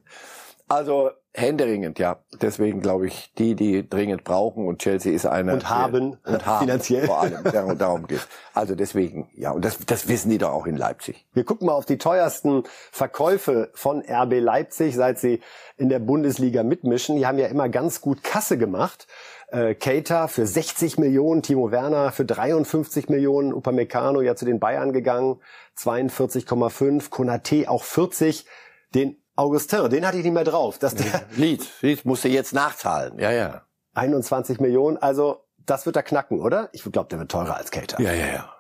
Also 0.68 1.12
händeringend, 1.38 2.00
ja. 2.00 2.20
Deswegen 2.42 2.82
glaube 2.82 3.08
ich, 3.08 3.32
die, 3.38 3.56
die 3.56 3.88
dringend 3.88 4.24
brauchen 4.24 4.68
und 4.68 4.80
Chelsea 4.80 5.14
ist 5.14 5.26
einer. 5.26 5.54
Und 5.54 5.70
haben, 5.70 6.18
und 6.26 6.46
haben 6.46 6.66
finanziell. 6.66 7.06
Vor 7.06 7.22
allem, 7.22 7.44
darum, 7.44 7.78
darum 7.78 8.08
geht 8.08 8.28
Also 8.54 8.76
deswegen, 8.76 9.30
ja, 9.36 9.52
und 9.52 9.64
das, 9.64 9.78
das 9.86 10.08
wissen 10.08 10.30
die 10.30 10.38
doch 10.38 10.52
auch 10.52 10.66
in 10.66 10.76
Leipzig. 10.76 11.26
Wir 11.34 11.44
gucken 11.44 11.68
mal 11.68 11.74
auf 11.74 11.86
die 11.86 11.98
teuersten 11.98 12.64
Verkäufe 12.92 13.70
von 13.74 14.02
RB 14.02 14.40
Leipzig, 14.40 14.96
seit 14.96 15.20
sie 15.20 15.42
in 15.78 15.90
der 15.90 16.00
Bundesliga 16.00 16.64
mitmischen. 16.64 17.18
Die 17.18 17.28
haben 17.28 17.38
ja 17.38 17.48
immer 17.48 17.70
ganz 17.70 18.02
gut 18.02 18.24
Kasse 18.24 18.58
gemacht. 18.58 19.08
Äh, 19.50 19.76
Keita 19.76 20.28
für 20.28 20.46
60 20.46 20.98
Millionen, 20.98 21.42
Timo 21.42 21.72
Werner 21.72 22.12
für 22.12 22.26
53 22.26 23.10
Millionen, 23.10 23.54
Upamecano 23.54 24.22
ja 24.22 24.36
zu 24.36 24.46
den 24.46 24.60
Bayern 24.60 24.92
gegangen, 24.92 25.40
42,5, 25.78 27.10
Konate 27.10 27.70
auch 27.70 27.84
40. 27.84 28.46
Den 28.94 29.18
Augustin, 29.38 29.90
den 29.90 30.06
hatte 30.06 30.18
ich 30.18 30.24
nicht 30.24 30.34
mehr 30.34 30.44
drauf. 30.44 30.78
Dass 30.80 30.96
der 30.96 31.22
Lied, 31.36 31.66
Lied 31.82 32.04
musste 32.06 32.28
jetzt 32.28 32.54
nachzahlen. 32.54 33.18
Ja, 33.20 33.32
ja. 33.32 33.62
21 33.94 34.60
Millionen, 34.60 34.98
also 34.98 35.46
das 35.66 35.86
wird 35.86 35.96
er 35.96 36.04
knacken, 36.04 36.42
oder? 36.42 36.70
Ich 36.72 36.84
glaube, 36.84 37.10
der 37.10 37.20
wird 37.20 37.32
teurer 37.32 37.56
als 37.56 37.72
Cater. 37.72 38.02
Ja, 38.02 38.14
ja, 38.14 38.28
ja. 38.28 38.54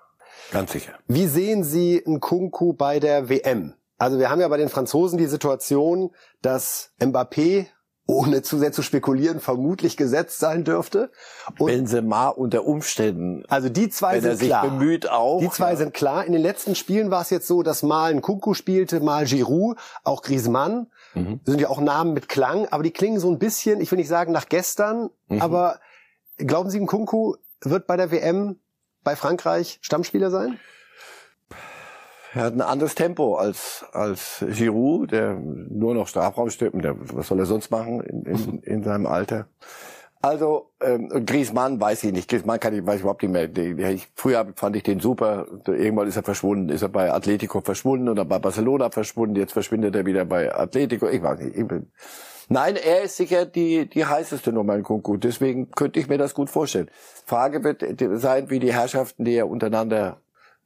Ganz 0.52 0.72
sicher. 0.72 0.94
Wie 1.08 1.28
sehen 1.28 1.64
Sie 1.64 2.04
einen 2.06 2.20
Kunku 2.20 2.74
bei 2.74 3.00
der 3.00 3.30
WM? 3.30 3.74
Also 3.98 4.20
wir 4.20 4.30
haben 4.30 4.40
ja 4.40 4.48
bei 4.48 4.58
den 4.58 4.70
Franzosen 4.70 5.18
die 5.18 5.26
Situation, 5.26 6.12
dass 6.42 6.92
Mbappé 7.00 7.68
ohne 8.08 8.42
zu 8.42 8.58
sehr 8.58 8.72
zu 8.72 8.82
spekulieren, 8.82 9.42
vermutlich 9.42 9.98
gesetzt 9.98 10.40
sein 10.40 10.64
dürfte. 10.64 11.12
Und 11.60 11.68
Benzema 11.68 12.30
unter 12.30 12.66
Umständen. 12.66 13.44
Also 13.50 13.68
die 13.68 13.90
zwei 13.90 14.16
wenn 14.16 14.22
sind 14.22 14.32
er 14.32 14.38
sich 14.38 14.48
klar. 14.48 14.70
bemüht 14.70 15.10
auch. 15.10 15.42
Die 15.42 15.50
zwei 15.50 15.72
ja. 15.72 15.76
sind 15.76 15.94
klar. 15.94 16.26
In 16.26 16.32
den 16.32 16.42
letzten 16.42 16.74
Spielen 16.76 17.12
war 17.12 17.22
es 17.22 17.30
jetzt 17.30 17.48
so, 17.48 17.64
dass 17.64 17.84
mal 17.84 18.12
ein 18.12 18.22
Kunku 18.22 18.54
spielte, 18.54 19.02
mal 19.02 19.26
Giroud, 19.26 19.78
auch 20.06 20.22
Griezmann. 20.22 20.88
Mhm. 21.14 21.42
Das 21.44 21.52
sind 21.52 21.60
ja 21.60 21.70
auch 21.70 21.82
Namen 21.82 22.14
mit 22.14 22.30
Klang, 22.30 22.68
aber 22.70 22.82
die 22.82 22.92
klingen 22.92 23.20
so 23.20 23.30
ein 23.30 23.40
bisschen, 23.40 23.82
ich 23.82 23.92
will 23.92 23.98
nicht 23.98 24.08
sagen 24.08 24.32
nach 24.32 24.48
gestern, 24.48 25.10
mhm. 25.28 25.42
aber 25.42 25.80
glauben 26.38 26.70
Sie, 26.70 26.80
ein 26.80 26.88
Kunku 26.88 27.36
wird 27.62 27.88
bei 27.88 27.98
der 27.98 28.12
WM 28.12 28.60
bei 29.04 29.16
Frankreich 29.18 29.80
Stammspieler 29.82 30.32
sein? 30.32 30.58
Er 32.34 32.44
hat 32.44 32.54
ein 32.54 32.62
anderes 32.62 32.96
Tempo 32.96 33.36
als, 33.36 33.86
als 33.94 34.46
Giroud, 34.48 35.12
der 35.12 35.36
nur 35.36 35.94
noch 35.94 36.08
Strafraum. 36.08 36.50
Der, 36.60 36.96
was 37.14 37.28
soll 37.28 37.40
er 37.40 37.46
sonst 37.46 37.72
machen 37.72 38.02
in, 38.02 38.24
in, 38.24 38.60
in 38.64 38.84
seinem 38.84 39.06
Alter? 39.06 39.48
Also 40.22 40.72
ähm, 40.82 41.26
Griezmann 41.26 41.80
weiß 41.80 42.04
ich 42.04 42.12
nicht. 42.12 42.30
Griezmann 42.30 42.60
kann 42.60 42.74
ich 42.74 42.86
weiß 42.86 42.96
ich 42.96 43.02
überhaupt 43.02 43.22
nicht 43.22 43.32
mehr. 43.32 43.48
Die, 43.48 43.82
ich, 43.82 44.08
früher 44.16 44.46
fand 44.56 44.76
ich 44.76 44.84
den 44.84 45.00
super. 45.00 45.46
Irgendwann 45.68 46.08
ist 46.08 46.18
er 46.18 46.24
verschwunden. 46.24 46.70
Ist 46.70 46.82
er 46.82 46.90
bei 46.90 47.14
Atletico 47.14 47.62
verschwunden 47.62 48.10
oder 48.10 48.26
bei 48.26 48.40
Barcelona 48.40 48.90
verschwunden. 48.90 49.36
Jetzt 49.36 49.54
verschwindet 49.54 49.96
er 49.96 50.06
wieder 50.06 50.26
bei 50.26 50.54
Atletico. 50.54 51.08
Ich 51.08 51.22
weiß 51.22 51.40
nicht. 51.40 51.56
Ich 51.56 51.68
bin, 51.68 51.92
Nein, 52.50 52.78
er 52.78 53.04
ist 53.04 53.18
sicher 53.18 53.46
die 53.46 53.90
die 53.90 54.06
heißeste 54.06 54.52
Nummer 54.54 54.76
in 54.76 54.84
Kunku. 54.84 55.18
Deswegen 55.18 55.70
könnte 55.72 56.00
ich 56.00 56.08
mir 56.08 56.18
das 56.18 56.34
gut 56.34 56.50
vorstellen. 56.50 56.90
Frage 57.26 57.64
wird 57.64 57.84
sein, 58.20 58.50
wie 58.50 58.60
die 58.60 58.74
Herrschaften, 58.74 59.26
die 59.26 59.34
ja 59.34 59.44
untereinander 59.44 60.18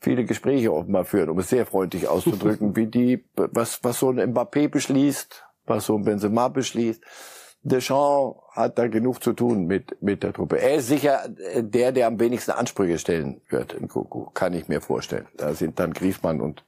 viele 0.02 0.26
Gespräche 0.26 0.74
offenbar 0.74 1.06
führen, 1.06 1.30
um 1.30 1.40
es 1.40 1.50
sehr 1.50 1.66
freundlich 1.66 2.08
auszudrücken, 2.08 2.76
wie 2.76 2.88
die, 2.88 3.24
was, 3.36 3.84
was 3.84 4.00
so 4.00 4.10
ein 4.10 4.34
Mbappé 4.34 4.68
beschließt, 4.68 5.46
was 5.66 5.86
so 5.86 5.96
ein 5.96 6.04
Benzema 6.04 6.50
beschließt. 6.50 7.02
Deschamps 7.64 8.40
hat 8.54 8.80
da 8.80 8.88
genug 8.88 9.24
zu 9.24 9.34
tun 9.34 9.68
mit, 9.68 10.02
mit 10.02 10.24
der 10.24 10.34
Truppe. 10.34 10.60
Er 10.60 10.76
ist 10.76 10.88
sicher 10.88 11.30
der, 11.56 11.92
der 11.92 12.08
am 12.08 12.20
wenigsten 12.20 12.52
Ansprüche 12.52 12.98
stellen 12.98 13.42
wird 13.50 13.74
in 13.74 13.88
Kuku, 13.88 14.32
kann 14.34 14.54
ich 14.54 14.68
mir 14.68 14.82
vorstellen. 14.82 15.28
Da 15.38 15.54
sind 15.54 15.80
dann 15.80 15.94
Griezmann 15.94 16.42
und, 16.42 16.66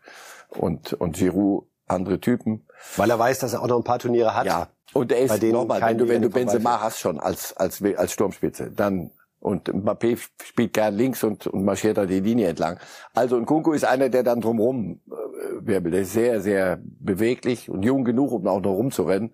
und, 0.50 0.94
und 0.94 1.16
Giroud 1.16 1.66
andere 1.88 2.20
Typen. 2.20 2.68
Weil 2.96 3.10
er 3.10 3.18
weiß, 3.18 3.40
dass 3.40 3.54
er 3.54 3.64
auch 3.64 3.68
noch 3.68 3.78
ein 3.78 3.84
paar 3.84 4.00
Turniere 4.00 4.36
hat. 4.36 4.46
Ja. 4.46 4.68
Und 4.94 5.12
er 5.12 5.22
ist 5.22 5.42
nochmal, 5.42 5.82
wenn 5.82 5.98
du, 5.98 6.08
wenn 6.08 6.22
du 6.22 6.30
Benzema 6.30 6.80
hast 6.80 7.00
schon 7.00 7.20
als, 7.20 7.58
als, 7.58 7.82
als 7.82 8.14
Sturmspitze, 8.14 8.70
dann 8.70 9.10
und 9.44 9.70
Mbappé 9.70 10.18
spielt 10.44 10.74
gern 10.74 10.96
links 10.96 11.24
und, 11.24 11.48
und 11.48 11.66
marschiert 11.66 11.98
da 11.98 12.06
die 12.06 12.22
Linie 12.22 12.48
entlang. 12.48 12.80
Also 13.14 13.36
und 13.36 13.46
Kunku 13.46 13.74
ist 13.74 13.86
einer, 13.86 14.10
der 14.10 14.24
dann 14.24 14.42
drumherum 14.42 15.02
äh, 15.08 15.68
wirbelt. 15.68 15.94
Der 15.94 16.02
ist 16.02 16.14
sehr, 16.14 16.42
sehr 16.42 16.80
beweglich 16.82 17.70
und 17.70 17.84
jung 17.84 18.06
genug, 18.06 18.32
um 18.32 18.48
auch 18.48 18.62
noch 18.62 18.74
rumzurennen. 18.74 19.32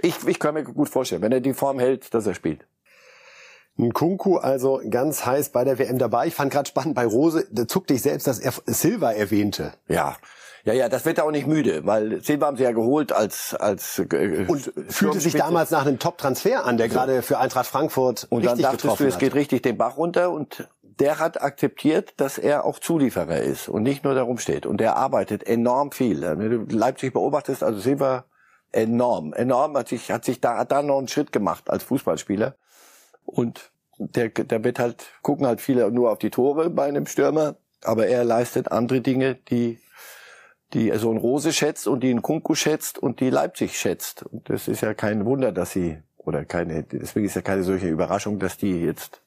Ich, 0.00 0.26
ich 0.26 0.38
kann 0.38 0.54
mir 0.54 0.64
gut 0.64 0.88
vorstellen, 0.88 1.22
wenn 1.22 1.32
er 1.32 1.40
die 1.40 1.54
Form 1.54 1.78
hält, 1.78 2.14
dass 2.14 2.26
er 2.26 2.34
spielt. 2.34 2.66
Kunku 3.92 4.36
also 4.36 4.80
ganz 4.90 5.24
heiß 5.24 5.50
bei 5.50 5.64
der 5.64 5.78
WM 5.78 5.98
dabei. 5.98 6.26
Ich 6.26 6.34
fand 6.34 6.52
gerade 6.52 6.68
spannend 6.68 6.94
bei 6.94 7.06
Rose, 7.06 7.46
da 7.50 7.68
zuckte 7.68 7.94
ich 7.94 8.02
selbst, 8.02 8.26
dass 8.26 8.40
er 8.40 8.52
Silva 8.66 9.12
erwähnte. 9.12 9.72
Ja, 9.86 10.16
ja, 10.64 10.72
ja, 10.72 10.88
das 10.88 11.04
wird 11.04 11.18
er 11.18 11.24
auch 11.24 11.30
nicht 11.30 11.46
müde, 11.46 11.86
weil 11.86 12.22
Silva 12.22 12.46
haben 12.46 12.56
sie 12.56 12.64
ja 12.64 12.72
geholt 12.72 13.12
als 13.12 13.54
als 13.54 13.98
äh, 13.98 14.44
und 14.48 14.72
fühlte 14.88 15.20
sich 15.20 15.34
damals 15.34 15.70
nach 15.70 15.86
einem 15.86 15.98
Top-Transfer 15.98 16.64
an, 16.64 16.76
der 16.76 16.88
gerade 16.88 17.22
für 17.22 17.38
Eintracht 17.38 17.66
Frankfurt 17.66 18.26
und 18.30 18.44
dann 18.44 18.58
dachtest 18.58 19.00
du, 19.00 19.04
es 19.04 19.18
geht 19.18 19.34
richtig 19.34 19.62
den 19.62 19.78
Bach 19.78 19.96
runter 19.96 20.30
und 20.30 20.68
der 20.82 21.18
hat 21.18 21.40
akzeptiert, 21.40 22.14
dass 22.16 22.38
er 22.38 22.64
auch 22.64 22.78
Zulieferer 22.78 23.40
ist 23.40 23.68
und 23.68 23.82
nicht 23.82 24.04
nur 24.04 24.14
darum 24.14 24.38
steht 24.38 24.66
und 24.66 24.78
der 24.80 24.96
arbeitet 24.96 25.46
enorm 25.46 25.92
viel. 25.92 26.22
Wenn 26.22 26.50
du 26.50 26.76
Leipzig 26.76 27.12
beobachtest, 27.12 27.62
also 27.62 27.78
Silva 27.78 28.24
enorm, 28.72 29.32
enorm 29.32 29.76
hat 29.76 29.88
sich, 29.88 30.10
hat 30.10 30.24
sich 30.24 30.40
da, 30.40 30.58
hat 30.58 30.72
da 30.72 30.82
noch 30.82 30.98
einen 30.98 31.08
Schritt 31.08 31.32
gemacht 31.32 31.70
als 31.70 31.84
Fußballspieler. 31.84 32.56
Und 33.24 33.70
der, 33.98 34.28
der 34.28 34.64
wird 34.64 34.78
halt, 34.78 35.06
gucken 35.22 35.46
halt 35.46 35.60
viele 35.60 35.90
nur 35.90 36.10
auf 36.10 36.18
die 36.18 36.30
Tore 36.30 36.70
bei 36.70 36.86
einem 36.86 37.06
Stürmer, 37.06 37.56
aber 37.82 38.06
er 38.06 38.24
leistet 38.24 38.70
andere 38.70 39.00
Dinge, 39.00 39.36
die, 39.36 39.78
die 40.74 40.92
so 40.96 41.10
ein 41.10 41.16
Rose 41.16 41.52
schätzt 41.52 41.88
und 41.88 42.02
die 42.02 42.10
ein 42.10 42.22
Kunku 42.22 42.54
schätzt 42.54 42.98
und 42.98 43.20
die 43.20 43.30
Leipzig 43.30 43.78
schätzt. 43.78 44.22
Und 44.22 44.48
das 44.50 44.68
ist 44.68 44.82
ja 44.82 44.94
kein 44.94 45.24
Wunder, 45.24 45.52
dass 45.52 45.72
sie, 45.72 45.98
oder 46.16 46.44
keine, 46.44 46.82
deswegen 46.82 47.26
ist 47.26 47.36
ja 47.36 47.42
keine 47.42 47.62
solche 47.62 47.88
Überraschung, 47.88 48.38
dass 48.38 48.58
die 48.58 48.82
jetzt 48.82 49.22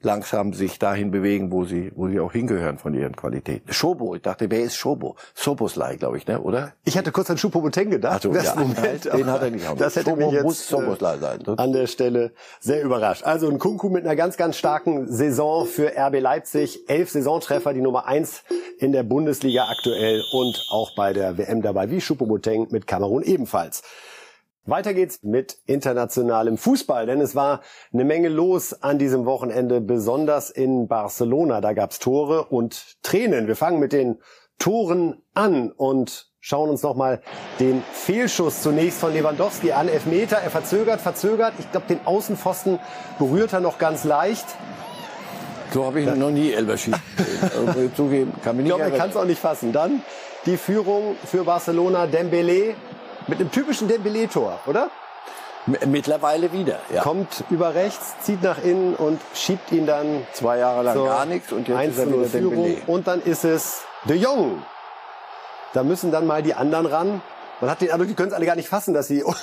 langsam 0.00 0.52
sich 0.52 0.78
dahin 0.78 1.10
bewegen, 1.10 1.50
wo 1.50 1.64
sie, 1.64 1.90
wo 1.94 2.08
sie 2.08 2.20
auch 2.20 2.32
hingehören 2.32 2.78
von 2.78 2.94
ihren 2.94 3.16
Qualitäten. 3.16 3.72
Schobo, 3.72 4.14
ich 4.14 4.22
dachte, 4.22 4.50
wer 4.50 4.60
ist 4.60 4.76
Schobo? 4.76 5.16
Soboslai, 5.34 5.96
glaube 5.96 6.18
ich, 6.18 6.26
ne, 6.26 6.40
oder? 6.40 6.72
Ich 6.84 6.98
hatte 6.98 7.12
kurz 7.12 7.30
an 7.30 7.38
Schupomoteng 7.38 7.90
gedacht. 7.90 8.26
Also, 8.26 8.32
ja, 8.32 8.54
Moment, 8.54 9.04
den 9.12 9.26
hat 9.26 9.42
er 9.42 9.50
nicht 9.50 9.66
auch. 9.66 9.76
Das 9.76 9.96
hätte 9.96 10.10
Schobo 10.10 10.26
mich 10.26 10.32
jetzt 10.32 10.42
muss 10.44 10.68
Soboslai 10.68 11.18
sein. 11.18 11.40
äh, 11.46 11.54
an 11.56 11.72
der 11.72 11.86
Stelle 11.86 12.32
sehr 12.60 12.82
überrascht. 12.82 13.24
Also 13.24 13.48
ein 13.48 13.58
Kunku 13.58 13.88
mit 13.88 14.04
einer 14.04 14.16
ganz, 14.16 14.36
ganz 14.36 14.56
starken 14.56 15.10
Saison 15.10 15.66
für 15.66 15.92
RB 15.96 16.20
Leipzig. 16.20 16.88
Elf 16.88 17.10
Saisontreffer, 17.10 17.72
die 17.72 17.80
Nummer 17.80 18.06
eins 18.06 18.42
in 18.78 18.92
der 18.92 19.02
Bundesliga 19.02 19.66
aktuell 19.70 20.22
und 20.32 20.66
auch 20.70 20.94
bei 20.94 21.12
der 21.12 21.38
WM 21.38 21.62
dabei, 21.62 21.90
wie 21.90 22.00
Schupomoteng 22.00 22.68
mit 22.70 22.86
Kamerun 22.86 23.22
ebenfalls. 23.22 23.82
Weiter 24.66 24.94
geht's 24.94 25.22
mit 25.22 25.58
internationalem 25.66 26.58
Fußball, 26.58 27.06
denn 27.06 27.20
es 27.20 27.36
war 27.36 27.60
eine 27.92 28.04
Menge 28.04 28.28
los 28.28 28.82
an 28.82 28.98
diesem 28.98 29.24
Wochenende, 29.24 29.80
besonders 29.80 30.50
in 30.50 30.88
Barcelona. 30.88 31.60
Da 31.60 31.72
gab's 31.72 32.00
Tore 32.00 32.46
und 32.46 32.96
Tränen. 33.02 33.46
Wir 33.46 33.54
fangen 33.54 33.78
mit 33.78 33.92
den 33.92 34.18
Toren 34.58 35.22
an 35.34 35.70
und 35.70 36.32
schauen 36.40 36.68
uns 36.68 36.82
nochmal 36.82 37.22
den 37.60 37.82
Fehlschuss 37.92 38.62
zunächst 38.62 38.98
von 38.98 39.12
Lewandowski 39.12 39.70
an. 39.70 39.88
Elfmeter, 39.88 40.38
er 40.38 40.50
verzögert, 40.50 41.00
verzögert. 41.00 41.54
Ich 41.60 41.70
glaube, 41.70 41.86
den 41.88 42.04
Außenpfosten 42.04 42.80
berührt 43.20 43.52
er 43.52 43.60
noch 43.60 43.78
ganz 43.78 44.02
leicht. 44.02 44.46
So 45.72 45.84
habe 45.84 46.00
ich 46.00 46.06
noch 46.06 46.30
nie 46.30 46.52
Elber 46.52 46.76
schießen 46.76 47.00
gesehen. 47.16 47.50
Also, 47.66 47.88
Zugeben, 47.90 48.32
kann 48.42 48.56
mich 48.56 48.66
Ich 48.66 48.70
glaube, 48.70 48.84
er 48.84 48.98
kann 48.98 49.10
es 49.10 49.16
auch 49.16 49.24
nicht 49.24 49.40
fassen. 49.40 49.72
Dann 49.72 50.02
die 50.46 50.56
Führung 50.56 51.16
für 51.24 51.44
Barcelona, 51.44 52.06
Dembele 52.06 52.74
mit 53.26 53.40
einem 53.40 53.50
typischen 53.50 53.88
Dembele-Tor, 53.88 54.60
oder? 54.66 54.90
Mittlerweile 55.66 56.52
wieder, 56.52 56.78
ja. 56.94 57.02
Kommt 57.02 57.42
über 57.50 57.74
rechts, 57.74 58.14
zieht 58.22 58.40
nach 58.42 58.62
innen 58.62 58.94
und 58.94 59.20
schiebt 59.34 59.72
ihn 59.72 59.84
dann 59.84 60.24
Zwei 60.32 60.58
Jahre 60.58 60.84
lang 60.84 61.04
gar 61.04 61.26
nichts 61.26 61.50
und 61.50 61.66
jetzt 61.66 61.76
1 61.76 61.92
ist 61.92 61.98
er 61.98 62.04
zu 62.04 62.10
0 62.10 62.18
wieder 62.20 62.28
Führung. 62.28 62.76
Und 62.86 63.08
dann 63.08 63.20
ist 63.20 63.44
es 63.44 63.82
De 64.08 64.16
Jong. 64.16 64.62
Da 65.72 65.82
müssen 65.82 66.12
dann 66.12 66.26
mal 66.26 66.44
die 66.44 66.54
anderen 66.54 66.86
ran. 66.86 67.20
Man 67.60 67.70
hat 67.70 67.80
den 67.80 67.90
Eindruck, 67.90 68.08
die 68.08 68.14
können 68.14 68.28
es 68.28 68.34
alle 68.34 68.46
gar 68.46 68.54
nicht 68.54 68.68
fassen, 68.68 68.94
dass 68.94 69.08
sie 69.08 69.24
ohne 69.24 69.34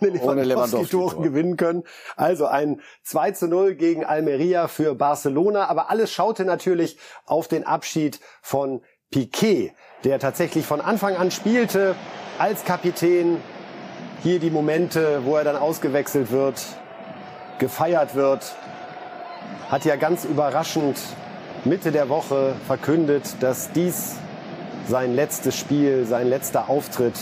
Lewandowski, 0.00 0.48
Lewandowski 0.48 0.90
Tore 0.90 1.14
Tor. 1.14 1.22
gewinnen 1.22 1.56
können. 1.56 1.82
Also 2.14 2.46
ein 2.46 2.80
2 3.02 3.32
zu 3.32 3.48
0 3.48 3.74
gegen 3.74 4.04
Almeria 4.04 4.68
für 4.68 4.94
Barcelona. 4.94 5.66
Aber 5.66 5.90
alles 5.90 6.12
schaute 6.12 6.44
natürlich 6.44 6.98
auf 7.26 7.48
den 7.48 7.66
Abschied 7.66 8.20
von 8.42 8.82
Piquet, 9.14 9.70
der 10.02 10.18
tatsächlich 10.18 10.66
von 10.66 10.80
Anfang 10.80 11.14
an 11.14 11.30
spielte 11.30 11.94
als 12.36 12.64
Kapitän. 12.64 13.36
Hier 14.24 14.40
die 14.40 14.50
Momente, 14.50 15.20
wo 15.24 15.36
er 15.36 15.44
dann 15.44 15.54
ausgewechselt 15.54 16.32
wird, 16.32 16.60
gefeiert 17.60 18.16
wird, 18.16 18.56
hat 19.70 19.84
ja 19.84 19.94
ganz 19.94 20.24
überraschend 20.24 20.98
Mitte 21.64 21.92
der 21.92 22.08
Woche 22.08 22.56
verkündet, 22.66 23.36
dass 23.38 23.70
dies 23.70 24.16
sein 24.88 25.14
letztes 25.14 25.56
Spiel, 25.56 26.06
sein 26.06 26.28
letzter 26.28 26.68
Auftritt 26.68 27.14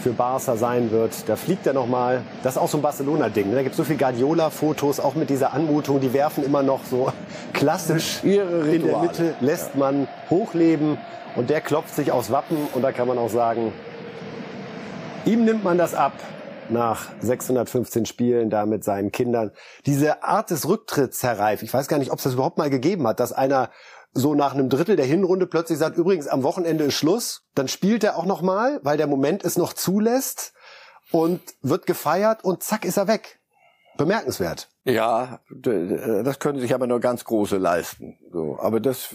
für 0.00 0.10
Barca 0.10 0.56
sein 0.56 0.90
wird. 0.90 1.28
Da 1.28 1.36
fliegt 1.36 1.66
er 1.66 1.72
nochmal. 1.72 2.22
Das 2.42 2.56
ist 2.56 2.62
auch 2.62 2.68
so 2.68 2.78
ein 2.78 2.82
Barcelona-Ding. 2.82 3.50
ne? 3.50 3.56
Da 3.56 3.62
gibt 3.62 3.72
es 3.72 3.76
so 3.76 3.84
viele 3.84 3.98
Guardiola-Fotos, 3.98 5.00
auch 5.00 5.14
mit 5.14 5.30
dieser 5.30 5.52
Anmutung. 5.52 6.00
Die 6.00 6.12
werfen 6.12 6.44
immer 6.44 6.62
noch 6.62 6.80
so 6.84 7.12
klassisch 7.52 8.20
Ihre 8.22 8.68
in 8.68 8.82
der 8.82 8.90
Rituale. 8.90 9.08
Mitte, 9.08 9.34
lässt 9.40 9.76
man 9.76 10.08
hochleben. 10.30 10.98
Und 11.34 11.50
der 11.50 11.60
klopft 11.60 11.94
sich 11.94 12.12
aufs 12.12 12.30
Wappen. 12.30 12.56
Und 12.74 12.82
da 12.82 12.92
kann 12.92 13.08
man 13.08 13.18
auch 13.18 13.30
sagen, 13.30 13.72
ihm 15.24 15.44
nimmt 15.44 15.64
man 15.64 15.78
das 15.78 15.94
ab 15.94 16.12
nach 16.68 17.08
615 17.20 18.06
Spielen 18.06 18.50
da 18.50 18.66
mit 18.66 18.84
seinen 18.84 19.12
Kindern. 19.12 19.50
Diese 19.86 20.22
Art 20.22 20.50
des 20.50 20.68
Rücktritts, 20.68 21.22
Herr 21.22 21.38
Reif, 21.38 21.62
ich 21.62 21.72
weiß 21.72 21.88
gar 21.88 21.98
nicht, 21.98 22.10
ob 22.10 22.18
es 22.18 22.24
das 22.24 22.34
überhaupt 22.34 22.58
mal 22.58 22.70
gegeben 22.70 23.06
hat, 23.06 23.20
dass 23.20 23.32
einer 23.32 23.70
so 24.12 24.34
nach 24.34 24.54
einem 24.54 24.68
Drittel 24.68 24.96
der 24.96 25.06
Hinrunde 25.06 25.46
plötzlich 25.46 25.78
sagt, 25.78 25.96
übrigens 25.96 26.28
am 26.28 26.42
Wochenende 26.42 26.84
ist 26.84 26.94
Schluss, 26.94 27.44
dann 27.54 27.68
spielt 27.68 28.04
er 28.04 28.16
auch 28.16 28.26
noch 28.26 28.42
mal, 28.42 28.80
weil 28.82 28.96
der 28.96 29.06
Moment 29.06 29.44
es 29.44 29.56
noch 29.56 29.72
zulässt 29.72 30.52
und 31.10 31.40
wird 31.62 31.86
gefeiert 31.86 32.44
und 32.44 32.62
zack 32.62 32.84
ist 32.84 32.96
er 32.96 33.08
weg. 33.08 33.40
Bemerkenswert. 33.98 34.68
Ja, 34.84 35.40
d- 35.50 36.22
das 36.22 36.38
können 36.38 36.58
sich 36.58 36.74
aber 36.74 36.86
nur 36.86 37.00
ganz 37.00 37.24
große 37.24 37.58
leisten. 37.58 38.18
So, 38.32 38.58
aber 38.58 38.80
das, 38.80 39.14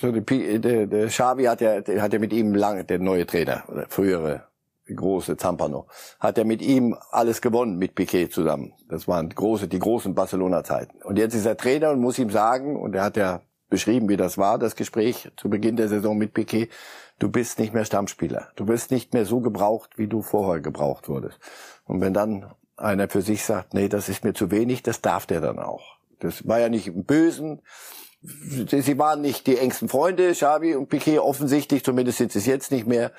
so 0.00 0.10
die, 0.12 0.58
der, 0.60 0.86
der 0.86 1.06
Xavi 1.08 1.44
hat 1.44 1.60
ja, 1.60 1.80
der 1.80 2.02
hat 2.02 2.12
ja 2.12 2.18
mit 2.18 2.32
ihm 2.32 2.54
lange, 2.54 2.84
der 2.84 2.98
neue 2.98 3.26
Trainer, 3.26 3.64
oder 3.68 3.86
frühere 3.88 4.48
große 4.94 5.36
Zampano, 5.36 5.86
hat 6.20 6.38
ja 6.38 6.44
mit 6.44 6.60
ihm 6.60 6.96
alles 7.10 7.40
gewonnen, 7.40 7.78
mit 7.78 7.94
Piquet 7.94 8.28
zusammen. 8.28 8.72
Das 8.88 9.06
waren 9.08 9.28
große, 9.28 9.68
die 9.68 9.78
großen 9.78 10.14
Barcelona-Zeiten. 10.14 11.00
Und 11.02 11.18
jetzt 11.18 11.34
ist 11.34 11.46
er 11.46 11.56
Trainer 11.56 11.90
und 11.90 12.00
muss 12.00 12.18
ihm 12.18 12.30
sagen, 12.30 12.76
und 12.80 12.94
er 12.94 13.04
hat 13.04 13.16
ja 13.16 13.40
beschrieben, 13.72 14.10
wie 14.10 14.18
das 14.18 14.36
war, 14.36 14.58
das 14.58 14.76
Gespräch 14.76 15.30
zu 15.38 15.48
Beginn 15.48 15.76
der 15.76 15.88
Saison 15.88 16.18
mit 16.18 16.34
Piquet, 16.34 16.68
du 17.18 17.30
bist 17.30 17.58
nicht 17.58 17.72
mehr 17.72 17.86
Stammspieler. 17.86 18.48
Du 18.54 18.66
bist 18.66 18.90
nicht 18.90 19.14
mehr 19.14 19.24
so 19.24 19.40
gebraucht, 19.40 19.96
wie 19.96 20.08
du 20.08 20.20
vorher 20.20 20.60
gebraucht 20.60 21.08
wurdest. 21.08 21.38
Und 21.86 22.02
wenn 22.02 22.12
dann 22.12 22.52
einer 22.76 23.08
für 23.08 23.22
sich 23.22 23.44
sagt, 23.44 23.72
nee, 23.72 23.88
das 23.88 24.10
ist 24.10 24.24
mir 24.24 24.34
zu 24.34 24.50
wenig, 24.50 24.82
das 24.82 25.00
darf 25.00 25.24
der 25.24 25.40
dann 25.40 25.58
auch. 25.58 25.96
Das 26.20 26.46
war 26.46 26.60
ja 26.60 26.68
nicht 26.68 26.86
im 26.86 27.04
Bösen. 27.04 27.62
Sie 28.20 28.98
waren 28.98 29.22
nicht 29.22 29.46
die 29.46 29.56
engsten 29.56 29.88
Freunde, 29.88 30.32
Xavi 30.32 30.76
und 30.76 30.90
Piquet, 30.90 31.20
offensichtlich, 31.20 31.82
zumindest 31.82 32.18
sind 32.18 32.30
sie 32.30 32.40
es 32.40 32.46
jetzt 32.46 32.72
nicht 32.72 32.86
mehr. 32.86 33.10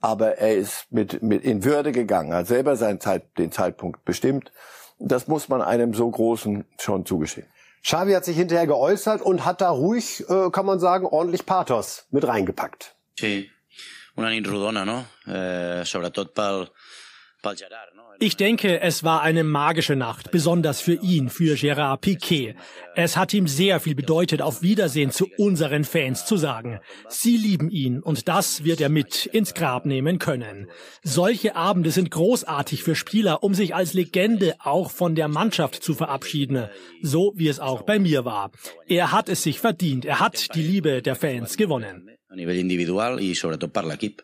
Aber 0.00 0.38
er 0.38 0.56
ist 0.56 0.86
mit, 0.90 1.22
mit 1.22 1.44
in 1.44 1.62
Würde 1.62 1.92
gegangen, 1.92 2.34
hat 2.34 2.48
selber 2.48 2.74
seinen 2.74 3.00
Zeit, 3.00 3.38
den 3.38 3.52
Zeitpunkt 3.52 4.04
bestimmt. 4.04 4.52
Das 4.98 5.28
muss 5.28 5.48
man 5.48 5.62
einem 5.62 5.94
so 5.94 6.10
großen 6.10 6.64
schon 6.80 7.06
zugestehen. 7.06 7.46
Xavi 7.82 8.12
hat 8.12 8.24
sich 8.24 8.36
hinterher 8.36 8.66
geäußert 8.66 9.22
und 9.22 9.44
hat 9.44 9.60
da 9.60 9.70
ruhig, 9.70 10.24
äh, 10.28 10.50
kann 10.50 10.66
man 10.66 10.78
sagen, 10.78 11.06
ordentlich 11.06 11.44
Pathos 11.46 12.06
mit 12.10 12.26
reingepackt. 12.26 12.94
Sí, 13.18 13.50
una 14.14 14.30
nit 14.30 14.48
rodona, 14.48 14.84
no? 14.84 15.04
Eh, 15.26 15.84
sobretot 15.84 16.34
pel? 16.34 16.68
Ich 18.18 18.36
denke, 18.36 18.80
es 18.80 19.02
war 19.02 19.22
eine 19.22 19.42
magische 19.42 19.96
Nacht, 19.96 20.30
besonders 20.30 20.80
für 20.80 20.94
ihn, 20.94 21.28
für 21.28 21.56
Gérard 21.56 21.98
Piquet. 21.98 22.54
Es 22.94 23.16
hat 23.16 23.34
ihm 23.34 23.48
sehr 23.48 23.80
viel 23.80 23.96
bedeutet, 23.96 24.42
auf 24.42 24.62
Wiedersehen 24.62 25.10
zu 25.10 25.26
unseren 25.38 25.82
Fans 25.84 26.24
zu 26.24 26.36
sagen. 26.36 26.78
Sie 27.08 27.36
lieben 27.36 27.68
ihn 27.70 28.00
und 28.00 28.28
das 28.28 28.64
wird 28.64 28.80
er 28.80 28.90
mit 28.90 29.26
ins 29.26 29.54
Grab 29.54 29.86
nehmen 29.86 30.18
können. 30.18 30.68
Solche 31.02 31.56
Abende 31.56 31.90
sind 31.90 32.10
großartig 32.12 32.84
für 32.84 32.94
Spieler, 32.94 33.42
um 33.42 33.54
sich 33.54 33.74
als 33.74 33.92
Legende 33.92 34.54
auch 34.60 34.90
von 34.90 35.14
der 35.16 35.28
Mannschaft 35.28 35.82
zu 35.82 35.94
verabschieden, 35.94 36.68
so 37.00 37.32
wie 37.34 37.48
es 37.48 37.58
auch 37.58 37.82
bei 37.82 37.98
mir 37.98 38.24
war. 38.24 38.52
Er 38.86 39.10
hat 39.10 39.28
es 39.28 39.42
sich 39.42 39.58
verdient, 39.58 40.04
er 40.04 40.20
hat 40.20 40.54
die 40.54 40.62
Liebe 40.62 41.02
der 41.02 41.16
Fans 41.16 41.56
gewonnen. 41.56 42.08
A 42.32 42.34
nivell 42.34 42.56
individual 42.56 43.18
i 43.20 43.34
sobretot 43.34 43.72
per 43.72 43.84
l'equip. 43.84 44.22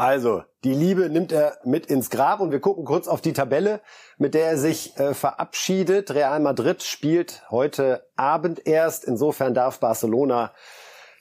Also, 0.00 0.44
die 0.64 0.72
Liebe 0.72 1.10
nimmt 1.10 1.30
er 1.30 1.58
mit 1.62 1.84
ins 1.84 2.08
Grab 2.08 2.40
und 2.40 2.52
wir 2.52 2.60
gucken 2.60 2.86
kurz 2.86 3.06
auf 3.06 3.20
die 3.20 3.34
Tabelle, 3.34 3.82
mit 4.16 4.32
der 4.32 4.46
er 4.46 4.56
sich 4.56 4.98
äh, 4.98 5.12
verabschiedet. 5.12 6.14
Real 6.14 6.40
Madrid 6.40 6.82
spielt 6.82 7.42
heute 7.50 8.06
Abend 8.16 8.66
erst. 8.66 9.04
Insofern 9.04 9.52
darf 9.52 9.78
Barcelona 9.78 10.54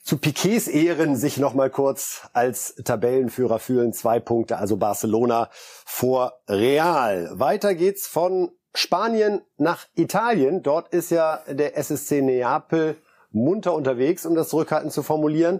zu 0.01 0.17
Piquets 0.17 0.69
Ehren 0.69 1.17
sich 1.17 1.35
nochmal 1.35 1.69
kurz 1.69 2.29
als 2.31 2.73
Tabellenführer 2.85 3.59
fühlen. 3.59 3.91
Zwei 3.91 4.21
Punkte, 4.21 4.55
also 4.55 4.77
Barcelona 4.77 5.49
vor 5.85 6.39
Real. 6.47 7.31
Weiter 7.33 7.75
geht's 7.75 8.07
von 8.07 8.49
Spanien 8.73 9.41
nach 9.57 9.87
Italien. 9.95 10.63
Dort 10.63 10.93
ist 10.93 11.11
ja 11.11 11.41
der 11.49 11.77
SSC 11.77 12.21
Neapel 12.21 12.95
munter 13.31 13.73
unterwegs, 13.73 14.25
um 14.25 14.35
das 14.35 14.47
zurückhaltend 14.47 14.93
zu 14.93 15.03
formulieren. 15.03 15.59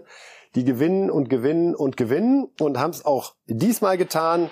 Die 0.54 0.64
gewinnen 0.64 1.10
und 1.10 1.30
gewinnen 1.30 1.74
und 1.74 1.96
gewinnen 1.96 2.48
und 2.60 2.78
haben 2.78 2.90
es 2.90 3.04
auch 3.04 3.34
diesmal 3.46 3.96
getan. 3.96 4.50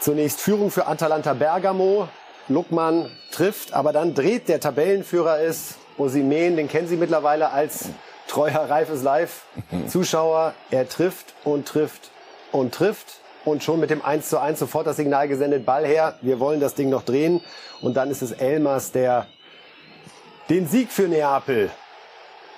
Zunächst 0.00 0.40
Führung 0.40 0.70
für 0.70 0.86
Atalanta 0.86 1.34
Bergamo. 1.34 2.08
Luckmann 2.48 3.10
trifft, 3.30 3.72
aber 3.72 3.92
dann 3.92 4.14
dreht 4.14 4.48
der 4.48 4.58
Tabellenführer 4.58 5.40
ist 5.40 5.76
Osimen, 5.96 6.56
den 6.56 6.68
kennen 6.68 6.88
Sie 6.88 6.96
mittlerweile 6.96 7.50
als 7.50 7.90
treuer 8.26 8.68
Reifes 8.68 9.02
Live 9.02 9.44
Zuschauer. 9.88 10.54
Er 10.70 10.88
trifft 10.88 11.34
und 11.44 11.68
trifft 11.68 12.10
und 12.50 12.74
trifft 12.74 13.20
und 13.44 13.62
schon 13.62 13.80
mit 13.80 13.90
dem 13.90 14.02
1 14.04 14.28
zu 14.28 14.40
1 14.40 14.58
sofort 14.58 14.86
das 14.86 14.96
Signal 14.96 15.28
gesendet, 15.28 15.66
Ball 15.66 15.84
her, 15.84 16.18
wir 16.22 16.40
wollen 16.40 16.60
das 16.60 16.74
Ding 16.74 16.90
noch 16.90 17.02
drehen 17.02 17.40
und 17.80 17.94
dann 17.96 18.10
ist 18.10 18.22
es 18.22 18.32
Elmas, 18.32 18.92
der 18.92 19.26
den 20.48 20.66
Sieg 20.66 20.90
für 20.90 21.08
Neapel 21.08 21.70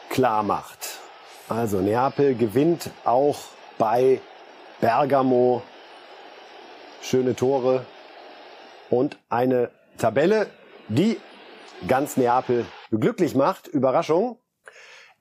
klar 0.09 0.43
macht. 0.43 1.01
Also 1.49 1.81
Neapel 1.81 2.35
gewinnt 2.35 2.91
auch 3.05 3.39
bei 3.77 4.21
Bergamo. 4.81 5.63
schöne 7.03 7.37
Tore 7.37 7.85
und 8.89 9.19
eine 9.29 9.71
Tabelle, 9.99 10.47
die 10.89 11.19
ganz 11.87 12.17
Neapel 12.17 12.65
glücklich 12.91 13.35
macht. 13.35 13.69
Überraschung. 13.69 14.39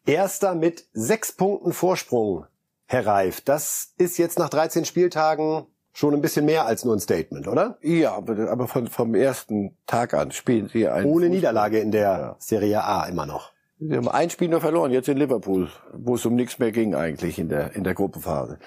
Erster 0.06 0.56
mit 0.56 0.86
sechs 0.94 1.32
Punkten 1.34 1.74
Vorsprung, 1.74 2.46
Herr 2.86 3.06
Reif. 3.06 3.42
Das 3.42 3.94
ist 3.98 4.18
jetzt 4.18 4.40
nach 4.40 4.50
13 4.50 4.86
Spieltagen 4.86 5.66
schon 5.94 6.14
ein 6.14 6.22
bisschen 6.22 6.46
mehr 6.46 6.66
als 6.66 6.84
nur 6.84 6.96
ein 6.96 7.00
Statement, 7.00 7.48
oder? 7.48 7.78
Ja, 7.82 8.14
aber, 8.14 8.50
aber 8.50 8.68
von, 8.68 8.88
vom 8.88 9.14
ersten 9.16 9.78
Tag 9.88 10.14
an 10.14 10.32
spielen 10.32 10.68
sie 10.68 10.88
ein. 10.88 11.06
Ohne 11.06 11.12
Fußball. 11.14 11.30
Niederlage 11.30 11.80
in 11.80 11.92
der 11.92 12.02
ja. 12.02 12.36
Serie 12.40 12.84
A 12.84 13.06
immer 13.06 13.26
noch. 13.26 13.53
Sie 13.80 13.96
haben 13.96 14.08
ein 14.08 14.30
Spiel 14.30 14.50
nur 14.50 14.62
verloren, 14.62 14.92
jetzt 14.92 15.10
in 15.10 15.18
Liverpool, 15.18 15.70
wo 15.94 16.16
es 16.16 16.26
um 16.26 16.36
nichts 16.36 16.60
mehr 16.60 16.72
ging 16.72 16.96
eigentlich 16.96 17.40
in 17.40 17.50
der, 17.50 17.76
in 17.76 17.84
der 17.84 17.94
Gruppenphase 17.94 18.60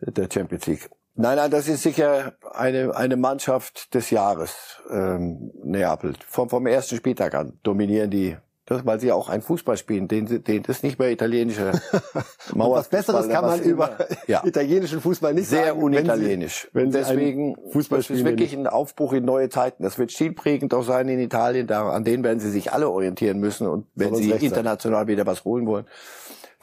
der 0.00 0.28
Champions 0.32 0.66
League. 0.66 0.90
Nein, 1.14 1.36
nein, 1.36 1.50
das 1.50 1.68
ist 1.68 1.82
sicher 1.82 2.34
eine, 2.52 2.94
eine 2.94 3.16
Mannschaft 3.16 3.94
des 3.94 4.10
Jahres, 4.10 4.80
ähm, 4.90 5.50
Neapel. 5.64 6.14
Vom, 6.26 6.48
vom 6.48 6.66
ersten 6.66 6.96
Spieltag 6.96 7.34
an 7.34 7.58
dominieren 7.62 8.10
die 8.10 8.36
das, 8.70 8.86
weil 8.86 9.00
sie 9.00 9.10
auch 9.10 9.28
ein 9.28 9.42
Fußball 9.42 9.76
spielen, 9.76 10.06
den, 10.06 10.44
den 10.44 10.62
das 10.62 10.84
nicht 10.84 11.00
mehr 11.00 11.10
italienische 11.10 11.72
Mauer. 12.54 12.76
was 12.76 12.88
Besseres 12.88 13.28
kann 13.28 13.44
man 13.44 13.60
über 13.62 13.96
ja. 14.28 14.44
italienischen 14.44 15.00
Fußball 15.00 15.34
nicht 15.34 15.48
Sehr 15.48 15.66
sagen. 15.66 15.80
Sehr 15.80 15.84
unitalienisch. 15.84 16.68
Wenn 16.72 16.92
sie, 16.92 16.98
wenn 16.98 17.04
Deswegen, 17.04 17.56
Fußball 17.72 17.98
das 17.98 18.10
ist 18.10 18.24
wirklich 18.24 18.54
ein 18.54 18.68
Aufbruch 18.68 19.12
in 19.12 19.24
neue 19.24 19.48
Zeiten. 19.48 19.82
Das 19.82 19.98
wird 19.98 20.12
stilprägend 20.12 20.72
auch 20.72 20.84
sein 20.84 21.08
in 21.08 21.18
Italien. 21.18 21.66
Da, 21.66 21.90
an 21.90 22.04
denen 22.04 22.22
werden 22.22 22.38
sie 22.38 22.50
sich 22.50 22.72
alle 22.72 22.88
orientieren 22.88 23.40
müssen 23.40 23.66
und 23.66 23.88
wenn 23.96 24.14
sie 24.14 24.30
international 24.30 25.00
sein. 25.00 25.08
wieder 25.08 25.26
was 25.26 25.44
holen 25.44 25.66
wollen. 25.66 25.86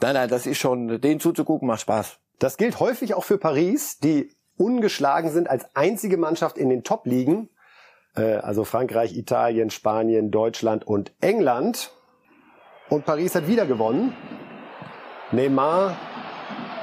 Nein, 0.00 0.14
nein, 0.14 0.30
das 0.30 0.46
ist 0.46 0.56
schon, 0.56 1.02
denen 1.02 1.20
zuzugucken 1.20 1.68
macht 1.68 1.82
Spaß. 1.82 2.18
Das 2.38 2.56
gilt 2.56 2.80
häufig 2.80 3.12
auch 3.12 3.24
für 3.24 3.36
Paris, 3.36 3.98
die 3.98 4.34
ungeschlagen 4.56 5.30
sind 5.30 5.50
als 5.50 5.66
einzige 5.74 6.16
Mannschaft 6.16 6.56
in 6.56 6.70
den 6.70 6.84
Top-Ligen. 6.84 7.50
Äh, 8.16 8.36
also 8.36 8.64
Frankreich, 8.64 9.14
Italien, 9.14 9.68
Spanien, 9.68 10.30
Deutschland 10.30 10.86
und 10.86 11.12
England. 11.20 11.92
Und 12.88 13.04
Paris 13.04 13.34
hat 13.34 13.46
wieder 13.46 13.66
gewonnen. 13.66 14.14
Neymar 15.30 15.94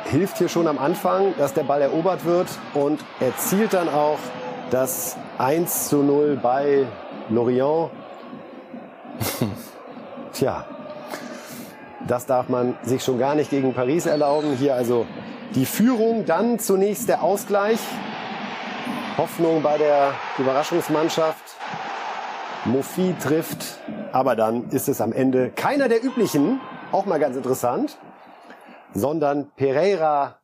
hilft 0.06 0.38
hier 0.38 0.50
schon 0.50 0.68
am 0.68 0.78
Anfang, 0.78 1.34
dass 1.38 1.54
der 1.54 1.64
Ball 1.64 1.82
erobert 1.82 2.26
wird 2.26 2.48
und 2.76 3.00
erzielt 3.20 3.74
dann 3.74 3.90
auch 3.90 4.20
das 4.70 5.18
1 5.40 5.90
zu 5.90 6.04
0 6.04 6.40
bei 6.42 6.86
Lorient. 7.30 7.90
Tja, 10.34 10.66
das 12.08 12.28
darf 12.28 12.50
man 12.50 12.78
sich 12.84 13.04
schon 13.04 13.18
gar 13.18 13.34
nicht 13.34 13.50
gegen 13.50 13.74
Paris 13.74 14.06
erlauben. 14.06 14.56
Hier 14.58 14.76
also 14.76 15.08
die 15.56 15.66
Führung, 15.66 16.26
dann 16.26 16.60
zunächst 16.60 17.10
der 17.10 17.24
Ausgleich. 17.24 17.80
Hoffnung 19.18 19.64
bei 19.64 19.78
der 19.78 20.12
Überraschungsmannschaft. 20.38 21.56
Mofi 22.66 23.16
trifft, 23.22 23.80
aber 24.12 24.36
dann 24.36 24.72
ist 24.72 24.90
es 24.90 25.00
am 25.00 25.14
Ende 25.14 25.52
keiner 25.52 25.88
der 25.88 26.04
üblichen, 26.04 26.60
auch 26.92 27.06
mal 27.06 27.20
ganz 27.20 27.36
interessant, 27.36 28.00
sondern 28.92 29.52
Pereira 29.56 30.40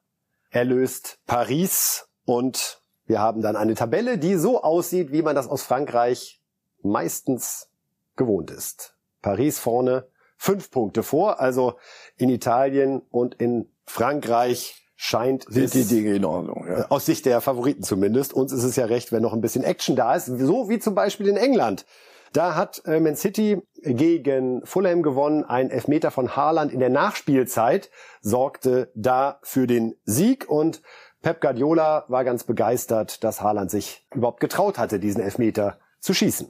erlöst 0.52 1.18
Paris 1.26 2.08
und 2.26 2.84
wir 3.06 3.20
haben 3.20 3.42
dann 3.42 3.56
eine 3.56 3.74
Tabelle, 3.74 4.20
die 4.20 4.36
so 4.36 4.62
aussieht, 4.62 5.12
wie 5.12 5.24
man 5.24 5.36
das 5.36 5.48
aus 5.48 5.64
Frankreich 5.64 6.40
meistens 6.84 7.70
gewohnt 8.16 8.52
ist. 8.52 8.96
Paris 9.24 9.58
vorne, 9.58 10.08
fünf 10.38 10.70
Punkte 10.70 11.02
vor, 11.02 11.40
also 11.40 11.74
in 12.18 12.30
Italien 12.30 13.02
und 13.10 13.34
in 13.36 13.72
Frankreich 13.88 14.88
scheint 14.96 15.46
sind 15.50 15.74
die 15.74 15.86
Dinge 15.86 16.16
in 16.16 16.26
Ordnung. 16.26 16.68
Ja. 16.68 16.86
Aus 16.90 17.08
Sicht 17.08 17.26
der 17.26 17.42
Favoriten 17.42 17.82
zumindest. 17.82 18.34
Uns 18.34 18.52
ist 18.52 18.64
es 18.64 18.76
ja 18.76 18.86
recht, 18.86 19.12
wenn 19.12 19.24
noch 19.24 19.34
ein 19.34 19.42
bisschen 19.42 19.64
Action 19.64 19.96
da 19.96 20.14
ist, 20.14 20.28
so 20.28 20.70
wie 20.70 20.78
zum 20.78 20.94
Beispiel 20.94 21.28
in 21.28 21.38
England. 21.38 21.88
Da 22.34 22.56
hat 22.56 22.84
äh, 22.86 23.00
Man 23.00 23.16
City 23.16 23.62
gegen 23.84 24.66
Fulham 24.66 25.04
gewonnen. 25.04 25.44
Ein 25.44 25.70
Elfmeter 25.70 26.12
von 26.12 26.36
Haaland 26.36 26.72
in 26.72 26.80
der 26.80 26.90
Nachspielzeit 26.90 27.90
sorgte 28.22 28.92
da 28.96 29.40
für 29.44 29.68
den 29.68 29.96
Sieg 30.06 30.50
und 30.50 30.82
Pep 31.22 31.42
Guardiola 31.42 32.06
war 32.08 32.24
ganz 32.24 32.44
begeistert, 32.44 33.24
dass 33.24 33.42
Haaland 33.42 33.70
sich 33.70 34.08
überhaupt 34.14 34.40
getraut 34.40 34.78
hatte, 34.78 35.00
diesen 35.00 35.22
Elfmeter 35.22 35.78
zu 36.00 36.14
schießen. 36.14 36.50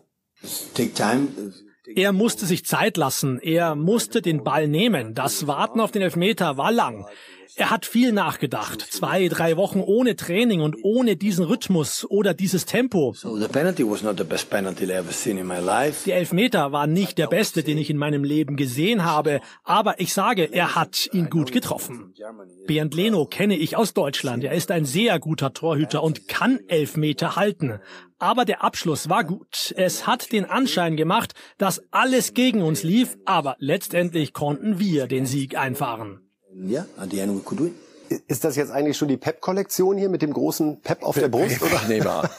Er 1.96 2.14
musste 2.14 2.46
sich 2.46 2.66
Zeit 2.66 2.96
lassen. 2.96 3.40
Er 3.40 3.76
musste 3.76 4.22
den 4.22 4.44
Ball 4.44 4.68
nehmen. 4.68 5.14
Das 5.14 5.48
Warten 5.48 5.82
auf 5.82 5.92
den 5.92 6.04
Elfmeter 6.04 6.58
war 6.58 6.72
lang. 6.72 7.06
Er 7.56 7.70
hat 7.70 7.86
viel 7.86 8.12
nachgedacht. 8.12 8.82
Zwei, 8.82 9.28
drei 9.28 9.58
Wochen 9.58 9.82
ohne 9.82 10.16
Training 10.16 10.62
und 10.62 10.78
ohne 10.84 11.16
diesen 11.18 11.46
Rhythmus 11.46 12.06
oder 12.10 12.34
dieses 12.34 12.66
Tempo. 12.66 13.14
Der 16.06 16.16
Elfmeter 16.16 16.72
war 16.72 16.88
nicht 16.88 17.18
der 17.18 17.28
beste, 17.28 17.64
den 17.64 17.78
ich 17.78 17.90
in 17.90 17.98
meinem 17.98 18.24
Leben 18.24 18.56
gesehen 18.56 19.04
habe, 19.04 19.42
aber 19.64 20.00
ich 20.00 20.14
sage, 20.14 20.46
er 20.52 20.76
hat 20.76 21.10
ihn 21.12 21.30
gut 21.30 21.52
getroffen. 21.52 22.14
Bernd 22.68 22.94
Leno 22.94 23.26
kenne 23.26 23.58
ich 23.58 23.76
aus 23.76 23.94
Deutschland. 23.94 24.44
Er 24.44 24.54
ist 24.54 24.72
ein 24.72 24.86
sehr 24.86 25.20
guter 25.20 25.54
Torhüter 25.54 26.04
und 26.04 26.28
kann 26.28 26.60
Elfmeter 26.68 27.36
halten. 27.36 27.80
Aber 28.18 28.46
der 28.46 28.64
Abschluss 28.64 29.10
war 29.10 29.24
gut. 29.24 29.74
Es 29.76 30.08
hat 30.08 30.32
den 30.32 30.46
Anschein 30.46 30.96
gemacht, 30.96 31.34
dass 31.58 31.82
alles 31.92 32.34
gegen 32.34 32.62
uns 32.62 32.84
lief, 32.84 33.18
aber 33.26 33.56
letztendlich 33.60 34.32
konnten 34.32 34.80
wir 34.80 35.08
den 35.08 35.26
Sieg 35.26 35.58
einfahren. 35.58 36.31
Yeah, 36.54 36.86
at 36.98 37.12
the 37.12 37.20
end 37.20 37.36
we 37.36 37.42
could 37.44 37.62
it. 37.62 37.74
Ist 38.28 38.44
das 38.44 38.58
jetzt 38.58 38.72
eigentlich 38.72 38.98
schon 38.98 39.08
die 39.08 39.18
Pep-Kollektion 39.18 39.98
hier 39.98 40.10
mit 40.10 40.22
dem 40.22 40.34
großen 40.34 40.82
Pep 40.82 41.04
auf 41.04 41.18
der 41.18 41.30
Brust? 41.30 41.62
Oder? 41.62 41.82
Nehmen 41.88 42.06
wir 42.06 42.24
an. 42.24 42.30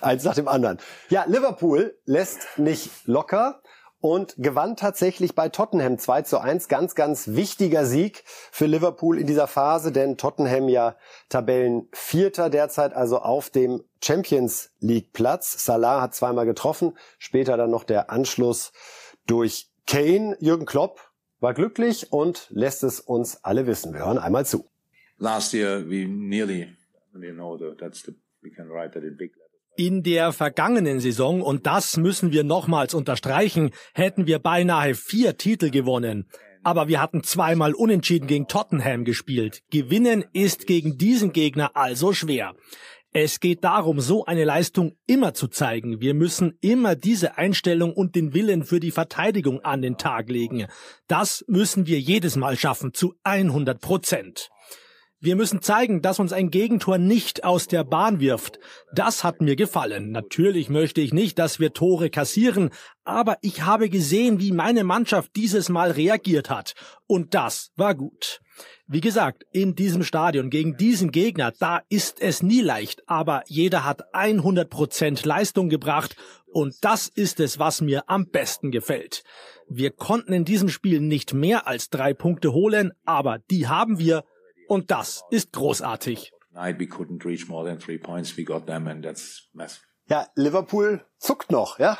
Eins 0.00 0.24
nach 0.24 0.34
dem 0.34 0.48
anderen. 0.48 0.78
Ja, 1.10 1.24
Liverpool 1.26 1.98
lässt 2.06 2.40
nicht 2.56 2.90
locker 3.04 3.60
und 4.00 4.34
gewann 4.38 4.76
tatsächlich 4.76 5.34
bei 5.34 5.50
Tottenham 5.50 5.98
2 5.98 6.22
zu 6.22 6.38
1. 6.38 6.68
Ganz, 6.68 6.94
ganz 6.94 7.28
wichtiger 7.28 7.84
Sieg 7.84 8.24
für 8.26 8.64
Liverpool 8.64 9.18
in 9.18 9.26
dieser 9.26 9.46
Phase, 9.46 9.92
denn 9.92 10.16
Tottenham 10.16 10.70
ja 10.70 10.96
Tabellenvierter 11.28 12.48
derzeit, 12.48 12.94
also 12.94 13.18
auf 13.18 13.50
dem 13.50 13.84
Champions 14.02 14.70
League 14.78 15.12
Platz. 15.12 15.62
Salah 15.62 16.00
hat 16.00 16.14
zweimal 16.14 16.46
getroffen, 16.46 16.96
später 17.18 17.58
dann 17.58 17.70
noch 17.70 17.84
der 17.84 18.10
Anschluss 18.10 18.72
durch 19.26 19.70
Kane. 19.86 20.36
Jürgen 20.40 20.64
Klopp 20.64 21.09
war 21.40 21.54
glücklich 21.54 22.12
und 22.12 22.46
lässt 22.50 22.82
es 22.84 23.00
uns 23.00 23.42
alle 23.42 23.66
wissen. 23.66 23.92
Wir 23.92 24.00
hören 24.00 24.18
einmal 24.18 24.46
zu. 24.46 24.70
Last 25.18 25.52
year 25.52 25.88
we 25.88 26.06
nearly, 26.06 26.68
you 27.14 27.32
know, 27.32 27.58
that's 27.74 28.02
the, 28.04 28.12
we 28.42 28.50
can 28.50 28.68
write 28.68 28.92
that 28.92 29.02
in 29.02 29.16
big 29.16 29.32
in 29.76 30.02
der 30.02 30.32
vergangenen 30.32 31.00
Saison, 31.00 31.40
und 31.40 31.66
das 31.66 31.96
müssen 31.96 32.32
wir 32.32 32.44
nochmals 32.44 32.92
unterstreichen, 32.92 33.70
hätten 33.94 34.26
wir 34.26 34.38
beinahe 34.38 34.94
vier 34.94 35.38
Titel 35.38 35.70
gewonnen. 35.70 36.28
Aber 36.62 36.88
wir 36.88 37.00
hatten 37.00 37.22
zweimal 37.22 37.72
unentschieden 37.72 38.26
gegen 38.26 38.46
Tottenham 38.46 39.04
gespielt. 39.04 39.62
Gewinnen 39.70 40.24
ist 40.34 40.66
gegen 40.66 40.98
diesen 40.98 41.32
Gegner 41.32 41.76
also 41.76 42.12
schwer. 42.12 42.54
Es 43.12 43.40
geht 43.40 43.64
darum, 43.64 44.00
so 44.00 44.24
eine 44.24 44.44
Leistung 44.44 44.92
immer 45.08 45.34
zu 45.34 45.48
zeigen. 45.48 46.00
Wir 46.00 46.14
müssen 46.14 46.56
immer 46.60 46.94
diese 46.94 47.36
Einstellung 47.38 47.92
und 47.92 48.14
den 48.14 48.34
Willen 48.34 48.62
für 48.62 48.78
die 48.78 48.92
Verteidigung 48.92 49.64
an 49.64 49.82
den 49.82 49.96
Tag 49.96 50.28
legen. 50.28 50.68
Das 51.08 51.44
müssen 51.48 51.88
wir 51.88 51.98
jedes 51.98 52.36
Mal 52.36 52.56
schaffen, 52.56 52.94
zu 52.94 53.14
100 53.24 53.80
Prozent. 53.80 54.50
Wir 55.22 55.36
müssen 55.36 55.60
zeigen, 55.60 56.00
dass 56.00 56.18
uns 56.18 56.32
ein 56.32 56.50
Gegentor 56.50 56.96
nicht 56.96 57.44
aus 57.44 57.66
der 57.66 57.84
Bahn 57.84 58.20
wirft. 58.20 58.58
Das 58.94 59.22
hat 59.22 59.42
mir 59.42 59.54
gefallen. 59.54 60.12
Natürlich 60.12 60.70
möchte 60.70 61.02
ich 61.02 61.12
nicht, 61.12 61.38
dass 61.38 61.60
wir 61.60 61.74
Tore 61.74 62.08
kassieren, 62.08 62.70
aber 63.04 63.36
ich 63.42 63.60
habe 63.60 63.90
gesehen, 63.90 64.40
wie 64.40 64.50
meine 64.50 64.82
Mannschaft 64.82 65.36
dieses 65.36 65.68
Mal 65.68 65.90
reagiert 65.90 66.48
hat. 66.48 66.74
Und 67.06 67.34
das 67.34 67.70
war 67.76 67.94
gut. 67.94 68.40
Wie 68.86 69.02
gesagt, 69.02 69.44
in 69.52 69.74
diesem 69.74 70.04
Stadion 70.04 70.48
gegen 70.48 70.78
diesen 70.78 71.10
Gegner, 71.10 71.52
da 71.58 71.82
ist 71.90 72.22
es 72.22 72.42
nie 72.42 72.62
leicht, 72.62 73.02
aber 73.06 73.42
jeder 73.46 73.84
hat 73.84 74.14
100 74.14 74.70
Prozent 74.70 75.26
Leistung 75.26 75.68
gebracht 75.68 76.16
und 76.46 76.74
das 76.80 77.08
ist 77.08 77.40
es, 77.40 77.58
was 77.58 77.82
mir 77.82 78.08
am 78.08 78.30
besten 78.30 78.70
gefällt. 78.70 79.22
Wir 79.68 79.90
konnten 79.90 80.32
in 80.32 80.46
diesem 80.46 80.70
Spiel 80.70 81.00
nicht 81.00 81.34
mehr 81.34 81.66
als 81.66 81.90
drei 81.90 82.14
Punkte 82.14 82.52
holen, 82.52 82.92
aber 83.04 83.38
die 83.50 83.68
haben 83.68 83.98
wir 83.98 84.24
und 84.70 84.92
das 84.92 85.24
ist 85.30 85.52
großartig. 85.52 86.32
Ja, 90.10 90.26
Liverpool 90.34 91.02
zuckt 91.18 91.52
noch, 91.52 91.78
ja? 91.78 91.96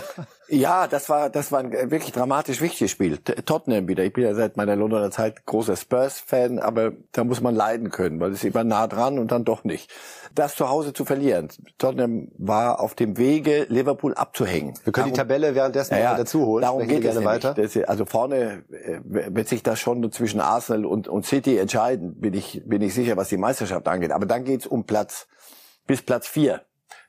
ja, 0.48 0.86
das 0.86 1.08
war, 1.08 1.30
das 1.30 1.50
war 1.50 1.60
ein 1.60 1.72
wirklich 1.72 2.12
dramatisch 2.12 2.60
wichtiges 2.60 2.90
Spiel. 2.90 3.16
Tottenham 3.16 3.88
wieder. 3.88 4.04
Ich 4.04 4.12
bin 4.12 4.22
ja 4.22 4.34
seit 4.34 4.58
meiner 4.58 4.76
Londoner 4.76 5.10
Zeit 5.10 5.46
großer 5.46 5.74
Spurs-Fan, 5.74 6.58
aber 6.58 6.92
da 7.12 7.24
muss 7.24 7.40
man 7.40 7.54
leiden 7.54 7.90
können, 7.90 8.20
weil 8.20 8.32
es 8.32 8.44
immer 8.44 8.64
nah 8.64 8.86
dran 8.86 9.18
und 9.18 9.32
dann 9.32 9.46
doch 9.46 9.64
nicht. 9.64 9.90
Das 10.34 10.56
zu 10.56 10.68
Hause 10.68 10.92
zu 10.92 11.06
verlieren. 11.06 11.48
Tottenham 11.78 12.28
war 12.36 12.80
auf 12.80 12.94
dem 12.94 13.16
Wege, 13.16 13.64
Liverpool 13.70 14.12
abzuhängen. 14.12 14.74
Wir 14.84 14.92
können 14.92 15.04
darum, 15.06 15.12
die 15.12 15.18
Tabelle 15.18 15.54
währenddessen 15.54 15.96
ja, 15.96 16.18
dazu 16.18 16.44
holen. 16.44 16.60
Darum 16.60 16.86
geht 16.86 17.02
es 17.02 17.24
weiter. 17.24 17.54
Das, 17.54 17.74
also 17.84 18.04
vorne 18.04 18.64
äh, 18.72 19.00
wird 19.06 19.48
sich 19.48 19.62
das 19.62 19.80
schon 19.80 20.12
zwischen 20.12 20.40
Arsenal 20.40 20.84
und, 20.84 21.08
und 21.08 21.24
City 21.24 21.56
entscheiden, 21.56 22.20
bin 22.20 22.34
ich, 22.34 22.60
bin 22.66 22.82
ich 22.82 22.92
sicher, 22.92 23.16
was 23.16 23.30
die 23.30 23.38
Meisterschaft 23.38 23.88
angeht. 23.88 24.12
Aber 24.12 24.26
dann 24.26 24.44
geht's 24.44 24.66
um 24.66 24.84
Platz 24.84 25.28
bis 25.86 26.02
Platz 26.02 26.28
vier. 26.28 26.60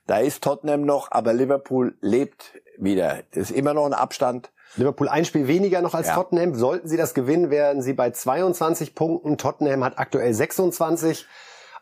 Da 0.06 0.18
ist 0.18 0.42
Tottenham 0.42 0.82
noch, 0.82 1.10
aber 1.10 1.32
Liverpool 1.32 1.96
lebt 2.00 2.60
wieder. 2.78 3.22
Das 3.32 3.50
ist 3.50 3.56
immer 3.56 3.74
noch 3.74 3.86
ein 3.86 3.94
Abstand. 3.94 4.50
Liverpool 4.76 5.08
ein 5.08 5.24
Spiel 5.24 5.48
weniger 5.48 5.80
noch 5.82 5.94
als 5.94 6.08
Ja. 6.08 6.14
Tottenham. 6.14 6.54
Sollten 6.54 6.88
sie 6.88 6.96
das 6.96 7.14
gewinnen, 7.14 7.50
wären 7.50 7.82
sie 7.82 7.92
bei 7.94 8.10
22 8.10 8.94
Punkten. 8.94 9.38
Tottenham 9.38 9.82
hat 9.84 9.98
aktuell 9.98 10.32
26. 10.34 11.26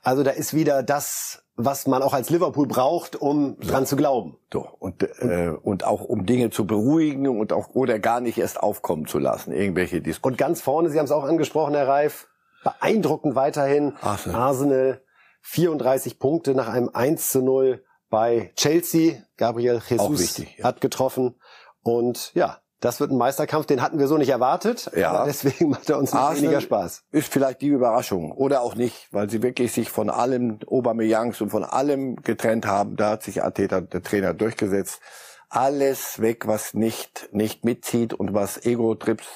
Also 0.03 0.23
da 0.23 0.31
ist 0.31 0.55
wieder 0.55 0.83
das, 0.83 1.43
was 1.57 1.87
man 1.87 2.03
auch 2.03 2.13
als 2.15 2.31
Liverpool 2.31 2.67
braucht, 2.67 3.17
um 3.17 3.59
dran 3.61 3.87
zu 3.87 3.97
glauben. 3.97 4.37
So, 4.53 4.69
und, 4.79 5.03
äh, 5.21 5.51
und 5.63 5.85
auch 5.85 6.03
um 6.03 6.27
Dinge 6.27 6.51
zu 6.51 6.67
beruhigen 6.67 7.27
und 7.29 7.53
auch 7.53 7.71
oder 7.75 7.99
gar 7.99 8.21
nicht 8.21 8.39
erst 8.39 8.63
aufkommen 8.63 9.07
zu 9.07 9.19
lassen. 9.19 9.53
Irgendwelche 9.53 10.01
Diskussionen. 10.01 10.35
Und 10.35 10.39
ganz 10.39 10.61
vorne, 10.61 10.91
Sie 10.91 10.99
haben 10.99 11.07
es 11.07 11.13
auch 11.13 11.25
angesprochen, 11.25 11.75
Herr 11.75 11.89
Reif, 11.89 12.29
beeindruckend 12.65 13.35
weiterhin. 13.35 13.95
Arsenal. 14.03 14.41
Arsenal 14.41 15.01
34 15.43 16.19
Punkte 16.19 16.55
nach 16.55 16.69
einem 16.69 16.91
1 16.93 17.31
zu 17.31 17.43
0 17.43 17.83
bei 18.15 18.53
Chelsea. 18.55 19.25
Gabriel 19.37 19.83
Jesus 19.89 20.21
wichtig, 20.21 20.59
ja. 20.59 20.67
hat 20.67 20.81
getroffen. 20.81 21.35
Und 21.83 22.31
ja, 22.35 22.59
das 22.79 23.01
wird 23.01 23.11
ein 23.11 23.19
Meisterkampf, 23.19 23.67
den 23.67 23.83
hatten 23.83 23.99
wir 23.99 24.07
so 24.07 24.17
nicht 24.19 24.29
erwartet. 24.29 24.89
Ja. 24.95 25.25
Deswegen 25.25 25.71
macht 25.71 25.91
er 25.91 25.99
uns 25.99 26.13
nicht 26.13 26.21
Arsenal 26.21 26.43
weniger 26.43 26.61
Spaß. 26.61 27.03
Ist 27.11 27.33
vielleicht 27.33 27.61
die 27.61 27.67
Überraschung 27.67 28.31
oder 28.31 28.63
auch 28.63 28.77
nicht, 28.77 29.09
weil 29.11 29.29
sie 29.29 29.43
wirklich 29.43 29.73
sich 29.73 29.91
von 29.91 30.11
allem 30.11 30.61
Aubameyangs 30.65 31.41
und 31.41 31.51
von 31.51 31.65
allem 31.65 32.15
getrennt 32.23 32.67
haben. 32.67 32.95
Da 32.95 33.11
hat 33.11 33.25
sich 33.25 33.43
Arteta, 33.43 33.81
der 33.81 34.05
Trainer, 34.05 34.33
durchgesetzt. 34.33 35.01
Alles 35.49 36.21
weg, 36.21 36.47
was 36.47 36.75
nicht 36.75 37.29
nicht 37.33 37.65
mitzieht 37.65 38.15
und 38.15 38.33
was 38.33 38.65
Ego-Trips 38.65 39.27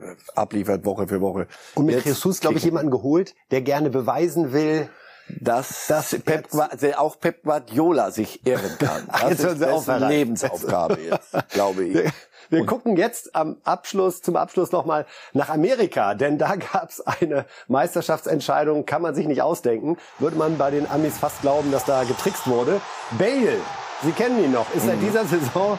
äh, 0.00 0.16
abliefert 0.34 0.84
Woche 0.84 1.06
für 1.06 1.20
Woche. 1.20 1.46
Und 1.76 1.86
mit 1.86 1.94
Jetzt 1.94 2.06
Jesus, 2.06 2.40
glaube 2.40 2.56
ich, 2.56 2.64
jemanden 2.64 2.90
geholt, 2.90 3.36
der 3.52 3.62
gerne 3.62 3.90
beweisen 3.90 4.52
will, 4.52 4.88
dass, 5.28 5.86
dass 5.86 6.16
Pep, 6.24 6.48
auch 6.96 7.18
Pep 7.18 7.42
Guardiola 7.42 8.10
sich 8.10 8.44
irren 8.46 8.76
kann. 8.78 9.08
Das 9.20 9.40
ist 9.40 9.60
dessen. 9.60 10.08
Lebensaufgabe 10.08 10.98
jetzt, 11.00 11.50
glaube 11.50 11.84
ich. 11.84 11.94
Wir, 11.94 12.12
wir 12.50 12.66
gucken 12.66 12.96
jetzt 12.96 13.34
am 13.34 13.56
Abschluss, 13.64 14.20
zum 14.22 14.36
Abschluss 14.36 14.70
nochmal 14.70 15.06
nach 15.32 15.48
Amerika, 15.48 16.14
denn 16.14 16.38
da 16.38 16.56
gab 16.56 16.90
es 16.90 17.00
eine 17.06 17.46
Meisterschaftsentscheidung, 17.68 18.86
kann 18.86 19.02
man 19.02 19.14
sich 19.14 19.26
nicht 19.26 19.42
ausdenken. 19.42 19.96
Würde 20.18 20.36
man 20.36 20.58
bei 20.58 20.70
den 20.70 20.88
Amis 20.90 21.18
fast 21.18 21.40
glauben, 21.40 21.72
dass 21.72 21.84
da 21.84 22.04
getrickst 22.04 22.46
wurde. 22.46 22.80
Bale, 23.18 23.58
Sie 24.02 24.12
kennen 24.12 24.42
ihn 24.44 24.52
noch, 24.52 24.66
ist 24.74 24.84
seit 24.86 25.00
dieser 25.00 25.24
Saison 25.24 25.78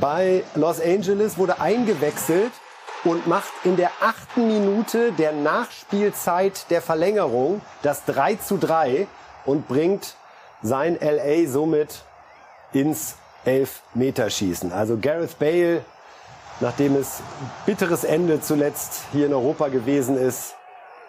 bei 0.00 0.42
Los 0.54 0.80
Angeles, 0.80 1.38
wurde 1.38 1.60
eingewechselt 1.60 2.50
und 3.04 3.26
macht 3.26 3.52
in 3.64 3.76
der 3.76 3.90
achten 4.00 4.46
Minute 4.46 5.12
der 5.12 5.32
Nachspielzeit 5.32 6.70
der 6.70 6.82
Verlängerung 6.82 7.60
das 7.82 8.04
3 8.04 8.36
zu 8.36 8.58
3 8.58 9.06
und 9.46 9.68
bringt 9.68 10.14
sein 10.62 10.98
LA 11.00 11.48
somit 11.48 12.02
ins 12.72 13.16
Elfmeterschießen. 13.44 14.72
Also 14.72 14.98
Gareth 15.00 15.38
Bale, 15.38 15.84
nachdem 16.60 16.96
es 16.96 17.22
bitteres 17.64 18.04
Ende 18.04 18.40
zuletzt 18.40 19.04
hier 19.12 19.26
in 19.26 19.32
Europa 19.32 19.68
gewesen 19.68 20.18
ist, 20.18 20.54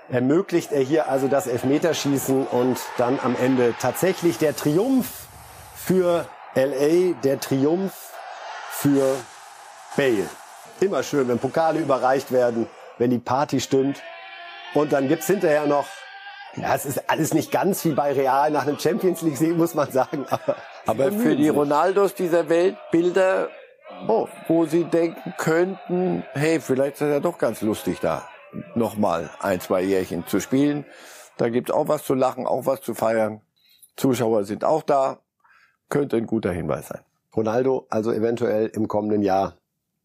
ermöglicht 0.09 0.71
er 0.71 0.81
hier 0.81 1.09
also 1.09 1.27
das 1.27 1.47
Elfmeterschießen 1.47 2.47
und 2.47 2.79
dann 2.97 3.19
am 3.21 3.35
Ende 3.35 3.75
tatsächlich 3.79 4.37
der 4.37 4.55
Triumph 4.55 5.27
für 5.75 6.25
LA, 6.55 7.13
der 7.23 7.39
Triumph 7.39 7.93
für 8.71 9.15
Bale. 9.95 10.29
Immer 10.81 11.03
schön, 11.03 11.27
wenn 11.27 11.37
Pokale 11.37 11.79
überreicht 11.79 12.31
werden, 12.31 12.65
wenn 12.97 13.11
die 13.11 13.19
Party 13.19 13.59
stimmt. 13.59 14.01
Und 14.73 14.91
dann 14.91 15.07
gibt's 15.07 15.27
hinterher 15.27 15.67
noch, 15.67 15.85
ja, 16.55 16.73
es 16.73 16.85
ist 16.85 17.07
alles 17.07 17.35
nicht 17.35 17.51
ganz 17.51 17.85
wie 17.85 17.91
bei 17.91 18.13
Real 18.13 18.49
nach 18.49 18.65
einem 18.65 18.79
Champions 18.79 19.21
League 19.21 19.37
Sieg, 19.37 19.55
muss 19.55 19.75
man 19.75 19.91
sagen. 19.91 20.25
Aber, 20.27 20.55
Aber 20.87 21.11
für 21.11 21.35
die. 21.35 21.49
Ronaldos 21.49 22.15
dieser 22.15 22.49
Welt 22.49 22.77
Bilder, 22.91 23.49
oh, 24.07 24.27
wo 24.47 24.65
sie 24.65 24.85
denken 24.85 25.35
könnten, 25.37 26.23
hey, 26.33 26.59
vielleicht 26.59 26.95
ist 26.95 27.01
es 27.01 27.11
ja 27.11 27.19
doch 27.19 27.37
ganz 27.37 27.61
lustig 27.61 27.99
da, 27.99 28.27
nochmal 28.73 29.29
ein, 29.39 29.59
zwei 29.59 29.83
Jährchen 29.83 30.25
zu 30.25 30.39
spielen. 30.39 30.85
Da 31.37 31.49
gibt's 31.49 31.69
auch 31.69 31.89
was 31.89 32.03
zu 32.03 32.15
lachen, 32.15 32.47
auch 32.47 32.65
was 32.65 32.81
zu 32.81 32.95
feiern. 32.95 33.41
Zuschauer 33.97 34.45
sind 34.45 34.63
auch 34.63 34.81
da. 34.81 35.19
Könnte 35.89 36.17
ein 36.17 36.25
guter 36.25 36.51
Hinweis 36.51 36.87
sein. 36.87 37.01
Ronaldo 37.35 37.85
also 37.91 38.11
eventuell 38.11 38.65
im 38.65 38.87
kommenden 38.87 39.21
Jahr. 39.21 39.60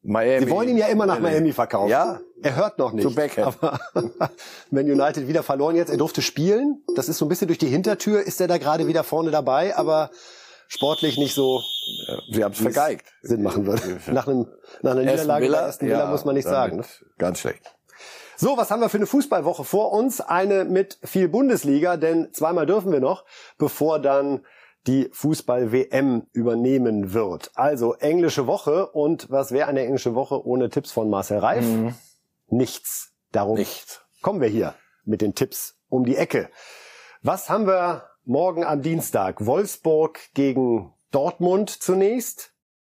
Miami. 0.07 0.47
Sie 0.47 0.51
wollen 0.51 0.69
ihn 0.69 0.77
ja 0.77 0.87
immer 0.87 1.07
nach. 1.07 1.19
Miami 1.19 1.53
verkaufen. 1.53 1.91
Ja. 1.91 2.21
Er 2.43 2.57
hört 2.57 2.79
noch 2.79 2.93
nicht. 2.93 3.03
Zu 3.03 3.15
Beckham. 3.15 3.55
Aber 3.61 3.79
Man 4.71 4.85
United 4.85 5.27
wieder 5.27 5.43
verloren 5.43 5.75
jetzt. 5.75 5.91
Er 5.91 5.97
durfte 5.97 6.23
spielen. 6.23 6.83
Das 6.95 7.09
ist 7.09 7.19
so 7.19 7.25
ein 7.25 7.29
bisschen 7.29 7.49
durch 7.49 7.59
die 7.59 7.67
Hintertür. 7.67 8.23
Ist 8.23 8.41
er 8.41 8.47
da 8.47 8.59
gerade 8.59 8.87
wieder 8.87 9.05
vorne 9.05 9.31
dabei, 9.31 9.77
aber 9.77 10.11
sportlich 10.69 11.19
nicht 11.19 11.35
so 11.35 11.63
Sie 12.31 12.45
haben 12.45 12.53
es 12.53 12.61
vergeigt. 12.61 13.07
Sinn 13.23 13.43
machen 13.43 13.67
würde. 13.67 13.83
Nach, 14.13 14.27
einem, 14.27 14.47
nach 14.83 14.93
einer 14.93 15.03
Niederlage 15.03 15.51
bei 15.51 15.63
Aston 15.63 15.89
Villa 15.89 16.01
ja, 16.01 16.11
muss 16.11 16.25
man 16.25 16.35
nicht 16.35 16.49
sagen. 16.49 16.79
Ne? 16.79 16.85
Ganz 17.19 17.41
schlecht. 17.41 17.63
So, 18.37 18.57
was 18.59 18.71
haben 18.71 18.81
wir 18.81 18.91
für 18.91 18.99
eine 18.99 19.07
Fußballwoche 19.07 19.65
vor 19.65 19.93
uns? 19.93 20.21
Eine 20.21 20.65
mit 20.65 20.99
viel 21.03 21.29
Bundesliga, 21.29 21.97
denn 21.97 22.33
zweimal 22.33 22.67
dürfen 22.67 22.93
wir 22.93 23.01
noch, 23.01 23.25
bevor 23.57 23.99
dann 23.99 24.45
die 24.87 25.09
Fußball-WM 25.13 26.27
übernehmen 26.33 27.13
wird. 27.13 27.51
Also 27.55 27.95
englische 27.95 28.47
Woche 28.47 28.87
und 28.89 29.31
was 29.31 29.51
wäre 29.53 29.69
eine 29.69 29.85
englische 29.85 30.15
Woche 30.15 30.47
ohne 30.47 30.69
Tipps 30.69 30.93
von 30.93 31.11
Marcel 31.11 31.39
Reif? 31.39 31.65
Nichts. 32.49 33.13
Darum 33.33 33.57
Nichts. 33.59 34.03
kommen 34.23 34.41
wir 34.41 34.49
hier 34.49 34.75
mit 35.05 35.21
den 35.21 35.35
Tipps 35.35 35.79
um 35.89 36.05
die 36.05 36.17
Ecke. 36.17 36.49
Was 37.23 37.51
haben 37.51 37.67
wir 37.67 38.05
morgen 38.25 38.65
am 38.65 38.83
Dienstag? 38.83 39.45
Wolfsburg 39.45 40.21
gegen 40.35 40.93
Dortmund 41.11 41.71
zunächst. 41.71 42.53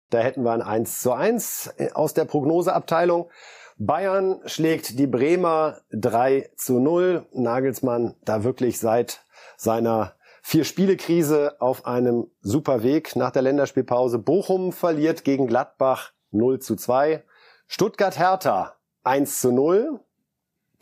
Da 0.10 0.20
hätten 0.20 0.44
wir 0.44 0.52
ein 0.52 0.62
1 0.62 1.02
zu 1.02 1.14
1 1.14 1.74
aus 1.94 2.14
der 2.14 2.26
Prognoseabteilung. 2.26 3.30
Bayern 3.78 4.42
schlägt 4.46 5.00
die 5.00 5.08
Bremer 5.08 5.82
3 5.92 6.52
zu 6.56 6.80
0. 6.80 7.26
Nagelsmann 7.34 8.16
da 8.24 8.44
wirklich 8.44 8.80
seit 8.80 9.24
seiner 9.58 10.14
Vier-Spiele-Krise 10.46 11.56
auf 11.62 11.86
einem 11.86 12.28
super 12.42 12.84
Weg 12.84 13.16
nach 13.16 13.32
der 13.32 13.42
Länderspielpause. 13.42 14.20
Bochum 14.20 14.74
verliert 14.74 15.24
gegen 15.24 15.48
Gladbach 15.48 16.12
0 16.32 16.60
zu 16.60 16.76
2. 16.76 17.24
Stuttgart-Hertha 17.68 18.76
1 19.06 19.40
zu 19.40 19.54
0. 19.54 20.02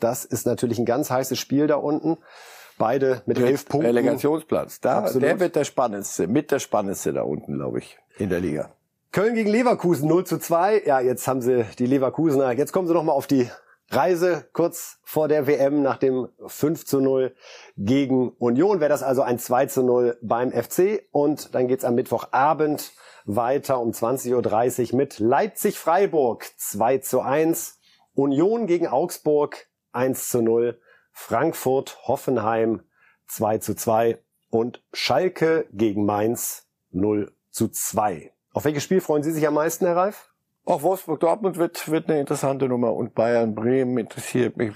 Das 0.00 0.24
ist 0.24 0.46
natürlich 0.46 0.80
ein 0.80 0.84
ganz 0.84 1.10
heißes 1.10 1.38
Spiel 1.38 1.68
da 1.68 1.76
unten. 1.76 2.18
Beide 2.76 3.22
mit 3.26 3.38
elf 3.38 3.66
Punkten. 3.66 3.86
Relegationsplatz. 3.86 4.80
Da, 4.80 4.98
Absolut. 4.98 5.22
der 5.22 5.38
wird 5.38 5.54
der 5.54 5.64
spannendste, 5.64 6.26
mit 6.26 6.50
der 6.50 6.58
spannendste 6.58 7.12
da 7.12 7.22
unten, 7.22 7.54
glaube 7.54 7.78
ich, 7.78 7.98
in 8.18 8.30
der 8.30 8.40
Liga. 8.40 8.72
Köln 9.12 9.34
gegen 9.34 9.50
Leverkusen 9.50 10.08
0 10.08 10.24
zu 10.24 10.38
2. 10.38 10.82
Ja, 10.86 10.98
jetzt 10.98 11.28
haben 11.28 11.40
sie 11.40 11.64
die 11.78 11.86
Leverkusener. 11.86 12.50
Jetzt 12.52 12.72
kommen 12.72 12.88
sie 12.88 12.94
noch 12.94 13.04
mal 13.04 13.12
auf 13.12 13.28
die 13.28 13.48
Reise 13.94 14.48
kurz 14.52 14.98
vor 15.04 15.28
der 15.28 15.46
WM 15.46 15.82
nach 15.82 15.98
dem 15.98 16.28
5 16.46 16.86
zu 16.86 17.00
0 17.00 17.34
gegen 17.76 18.30
Union. 18.38 18.80
Wäre 18.80 18.88
das 18.88 19.02
also 19.02 19.22
ein 19.22 19.38
2 19.38 19.66
zu 19.66 19.82
0 19.82 20.18
beim 20.22 20.50
FC. 20.50 21.06
Und 21.10 21.54
dann 21.54 21.68
geht's 21.68 21.84
am 21.84 21.94
Mittwochabend 21.94 22.92
weiter 23.24 23.80
um 23.80 23.90
20.30 23.90 24.92
Uhr 24.92 24.96
mit 24.96 25.18
Leipzig-Freiburg 25.18 26.46
2 26.56 26.98
zu 26.98 27.20
1. 27.20 27.78
Union 28.14 28.66
gegen 28.66 28.86
Augsburg 28.86 29.66
1 29.92 30.28
zu 30.28 30.42
0. 30.42 30.80
Frankfurt-Hoffenheim 31.12 32.82
2 33.28 33.58
zu 33.58 33.74
2. 33.74 34.18
Und 34.48 34.82
Schalke 34.92 35.66
gegen 35.72 36.04
Mainz 36.06 36.66
0 36.90 37.32
zu 37.50 37.68
2. 37.68 38.32
Auf 38.52 38.64
welches 38.64 38.84
Spiel 38.84 39.00
freuen 39.00 39.22
Sie 39.22 39.32
sich 39.32 39.46
am 39.46 39.54
meisten, 39.54 39.86
Herr 39.86 39.96
Reif? 39.96 40.31
Auch 40.64 40.82
Wolfsburg-Dortmund 40.82 41.58
wird, 41.58 41.90
wird 41.90 42.08
eine 42.08 42.20
interessante 42.20 42.66
Nummer 42.66 42.94
und 42.94 43.14
Bayern-Bremen 43.14 43.98
interessiert 43.98 44.56
mich. 44.56 44.72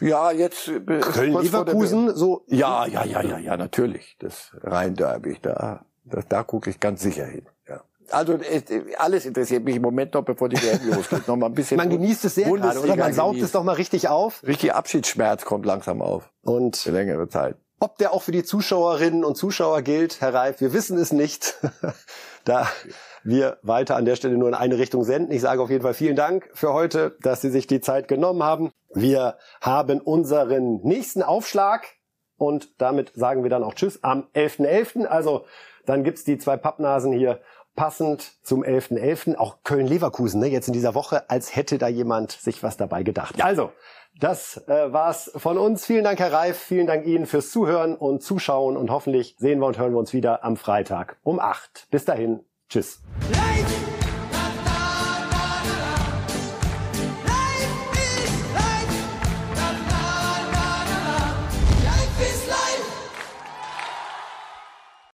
Ja, 0.00 0.30
jetzt 0.30 0.68
äh, 0.68 0.80
Köln-Leverkusen, 0.80 2.14
so. 2.14 2.44
Ja, 2.48 2.86
ja, 2.86 3.04
ja, 3.04 3.22
ja, 3.22 3.38
ja, 3.38 3.56
natürlich. 3.56 4.16
Das 4.18 4.54
Rhein-Derby, 4.62 5.38
da, 5.40 5.86
da, 6.04 6.20
da 6.28 6.42
gucke 6.42 6.68
ich 6.68 6.80
ganz 6.80 7.00
sicher 7.00 7.24
hin. 7.24 7.46
Ja. 7.66 7.82
Also 8.10 8.34
äh, 8.34 8.62
alles 8.98 9.24
interessiert 9.24 9.64
mich 9.64 9.76
im 9.76 9.82
Moment 9.82 10.12
noch, 10.12 10.22
bevor 10.22 10.50
die 10.50 10.58
WM 10.62 10.90
losgeht. 10.94 11.26
Noch 11.26 11.36
mal 11.36 11.46
ein 11.46 11.54
bisschen. 11.54 11.78
Man 11.78 11.88
genießt 11.88 12.26
es 12.26 12.34
sehr 12.34 12.50
gerade, 12.50 12.78
oder? 12.80 12.96
Man 12.96 13.14
saugt 13.14 13.32
genießt. 13.32 13.46
es 13.46 13.52
doch 13.52 13.64
mal 13.64 13.72
richtig 13.74 14.08
auf. 14.08 14.42
Richtig 14.46 14.74
Abschiedsschmerz 14.74 15.46
kommt 15.46 15.64
langsam 15.64 16.02
auf. 16.02 16.30
Und 16.42 16.76
Für 16.76 16.90
längere 16.90 17.28
Zeit. 17.30 17.56
ob 17.80 17.96
der 17.96 18.12
auch 18.12 18.22
für 18.22 18.32
die 18.32 18.44
Zuschauerinnen 18.44 19.24
und 19.24 19.36
Zuschauer 19.36 19.80
gilt, 19.80 20.20
Herr 20.20 20.34
Reif, 20.34 20.60
wir 20.60 20.74
wissen 20.74 20.98
es 20.98 21.10
nicht. 21.10 21.56
da 22.44 22.68
wir 23.26 23.58
weiter 23.62 23.96
an 23.96 24.04
der 24.04 24.16
Stelle 24.16 24.38
nur 24.38 24.48
in 24.48 24.54
eine 24.54 24.78
Richtung 24.78 25.02
senden. 25.02 25.32
Ich 25.32 25.40
sage 25.40 25.60
auf 25.60 25.70
jeden 25.70 25.82
Fall 25.82 25.94
vielen 25.94 26.16
Dank 26.16 26.48
für 26.54 26.72
heute, 26.72 27.16
dass 27.22 27.40
Sie 27.40 27.50
sich 27.50 27.66
die 27.66 27.80
Zeit 27.80 28.08
genommen 28.08 28.42
haben. 28.42 28.70
Wir 28.94 29.36
haben 29.60 30.00
unseren 30.00 30.80
nächsten 30.82 31.22
Aufschlag 31.22 31.86
und 32.36 32.80
damit 32.80 33.12
sagen 33.14 33.42
wir 33.42 33.50
dann 33.50 33.64
auch 33.64 33.74
Tschüss 33.74 34.02
am 34.02 34.28
11.11. 34.34 35.06
Also 35.06 35.44
dann 35.86 36.04
gibt's 36.04 36.24
die 36.24 36.38
zwei 36.38 36.56
Pappnasen 36.56 37.12
hier 37.12 37.40
passend 37.74 38.32
zum 38.42 38.62
11.11. 38.62 38.98
.11. 38.98 39.36
Auch 39.36 39.58
Köln-Leverkusen, 39.62 40.40
ne, 40.40 40.46
jetzt 40.46 40.68
in 40.68 40.72
dieser 40.72 40.94
Woche, 40.94 41.28
als 41.28 41.54
hätte 41.54 41.78
da 41.78 41.88
jemand 41.88 42.32
sich 42.32 42.62
was 42.62 42.76
dabei 42.76 43.02
gedacht. 43.02 43.42
Also, 43.44 43.70
das 44.18 44.64
äh, 44.66 44.92
war's 44.92 45.30
von 45.36 45.58
uns. 45.58 45.84
Vielen 45.84 46.04
Dank, 46.04 46.18
Herr 46.18 46.32
Reif. 46.32 46.56
Vielen 46.56 46.86
Dank 46.86 47.06
Ihnen 47.06 47.26
fürs 47.26 47.50
Zuhören 47.50 47.94
und 47.94 48.22
Zuschauen. 48.22 48.76
Und 48.76 48.90
hoffentlich 48.90 49.36
sehen 49.38 49.60
wir 49.60 49.66
und 49.66 49.78
hören 49.78 49.92
wir 49.92 49.98
uns 49.98 50.14
wieder 50.14 50.42
am 50.42 50.56
Freitag 50.56 51.18
um 51.22 51.38
acht. 51.38 51.86
Bis 51.90 52.06
dahin. 52.06 52.40
Tschüss. 52.68 53.00
Lights 53.30 53.95